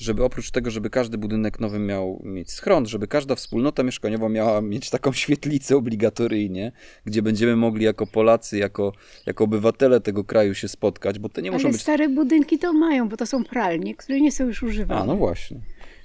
żeby 0.00 0.24
oprócz 0.24 0.50
tego, 0.50 0.70
żeby 0.70 0.90
każdy 0.90 1.18
budynek 1.18 1.60
nowy 1.60 1.78
miał 1.78 2.22
mieć 2.24 2.52
schron, 2.52 2.86
żeby 2.86 3.08
każda 3.08 3.34
wspólnota 3.34 3.82
mieszkaniowa 3.82 4.28
miała 4.28 4.60
mieć 4.60 4.90
taką 4.90 5.12
świetlicę 5.12 5.76
obligatoryjnie, 5.76 6.72
gdzie 7.04 7.22
będziemy 7.22 7.56
mogli 7.56 7.84
jako 7.84 8.06
Polacy, 8.06 8.58
jako, 8.58 8.92
jako 9.26 9.44
obywatele 9.44 10.00
tego 10.00 10.24
kraju 10.24 10.54
się 10.54 10.68
spotkać, 10.68 11.18
bo 11.18 11.28
to 11.28 11.40
nie 11.40 11.50
muszą 11.50 11.64
Ale 11.64 11.72
być... 11.72 11.82
stare 11.82 12.08
budynki 12.08 12.58
to 12.58 12.72
mają, 12.72 13.08
bo 13.08 13.16
to 13.16 13.26
są 13.26 13.44
pralnie, 13.44 13.94
które 13.94 14.20
nie 14.20 14.32
są 14.32 14.44
już 14.46 14.62
używane. 14.62 15.00
A, 15.00 15.04
no 15.04 15.16
właśnie. 15.16 15.60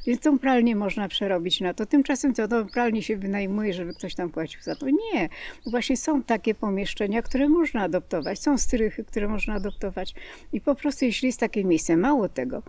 Więc 0.07 0.21
tą 0.21 0.39
pralnię 0.39 0.75
można 0.75 1.07
przerobić 1.07 1.61
na 1.61 1.73
to. 1.73 1.85
Tymczasem 1.85 2.33
to 2.33 2.47
tą 2.47 2.67
pralnię 2.67 3.01
się 3.01 3.17
wynajmuje, 3.17 3.73
żeby 3.73 3.93
ktoś 3.93 4.15
tam 4.15 4.29
płacił 4.29 4.61
za 4.61 4.75
to. 4.75 4.85
Nie. 4.89 5.29
Właśnie 5.65 5.97
są 5.97 6.23
takie 6.23 6.55
pomieszczenia, 6.55 7.21
które 7.21 7.49
można 7.49 7.81
adoptować. 7.81 8.39
Są 8.39 8.57
strychy, 8.57 9.03
które 9.03 9.27
można 9.27 9.53
adoptować. 9.53 10.13
I 10.53 10.61
po 10.61 10.75
prostu 10.75 11.05
jeśli 11.05 11.25
jest 11.25 11.39
takie 11.39 11.65
miejsce, 11.65 11.97
mało 11.97 12.29
tego, 12.29 12.63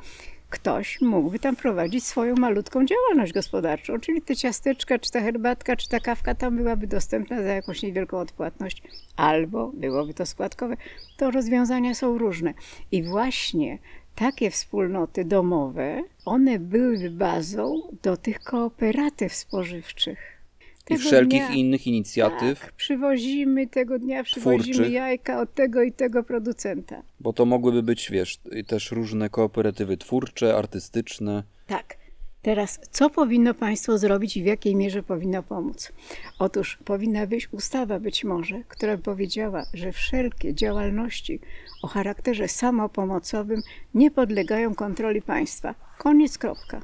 ktoś 0.51 1.01
mógłby 1.01 1.38
tam 1.38 1.57
prowadzić 1.57 2.05
swoją 2.05 2.34
malutką 2.34 2.86
działalność 2.86 3.32
gospodarczą, 3.32 4.01
czyli 4.01 4.22
te 4.22 4.36
ciasteczka, 4.36 4.99
czy 4.99 5.11
ta 5.11 5.20
herbatka, 5.20 5.76
czy 5.76 5.88
ta 5.88 6.01
kawka 6.01 6.34
tam 6.34 6.57
byłaby 6.57 6.86
dostępna 6.86 7.42
za 7.42 7.49
jakąś 7.49 7.82
niewielką 7.82 8.18
odpłatność, 8.18 8.82
albo 9.16 9.72
byłoby 9.74 10.14
to 10.14 10.26
składkowe. 10.26 10.76
To 11.16 11.30
rozwiązania 11.30 11.94
są 11.94 12.18
różne. 12.18 12.55
I 12.92 13.03
właśnie 13.03 13.78
takie 14.14 14.51
wspólnoty 14.51 15.24
domowe, 15.24 16.03
one 16.24 16.59
byłyby 16.59 17.11
bazą 17.11 17.80
do 18.03 18.16
tych 18.16 18.40
kooperatyw 18.40 19.34
spożywczych. 19.34 20.18
I 20.80 20.88
Tego 20.88 21.01
wszelkich 21.01 21.42
dnia- 21.42 21.55
innych 21.55 21.86
inicjatyw, 21.86 22.61
Tak, 22.61 22.72
przywozimy 22.72 23.66
tego 23.66 23.99
dnia, 23.99 24.24
przywozimy 24.24 24.74
Twórczych. 24.74 24.92
jajka 24.92 25.40
od 25.40 25.55
tego 25.55 25.82
i 25.82 25.92
tego 25.92 26.22
producenta. 26.22 27.03
Bo 27.27 27.33
to 27.33 27.45
mogłyby 27.47 27.83
być, 27.83 28.11
wiesz, 28.11 28.39
też 28.66 28.91
różne 28.91 29.31
kooperatywy 29.31 29.97
twórcze, 29.97 30.57
artystyczne. 30.57 31.43
Tak. 31.66 31.97
Teraz, 32.43 32.81
co 32.91 33.11
powinno 33.11 33.55
państwo 33.55 33.99
zrobić 33.99 34.37
i 34.37 34.43
w 34.43 34.47
jakiej 34.47 34.77
mierze 34.77 35.03
powinno 35.03 35.43
pomóc? 35.43 35.93
Otóż 36.39 36.79
powinna 36.85 37.27
wyjść 37.27 37.49
ustawa 37.53 38.01
być 38.01 38.24
może, 38.24 38.62
która 38.68 38.97
by 38.97 39.03
powiedziała, 39.03 39.66
że 39.74 39.93
wszelkie 39.93 40.55
działalności 40.55 41.41
o 41.83 41.87
charakterze 41.87 42.49
samopomocowym 42.49 43.62
nie 43.95 44.11
podlegają 44.11 44.74
kontroli 44.74 45.22
państwa. 45.22 45.74
Koniec, 45.99 46.39
kropka. 46.39 46.83